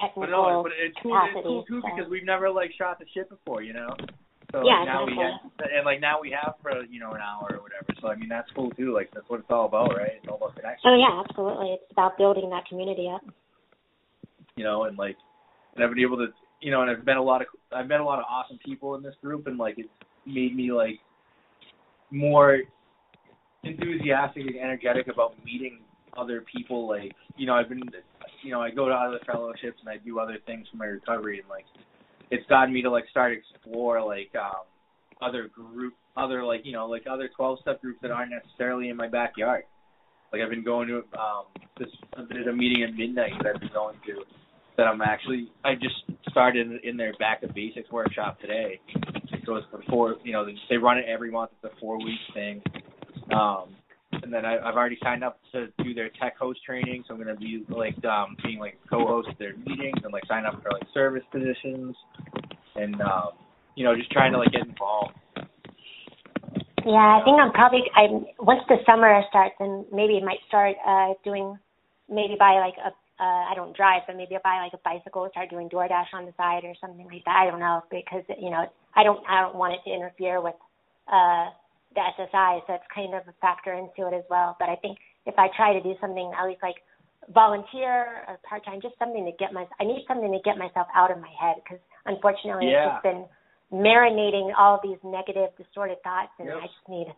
But 0.00 0.06
technical 0.08 0.42
no, 0.42 0.62
but 0.64 0.72
it's 0.76 0.96
cool. 1.02 1.14
It's 1.16 1.26
capacity. 1.30 1.42
cool 1.46 1.64
too 1.64 1.80
so. 1.82 1.88
because 1.94 2.10
we've 2.10 2.24
never 2.24 2.50
like 2.50 2.72
shot 2.76 2.98
the 2.98 3.06
shit 3.14 3.28
before, 3.30 3.62
you 3.62 3.72
know. 3.72 3.94
So 4.52 4.62
Yeah, 4.64 4.80
like, 4.80 4.86
now 4.86 5.04
we 5.06 5.12
exactly. 5.12 5.50
have, 5.58 5.70
and 5.74 5.84
like 5.84 6.00
now 6.00 6.20
we 6.20 6.30
have 6.30 6.54
for 6.62 6.82
you 6.84 7.00
know 7.00 7.12
an 7.12 7.20
hour 7.20 7.50
or 7.56 7.62
whatever. 7.62 7.86
So 8.00 8.08
I 8.08 8.14
mean 8.16 8.28
that's 8.28 8.48
cool 8.54 8.70
too. 8.72 8.94
Like 8.94 9.10
that's 9.12 9.28
what 9.28 9.40
it's 9.40 9.50
all 9.50 9.66
about, 9.66 9.96
right? 9.96 10.12
It's 10.18 10.28
all 10.28 10.36
about 10.36 10.54
connection. 10.56 10.90
Oh 10.90 10.96
yeah, 10.96 11.22
absolutely. 11.26 11.72
It's 11.74 11.90
about 11.92 12.16
building 12.16 12.50
that 12.50 12.66
community 12.68 13.10
up. 13.12 13.22
you 14.56 14.64
know, 14.64 14.84
and 14.84 14.96
like, 14.98 15.16
and 15.74 15.84
I've 15.84 15.90
been 15.90 16.02
able 16.02 16.16
to, 16.18 16.28
you 16.60 16.70
know, 16.70 16.82
and 16.82 16.90
I've 16.90 17.04
met 17.04 17.16
a 17.16 17.22
lot 17.22 17.42
of, 17.42 17.48
I've 17.72 17.86
met 17.88 18.00
a 18.00 18.04
lot 18.04 18.18
of 18.18 18.24
awesome 18.28 18.58
people 18.64 18.94
in 18.94 19.02
this 19.02 19.14
group, 19.22 19.46
and 19.46 19.58
like, 19.58 19.74
it's 19.78 19.88
made 20.24 20.56
me 20.56 20.72
like 20.72 20.98
more 22.10 22.60
enthusiastic 23.64 24.46
and 24.46 24.56
energetic 24.56 25.08
about 25.08 25.34
meeting 25.44 25.80
other 26.16 26.42
people. 26.54 26.88
Like, 26.88 27.12
you 27.36 27.46
know, 27.46 27.54
I've 27.54 27.68
been, 27.68 27.82
you 28.42 28.50
know, 28.52 28.60
I 28.62 28.70
go 28.70 28.88
to 28.88 28.94
other 28.94 29.20
fellowships 29.26 29.78
and 29.80 29.88
I 29.88 29.98
do 29.98 30.18
other 30.18 30.38
things 30.46 30.66
for 30.70 30.78
my 30.78 30.86
recovery, 30.86 31.38
and 31.40 31.48
like, 31.48 31.64
it's 32.30 32.46
gotten 32.48 32.72
me 32.72 32.82
to 32.82 32.90
like 32.90 33.04
start 33.10 33.32
explore 33.32 34.04
like 34.04 34.30
um 34.34 34.64
other 35.22 35.48
group, 35.48 35.94
other 36.16 36.44
like, 36.44 36.60
you 36.64 36.72
know, 36.72 36.86
like 36.86 37.04
other 37.10 37.30
twelve 37.34 37.58
step 37.60 37.80
groups 37.80 37.98
that 38.02 38.10
aren't 38.10 38.30
necessarily 38.30 38.88
in 38.88 38.96
my 38.96 39.08
backyard. 39.08 39.64
Like 40.32 40.42
I've 40.42 40.50
been 40.50 40.64
going 40.64 40.88
to 40.88 40.96
um 41.18 41.44
this 41.78 41.88
at 42.18 42.48
a 42.48 42.52
meeting 42.52 42.82
at 42.82 42.94
midnight 42.94 43.32
that 43.42 43.54
I've 43.54 43.60
been 43.60 43.70
going 43.72 43.96
to 44.06 44.22
that 44.76 44.86
I'm 44.86 45.00
actually 45.00 45.50
I 45.64 45.74
just 45.74 45.94
started 46.30 46.68
in 46.84 46.96
their 46.96 47.14
back 47.18 47.40
to 47.42 47.48
basics 47.52 47.90
workshop 47.90 48.40
today. 48.40 48.80
It 49.32 49.46
goes 49.46 49.62
for 49.70 49.82
four 49.88 50.16
you 50.24 50.32
know, 50.32 50.44
they- 50.44 50.58
they 50.68 50.76
run 50.76 50.98
it 50.98 51.06
every 51.08 51.30
month, 51.30 51.52
it's 51.62 51.72
a 51.72 51.80
four 51.80 51.96
week 51.98 52.20
thing. 52.34 52.62
Um 53.32 53.74
and 54.22 54.32
then 54.32 54.44
I, 54.44 54.56
I've 54.58 54.74
already 54.74 54.98
signed 55.02 55.24
up 55.24 55.38
to 55.52 55.68
do 55.82 55.94
their 55.94 56.10
tech 56.20 56.36
host 56.38 56.60
training, 56.64 57.04
so 57.06 57.14
I'm 57.14 57.20
gonna 57.20 57.36
be 57.36 57.64
like 57.68 58.02
um 58.04 58.36
being 58.44 58.58
like 58.58 58.78
co-host 58.88 59.28
of 59.28 59.38
their 59.38 59.56
meetings 59.56 59.98
and 60.02 60.12
like 60.12 60.24
sign 60.26 60.46
up 60.46 60.62
for 60.62 60.70
like 60.72 60.86
service 60.92 61.24
positions 61.30 61.96
and 62.74 63.00
um 63.00 63.30
you 63.74 63.84
know 63.84 63.94
just 63.94 64.10
trying 64.10 64.32
to 64.32 64.38
like 64.38 64.52
get 64.52 64.66
involved. 64.66 65.14
Yeah, 66.84 67.18
I 67.18 67.20
think 67.24 67.40
I'm 67.40 67.52
probably 67.52 67.82
I 67.94 68.06
once 68.38 68.60
the 68.68 68.76
summer 68.86 69.20
starts 69.28 69.56
and 69.60 69.84
maybe 69.92 70.18
I 70.22 70.24
might 70.24 70.42
start 70.48 70.76
uh 70.86 71.14
doing 71.24 71.58
maybe 72.08 72.36
buy 72.38 72.60
like 72.60 72.78
a 72.78 72.88
uh 73.22 73.50
I 73.50 73.54
don't 73.56 73.76
drive, 73.76 74.02
but 74.06 74.16
maybe 74.16 74.36
I 74.36 74.40
buy 74.44 74.62
like 74.62 74.74
a 74.74 74.82
bicycle, 74.84 75.26
start 75.30 75.50
doing 75.50 75.68
DoorDash 75.68 76.12
on 76.14 76.26
the 76.26 76.34
side 76.36 76.64
or 76.64 76.74
something 76.80 77.06
like 77.06 77.24
that. 77.24 77.44
I 77.46 77.50
don't 77.50 77.60
know 77.60 77.82
because 77.90 78.22
you 78.38 78.50
know 78.50 78.66
I 78.94 79.02
don't 79.02 79.20
I 79.28 79.40
don't 79.40 79.56
want 79.56 79.74
it 79.74 79.80
to 79.88 79.94
interfere 79.94 80.40
with 80.40 80.54
uh 81.10 81.50
the 81.96 82.04
SSI, 82.14 82.60
so 82.66 82.74
it's 82.76 82.84
kind 82.94 83.14
of 83.14 83.26
a 83.26 83.34
factor 83.40 83.72
into 83.72 84.06
it 84.06 84.14
as 84.14 84.24
well. 84.28 84.56
But 84.60 84.68
I 84.68 84.76
think 84.76 84.98
if 85.24 85.34
I 85.38 85.48
try 85.56 85.72
to 85.72 85.82
do 85.82 85.94
something 86.00 86.30
at 86.38 86.46
least 86.46 86.62
like 86.62 86.76
volunteer 87.34 88.22
or 88.28 88.38
part 88.48 88.64
time, 88.64 88.78
just 88.80 88.94
something 89.00 89.24
to 89.24 89.32
get 89.40 89.52
my 89.52 89.66
I 89.80 89.84
need 89.84 90.04
something 90.06 90.30
to 90.30 90.38
get 90.44 90.58
myself 90.58 90.86
out 90.94 91.10
of 91.10 91.18
my 91.18 91.32
head 91.34 91.56
because 91.64 91.80
unfortunately 92.04 92.70
Yeah. 92.70 92.86
it's 92.86 92.92
just 92.94 93.02
been 93.02 93.24
marinating 93.72 94.52
all 94.56 94.78
these 94.82 94.98
negative, 95.02 95.50
distorted 95.56 95.98
thoughts, 96.04 96.30
and 96.38 96.48
Yep. 96.48 96.56
I 96.62 96.66
just 96.66 96.88
need 96.88 97.08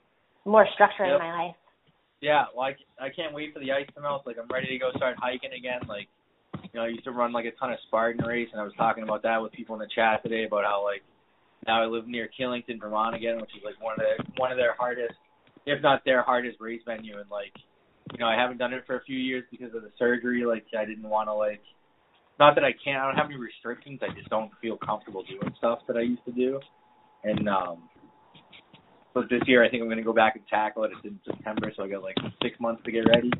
more 0.46 0.66
structure 0.72 1.04
Yep. 1.04 1.20
in 1.20 1.26
my 1.26 1.32
life. 1.44 1.56
Yeah, 2.20 2.46
well, 2.54 2.66
I, 2.66 3.04
I 3.04 3.10
can't 3.10 3.34
wait 3.34 3.52
for 3.52 3.60
the 3.60 3.70
ice 3.70 3.86
to 3.94 4.00
melt. 4.00 4.26
Like, 4.26 4.38
I'm 4.38 4.48
ready 4.48 4.66
to 4.68 4.78
go 4.78 4.90
start 4.96 5.16
hiking 5.20 5.52
again. 5.52 5.82
Like, 5.86 6.08
you 6.62 6.70
know, 6.74 6.82
I 6.82 6.88
used 6.88 7.04
to 7.04 7.12
run 7.12 7.32
like 7.32 7.44
a 7.44 7.52
ton 7.52 7.70
of 7.72 7.78
Spartan 7.86 8.24
race, 8.24 8.48
and 8.50 8.60
I 8.60 8.64
was 8.64 8.72
talking 8.76 9.04
about 9.04 9.22
that 9.22 9.40
with 9.40 9.52
people 9.52 9.76
in 9.76 9.80
the 9.80 9.86
chat 9.94 10.22
today 10.22 10.44
about 10.44 10.64
how 10.64 10.82
like 10.82 11.02
now 11.66 11.82
I 11.82 11.86
live 11.86 12.06
near 12.06 12.28
Killington, 12.38 12.78
Vermont 12.80 13.14
again, 13.14 13.36
which 13.40 13.50
is 13.56 13.62
like 13.64 13.80
one 13.82 13.94
of 13.94 13.98
the 13.98 14.24
one 14.40 14.52
of 14.52 14.58
their 14.58 14.74
hardest, 14.78 15.14
if 15.66 15.82
not 15.82 16.04
their 16.04 16.22
hardest 16.22 16.58
race 16.60 16.80
venue. 16.86 17.18
And 17.18 17.30
like, 17.30 17.52
you 18.12 18.18
know, 18.18 18.26
I 18.26 18.36
haven't 18.36 18.58
done 18.58 18.72
it 18.72 18.84
for 18.86 18.96
a 18.96 19.02
few 19.04 19.18
years 19.18 19.44
because 19.50 19.74
of 19.74 19.82
the 19.82 19.90
surgery. 19.98 20.44
Like, 20.46 20.64
I 20.78 20.84
didn't 20.84 21.08
want 21.08 21.28
to 21.28 21.34
like, 21.34 21.60
not 22.38 22.54
that 22.54 22.64
I 22.64 22.72
can't. 22.84 22.98
I 23.02 23.06
don't 23.06 23.16
have 23.16 23.26
any 23.26 23.36
restrictions. 23.36 24.00
I 24.02 24.14
just 24.16 24.30
don't 24.30 24.50
feel 24.62 24.76
comfortable 24.78 25.24
doing 25.24 25.52
stuff 25.58 25.80
that 25.88 25.96
I 25.96 26.02
used 26.02 26.24
to 26.26 26.32
do. 26.32 26.60
And 27.24 27.48
um, 27.48 27.88
but 29.14 29.28
this 29.28 29.42
year 29.46 29.64
I 29.64 29.68
think 29.68 29.82
I'm 29.82 29.88
going 29.88 29.98
to 29.98 30.04
go 30.04 30.12
back 30.12 30.36
and 30.36 30.46
tackle 30.48 30.84
it. 30.84 30.92
It's 30.96 31.04
in 31.04 31.18
September, 31.26 31.72
so 31.76 31.82
I 31.82 31.88
got 31.88 32.02
like 32.02 32.16
six 32.42 32.58
months 32.60 32.82
to 32.84 32.92
get 32.92 33.00
ready, 33.08 33.32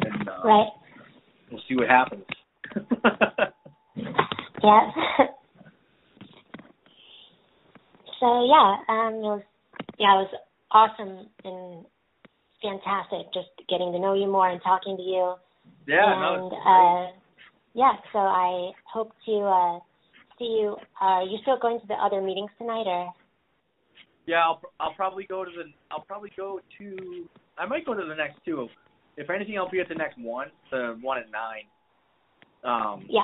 and 0.00 0.28
uh, 0.28 0.40
Right. 0.44 0.68
we'll 1.50 1.62
see 1.68 1.76
what 1.76 1.88
happens. 1.88 2.24
Yeah. 4.60 4.80
so 8.20 8.44
yeah, 8.46 8.76
um, 8.88 9.14
it 9.14 9.30
was 9.36 9.42
yeah, 9.98 10.14
it 10.14 10.26
was 10.26 10.34
awesome 10.70 11.28
and 11.44 11.84
fantastic 12.62 13.32
just 13.32 13.48
getting 13.68 13.92
to 13.92 13.98
know 13.98 14.14
you 14.14 14.26
more 14.30 14.48
and 14.48 14.60
talking 14.62 14.96
to 14.96 15.02
you. 15.02 15.34
yeah, 15.86 16.12
and 16.12 16.20
no, 16.20 16.50
uh, 16.50 17.12
yeah, 17.74 17.92
so 18.12 18.18
I 18.18 18.72
hope 18.92 19.12
to 19.26 19.32
uh, 19.40 19.78
see 20.38 20.58
you. 20.60 20.76
Uh, 21.00 21.04
are 21.04 21.22
you 21.22 21.38
still 21.42 21.58
going 21.60 21.80
to 21.80 21.86
the 21.86 21.94
other 21.94 22.20
meetings 22.20 22.50
tonight, 22.58 22.86
or? 22.86 23.12
Yeah, 24.26 24.42
I'll 24.42 24.60
I'll 24.78 24.94
probably 24.94 25.24
go 25.24 25.44
to 25.44 25.50
the 25.50 25.70
I'll 25.90 26.02
probably 26.02 26.32
go 26.36 26.60
to 26.78 27.28
I 27.56 27.66
might 27.66 27.86
go 27.86 27.94
to 27.94 28.04
the 28.04 28.14
next 28.14 28.38
two. 28.44 28.68
If 29.16 29.30
anything, 29.30 29.58
I'll 29.58 29.70
be 29.70 29.80
at 29.80 29.88
the 29.88 29.94
next 29.96 30.18
one, 30.18 30.48
the 30.70 30.96
one 31.00 31.18
at 31.18 31.26
nine. 31.30 31.66
Um, 32.62 33.06
Yeah. 33.08 33.22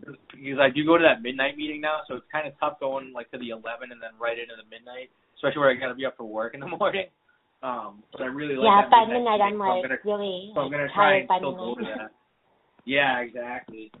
Because 0.00 0.58
I 0.58 0.70
do 0.70 0.84
go 0.84 0.96
to 0.98 1.04
that 1.04 1.22
midnight 1.22 1.56
meeting 1.56 1.80
now, 1.80 2.00
so 2.08 2.16
it's 2.16 2.26
kind 2.32 2.46
of 2.48 2.54
tough 2.58 2.80
going 2.80 3.12
like 3.12 3.30
to 3.30 3.38
the 3.38 3.50
eleven 3.50 3.92
and 3.92 4.00
then 4.02 4.16
right 4.18 4.38
into 4.38 4.54
the 4.56 4.66
midnight, 4.68 5.10
especially 5.36 5.60
where 5.60 5.70
I 5.70 5.74
got 5.74 5.88
to 5.88 5.94
be 5.94 6.06
up 6.06 6.16
for 6.16 6.24
work 6.24 6.54
in 6.54 6.60
the 6.60 6.66
morning. 6.80 7.06
Um, 7.62 8.02
but 8.10 8.22
I 8.22 8.26
really 8.26 8.56
like 8.58 8.66
yeah, 8.66 8.82
that 8.82 8.90
by 8.90 9.04
midnight 9.06 9.38
midnight 9.38 9.54
I'm 9.54 9.54
so 9.54 9.62
I'm 9.62 9.70
like 9.78 9.82
gonna 9.86 10.02
really 10.02 10.50
So 10.54 10.60
I'm 10.66 10.70
gonna 10.70 10.90
try 10.90 10.96
tired 10.96 11.18
and 11.20 11.28
by 11.28 11.38
still 11.38 11.54
go 11.54 11.74
to 11.74 11.80
midnight. 11.80 11.98
that. 11.98 12.12
Yeah, 12.84 13.22
exactly. 13.22 13.92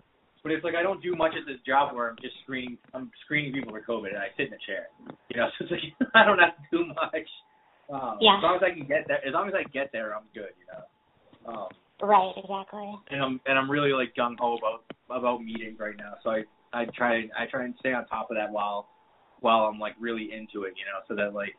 But 0.42 0.50
it's 0.50 0.64
like 0.66 0.74
I 0.74 0.82
don't 0.82 0.98
do 0.98 1.14
much 1.14 1.38
at 1.38 1.46
this 1.46 1.62
job 1.62 1.94
where 1.94 2.10
I'm 2.10 2.18
just 2.18 2.34
screening. 2.42 2.76
I'm 2.92 3.12
screening 3.24 3.52
people 3.54 3.70
for 3.70 3.78
COVID, 3.78 4.10
and 4.10 4.18
I 4.18 4.34
sit 4.34 4.50
in 4.50 4.58
a 4.58 4.62
chair. 4.66 4.90
You 5.30 5.38
know, 5.38 5.46
so 5.58 5.70
it's 5.70 5.70
like 5.70 5.86
I 6.18 6.26
don't 6.26 6.42
have 6.42 6.58
to 6.58 6.64
do 6.74 6.90
much. 6.90 7.30
Um, 7.86 8.18
Yeah. 8.18 8.38
As 8.38 8.42
long 8.42 8.56
as 8.58 8.62
I 8.66 8.74
can 8.74 8.86
get 8.90 9.06
there, 9.06 9.22
as 9.22 9.34
long 9.34 9.46
as 9.46 9.54
I 9.54 9.62
get 9.70 9.94
there, 9.94 10.10
I'm 10.16 10.26
good. 10.34 10.50
You 10.58 10.66
know. 10.66 10.82
Um, 11.46 11.70
Right, 12.02 12.32
exactly. 12.36 12.92
and 13.12 13.22
I'm 13.22 13.40
and 13.46 13.56
I'm 13.56 13.70
really 13.70 13.92
like 13.92 14.12
gung 14.18 14.34
ho 14.38 14.58
about 14.58 14.82
about 15.08 15.42
meetings 15.42 15.78
right 15.78 15.94
now. 15.96 16.14
So 16.24 16.30
I 16.30 16.42
I 16.72 16.84
try 16.96 17.28
I 17.38 17.46
try 17.48 17.64
and 17.64 17.74
stay 17.78 17.92
on 17.92 18.06
top 18.06 18.28
of 18.30 18.36
that 18.36 18.50
while 18.50 18.88
while 19.38 19.60
I'm 19.60 19.78
like 19.78 19.94
really 20.00 20.30
into 20.32 20.64
it. 20.66 20.74
You 20.76 20.84
know, 20.84 20.98
so 21.06 21.14
that 21.14 21.32
like 21.32 21.54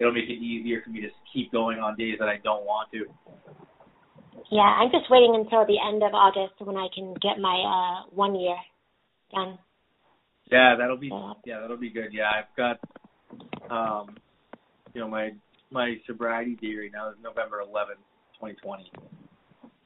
it'll 0.00 0.12
make 0.12 0.24
it 0.28 0.42
easier 0.42 0.82
for 0.84 0.90
me 0.90 1.00
to 1.02 1.08
keep 1.32 1.52
going 1.52 1.78
on 1.78 1.96
days 1.96 2.16
that 2.18 2.28
I 2.28 2.38
don't 2.42 2.64
want 2.64 2.90
to. 2.90 3.04
Yeah, 4.50 4.62
I'm 4.62 4.90
just 4.90 5.08
waiting 5.10 5.36
until 5.36 5.64
the 5.64 5.78
end 5.78 6.02
of 6.02 6.12
August 6.12 6.54
when 6.58 6.76
I 6.76 6.88
can 6.92 7.14
get 7.22 7.38
my 7.40 7.54
uh 7.54 8.08
one 8.10 8.34
year 8.34 8.56
done. 9.32 9.58
Yeah, 10.50 10.74
that'll 10.76 10.96
be 10.98 11.12
Yeah. 11.44 11.60
that'll 11.60 11.76
be 11.76 11.90
good. 11.90 12.08
Yeah, 12.12 12.30
I've 12.34 12.56
got 12.56 12.80
um 13.70 14.16
you 14.92 15.00
know 15.00 15.08
my 15.08 15.30
my 15.70 15.94
sobriety 16.04 16.56
date 16.56 16.78
right 16.80 16.90
now 16.92 17.10
is 17.10 17.16
November 17.22 17.60
eleventh, 17.60 18.00
twenty 18.40 18.56
twenty. 18.56 18.90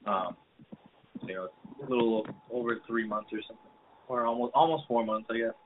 Um 0.06 0.36
you 1.26 1.34
know, 1.34 1.48
a 1.82 1.86
little 1.88 2.26
over 2.50 2.78
three 2.86 3.06
months 3.06 3.30
or 3.32 3.40
something. 3.46 3.72
Or 4.08 4.24
almost 4.26 4.52
almost 4.54 4.84
four 4.88 5.04
months 5.04 5.28
I 5.30 5.38
guess. 5.38 5.56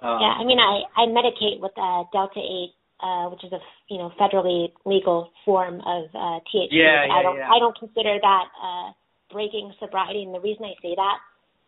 Um, 0.00 0.20
yeah, 0.20 0.34
I 0.38 0.44
mean 0.44 0.58
I 0.58 0.82
I 0.96 1.06
medicate 1.06 1.60
with 1.60 1.72
uh 1.76 2.04
Delta 2.12 2.40
8 2.40 2.70
uh 3.00 3.30
which 3.30 3.44
is 3.44 3.52
a 3.52 3.60
you 3.88 3.98
know 3.98 4.12
federally 4.20 4.72
legal 4.84 5.30
form 5.44 5.80
of 5.80 6.04
uh 6.14 6.38
THC. 6.48 6.68
Yeah, 6.70 7.06
but 7.08 7.14
I 7.14 7.22
don't 7.22 7.36
yeah. 7.36 7.50
I 7.50 7.58
don't 7.58 7.78
consider 7.78 8.18
that 8.20 8.44
uh 8.62 8.92
breaking 9.32 9.72
sobriety 9.80 10.22
and 10.22 10.34
the 10.34 10.40
reason 10.40 10.64
I 10.64 10.74
say 10.82 10.94
that 10.94 11.18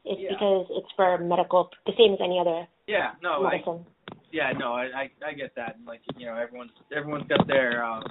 is 0.05 0.16
Yeah. 0.20 0.30
because 0.30 0.66
it's 0.70 0.89
for 0.95 1.18
medical 1.18 1.70
the 1.86 1.93
same 1.99 2.14
as 2.14 2.20
any 2.22 2.39
other 2.39 2.68
yeah, 2.89 3.12
no, 3.22 3.45
I 3.45 3.62
yeah, 4.32 4.53
no, 4.59 4.72
I, 4.72 4.84
I 4.84 5.11
I 5.28 5.32
get 5.34 5.55
that. 5.57 5.76
And 5.76 5.86
like 5.86 6.01
you 6.16 6.26
know, 6.26 6.34
everyone's 6.36 6.72
everyone's 6.95 7.28
got 7.28 7.47
their 7.47 7.84
um 7.84 8.03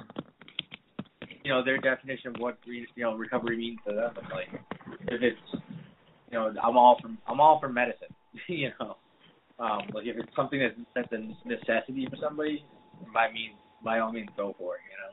you 1.47 1.53
know 1.53 1.63
their 1.63 1.77
definition 1.77 2.35
of 2.35 2.41
what 2.41 2.57
you 2.65 2.85
know 2.97 3.15
recovery 3.15 3.55
means 3.55 3.79
to 3.87 3.95
them. 3.95 4.11
And 4.17 4.27
like 4.35 4.61
if 5.07 5.21
it's 5.23 5.63
you 6.29 6.37
know 6.37 6.51
I'm 6.61 6.75
all 6.75 6.97
for 7.01 7.07
I'm 7.25 7.39
all 7.39 7.57
for 7.59 7.69
medicine. 7.69 8.11
you 8.47 8.69
know, 8.79 8.97
um 9.57 9.87
like 9.93 10.05
if 10.05 10.17
it's 10.17 10.35
something 10.35 10.59
that's 10.59 10.75
that's 10.93 11.11
a 11.13 11.47
necessity 11.47 12.05
for 12.09 12.17
somebody, 12.21 12.65
by 13.13 13.31
means 13.31 13.55
by 13.81 13.99
all 13.99 14.11
means 14.11 14.27
go 14.35 14.53
for 14.59 14.75
it. 14.75 14.83
You 14.91 14.97
know. 14.99 15.11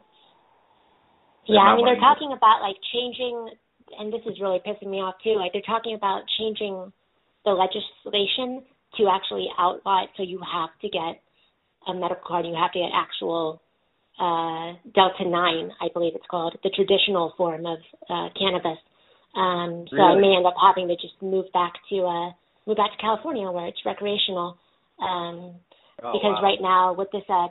Yeah, 1.46 1.70
I 1.70 1.76
mean 1.76 1.86
they're 1.86 1.94
wanting 1.94 2.02
to- 2.02 2.14
talking 2.18 2.32
about 2.36 2.66
like 2.66 2.76
changing 2.92 3.54
and 3.96 4.12
this 4.12 4.26
is 4.26 4.40
really 4.40 4.58
pissing 4.66 4.90
me 4.90 4.98
off 4.98 5.14
too. 5.22 5.38
Like 5.38 5.52
they're 5.52 5.62
talking 5.62 5.94
about 5.94 6.22
changing 6.36 6.90
the 7.44 7.54
legislation 7.54 8.66
to 8.98 9.06
actually 9.06 9.46
outlaw 9.56 10.02
it 10.02 10.10
so 10.16 10.24
you 10.24 10.40
have 10.42 10.70
to 10.82 10.88
get 10.88 11.22
a 11.86 11.94
medical 11.94 12.26
card, 12.26 12.46
you 12.46 12.56
have 12.58 12.72
to 12.72 12.80
get 12.80 12.90
actual 12.90 13.60
uh, 14.20 14.74
Delta 14.94 15.24
9, 15.24 15.30
I 15.80 15.88
believe 15.92 16.12
it's 16.14 16.26
called, 16.30 16.56
the 16.62 16.70
traditional 16.70 17.34
form 17.36 17.66
of 17.66 17.78
uh, 18.08 18.28
cannabis. 18.38 18.78
Um, 19.34 19.86
so 19.90 19.96
Really? 19.96 20.18
I 20.18 20.20
may 20.20 20.36
end 20.36 20.46
up 20.46 20.54
having 20.60 20.88
to 20.88 20.94
just 20.94 21.14
move 21.20 21.46
back 21.52 21.72
to 21.90 21.96
uh, 22.06 22.30
move 22.66 22.76
back 22.76 22.92
to 22.92 22.98
California 23.00 23.50
where 23.50 23.66
it's 23.66 23.80
recreational. 23.84 24.56
Um, 25.00 25.56
Oh, 26.02 26.12
because 26.12 26.36
wow. 26.36 26.42
right 26.42 26.58
now 26.60 26.92
with 26.92 27.08
this 27.12 27.22
uh, 27.28 27.46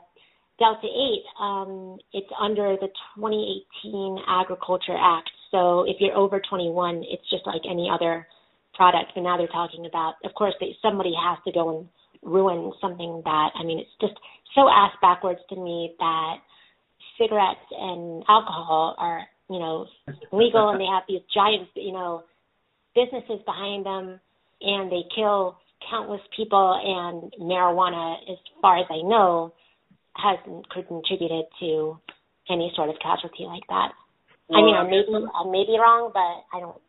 Delta 0.59 0.87
8, 0.87 1.23
um, 1.39 1.97
it's 2.11 2.29
under 2.39 2.75
the 2.75 2.87
2018 3.15 4.19
Agriculture 4.27 4.97
Act. 4.99 5.29
So 5.51 5.83
if 5.87 5.97
you're 5.99 6.15
over 6.15 6.41
21, 6.49 7.03
it's 7.07 7.23
just 7.29 7.45
like 7.47 7.61
any 7.69 7.89
other 7.89 8.27
product. 8.73 9.11
But 9.15 9.21
now 9.21 9.37
they're 9.37 9.47
talking 9.47 9.85
about, 9.85 10.15
of 10.25 10.33
course, 10.33 10.53
they, 10.59 10.75
somebody 10.81 11.13
has 11.15 11.37
to 11.45 11.51
go 11.53 11.79
and 11.79 11.87
ruin 12.21 12.73
something 12.81 13.21
that, 13.23 13.49
I 13.55 13.63
mean, 13.63 13.79
it's 13.79 13.95
just 14.01 14.13
so 14.55 14.69
ass 14.69 14.91
backwards 15.01 15.39
to 15.49 15.55
me 15.55 15.95
that 15.99 16.35
cigarettes 17.19 17.67
and 17.71 18.23
alcohol 18.27 18.95
are, 18.97 19.21
you 19.49 19.59
know, 19.59 19.85
legal 20.31 20.69
and 20.69 20.79
they 20.79 20.85
have 20.85 21.03
these 21.07 21.21
giant, 21.33 21.69
you 21.75 21.93
know, 21.93 22.23
businesses 22.95 23.43
behind 23.45 23.85
them 23.85 24.19
and 24.61 24.91
they 24.91 25.03
kill 25.15 25.57
countless 25.89 26.21
people 26.35 26.79
and 26.79 27.33
marijuana, 27.41 28.15
as 28.31 28.37
far 28.61 28.79
as 28.79 28.85
I 28.89 29.01
know, 29.03 29.53
hasn't 30.15 30.69
contributed 30.69 31.45
to 31.59 31.99
any 32.49 32.71
sort 32.75 32.89
of 32.89 32.95
casualty 33.01 33.43
like 33.43 33.63
that. 33.69 33.91
I 34.51 34.61
mean, 34.61 34.75
I 34.75 34.83
may 34.83 35.01
be, 35.01 35.13
I 35.13 35.43
may 35.49 35.63
be 35.65 35.77
wrong, 35.79 36.11
but 36.13 36.55
I 36.55 36.59
don't. 36.59 36.81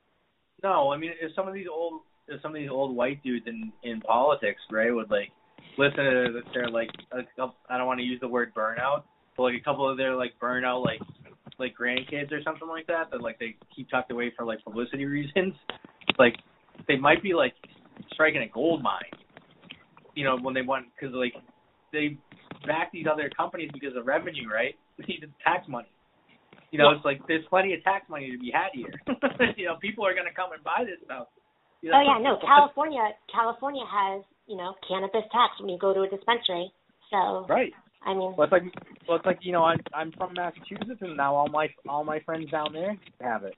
No, 0.63 0.93
I 0.93 0.97
mean, 0.97 1.13
if 1.21 1.35
some 1.35 1.49
of 1.49 1.55
these 1.55 1.67
old, 1.71 2.03
if 2.29 2.43
some 2.43 2.53
of 2.53 2.61
these 2.61 2.71
old 2.71 2.95
white 2.95 3.23
dudes 3.23 3.47
in 3.47 3.73
in 3.83 4.01
politics, 4.01 4.61
right, 4.71 4.93
would 4.93 5.11
like 5.11 5.31
listen 5.79 6.05
to 6.05 6.41
their 6.53 6.69
like, 6.69 6.91
a 7.13 7.23
couple, 7.37 7.57
I 7.69 7.79
don't 7.79 7.87
want 7.87 8.01
to 8.01 8.05
use 8.05 8.21
the 8.21 8.29
word 8.29 8.55
burnout, 8.55 9.03
but 9.37 9.45
like 9.45 9.55
a 9.61 9.65
couple 9.65 9.89
of 9.89 9.97
their 9.97 10.15
like 10.15 10.33
burnout 10.41 10.85
like 10.85 11.01
like 11.59 11.75
grandkids 11.81 12.33
or 12.33 12.43
something 12.43 12.67
like 12.69 12.87
that 12.89 13.11
that 13.13 13.21
like 13.21 13.39
they 13.39 13.55
keep 13.75 13.89
tucked 13.89 14.11
away 14.11 14.33
for 14.37 14.45
like 14.45 14.63
publicity 14.65 15.05
reasons, 15.05 15.55
like 16.19 16.37
they 16.89 16.97
might 16.97 17.23
be 17.23 17.35
like 17.35 17.55
striking 18.13 18.43
a 18.43 18.49
gold 18.49 18.83
mine, 18.83 19.03
you 20.15 20.25
know, 20.25 20.37
when 20.41 20.55
they 20.55 20.63
want 20.63 20.87
because 20.95 21.15
like 21.15 21.35
they 21.93 22.19
back 22.67 22.91
these 22.93 23.07
other 23.11 23.31
companies 23.37 23.71
because 23.73 23.97
of 23.97 24.07
revenue, 24.07 24.49
right? 24.49 24.75
They 24.97 25.07
need 25.07 25.23
the 25.23 25.31
tax 25.43 25.67
money. 25.67 25.91
You 26.71 26.79
know, 26.79 26.91
it's 26.91 27.05
like 27.05 27.19
there's 27.27 27.45
plenty 27.51 27.75
of 27.75 27.83
tax 27.83 28.09
money 28.09 28.31
to 28.31 28.39
be 28.39 28.53
had 28.55 28.71
here. 28.73 28.95
you 29.57 29.67
know, 29.67 29.75
people 29.83 30.07
are 30.07 30.15
gonna 30.15 30.31
come 30.31 30.53
and 30.53 30.63
buy 30.63 30.87
this 30.87 31.03
stuff. 31.05 31.27
You 31.85 31.91
know? 31.93 32.01
Oh 32.01 32.05
yeah, 32.09 32.19
no, 32.25 32.39
California, 32.41 33.05
California 33.29 33.85
has 33.85 34.25
you 34.49 34.57
know 34.57 34.73
cannabis 34.89 35.29
tax 35.31 35.61
when 35.61 35.69
you 35.69 35.77
go 35.79 35.93
to 35.93 36.01
a 36.01 36.09
dispensary. 36.09 36.73
So 37.11 37.45
Right. 37.47 37.73
I 38.07 38.13
mean, 38.15 38.33
Well, 38.37 38.45
it's 38.49 38.53
like 38.53 38.63
well, 39.07 39.19
it's 39.19 39.27
like 39.27 39.39
you 39.43 39.53
know, 39.53 39.65
I'm 39.65 39.81
I'm 39.93 40.11
from 40.17 40.33
Massachusetts, 40.33 41.01
and 41.03 41.15
now 41.17 41.35
all 41.35 41.49
my 41.49 41.69
all 41.87 42.03
my 42.05 42.21
friends 42.21 42.51
down 42.51 42.73
there 42.73 42.97
have 43.21 43.45
it. 43.45 43.55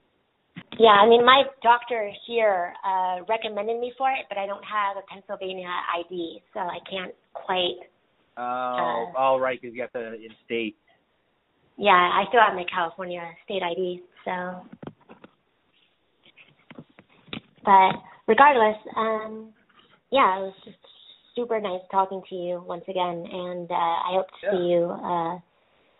yeah, 0.77 0.89
I 0.99 1.07
mean, 1.07 1.23
my 1.25 1.43
doctor 1.63 2.11
here 2.27 2.73
uh 2.83 3.23
recommended 3.29 3.79
me 3.79 3.93
for 3.97 4.11
it, 4.11 4.25
but 4.27 4.37
I 4.37 4.45
don't 4.45 4.63
have 4.63 4.97
a 4.97 5.07
Pennsylvania 5.07 5.71
ID, 5.99 6.41
so 6.53 6.59
I 6.59 6.79
can't 6.89 7.15
quite. 7.33 7.79
Oh, 8.37 9.07
Uh, 9.15 9.17
all 9.17 9.39
right, 9.39 9.57
because 9.61 9.73
you 9.73 9.81
have 9.81 9.93
to 9.93 10.15
in 10.15 10.31
state. 10.45 10.75
Yeah, 11.77 11.91
I 11.91 12.25
still 12.27 12.41
have 12.45 12.55
my 12.55 12.65
California 12.73 13.23
state 13.45 13.63
ID, 13.63 14.01
so. 14.25 14.65
But 17.63 17.95
regardless, 18.27 18.77
um, 18.95 19.53
yeah, 20.11 20.39
it 20.39 20.41
was 20.41 20.53
just 20.63 20.77
super 21.35 21.59
nice 21.59 21.81
talking 21.91 22.21
to 22.29 22.35
you 22.35 22.63
once 22.65 22.83
again, 22.87 23.25
and 23.31 23.69
uh, 23.69 23.73
I 23.73 24.11
hope 24.13 24.27
to 24.27 24.51
see 24.51 24.63
you 24.63 24.85
uh, 24.85 25.39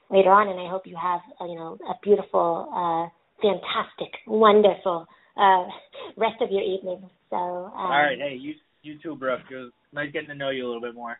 later 0.10 0.32
on, 0.32 0.48
and 0.50 0.60
I 0.60 0.70
hope 0.70 0.84
you 0.86 0.98
have 1.02 1.22
uh, 1.40 1.46
you 1.46 1.56
know 1.56 1.78
a 1.90 1.94
beautiful, 2.04 2.70
uh, 2.74 3.08
fantastic, 3.42 4.14
wonderful 4.26 5.08
uh, 5.38 5.64
rest 6.18 6.42
of 6.42 6.52
your 6.52 6.64
evening. 6.64 7.10
So. 7.30 7.36
Um, 7.36 7.72
all 7.76 8.02
right, 8.02 8.18
hey, 8.18 8.38
you 8.40 8.56
you 8.82 8.98
too, 9.02 9.16
Brooke. 9.16 9.42
It 9.52 9.56
was 9.56 9.72
nice 9.94 10.12
getting 10.12 10.30
to 10.30 10.36
know 10.36 10.50
you 10.50 10.66
a 10.66 10.68
little 10.68 10.82
bit 10.82 10.96
more. 10.96 11.18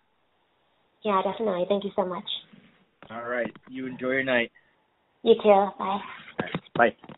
Yeah, 1.04 1.22
definitely. 1.24 1.66
Thank 1.70 1.84
you 1.84 1.92
so 1.96 2.06
much. 2.06 2.26
All 3.10 3.24
right, 3.24 3.52
you 3.70 3.86
enjoy 3.88 4.10
your 4.10 4.24
night. 4.24 4.52
You 5.24 5.36
too. 5.36 5.68
Bye. 5.78 6.00
Right, 6.40 6.52
bye. 6.76 7.14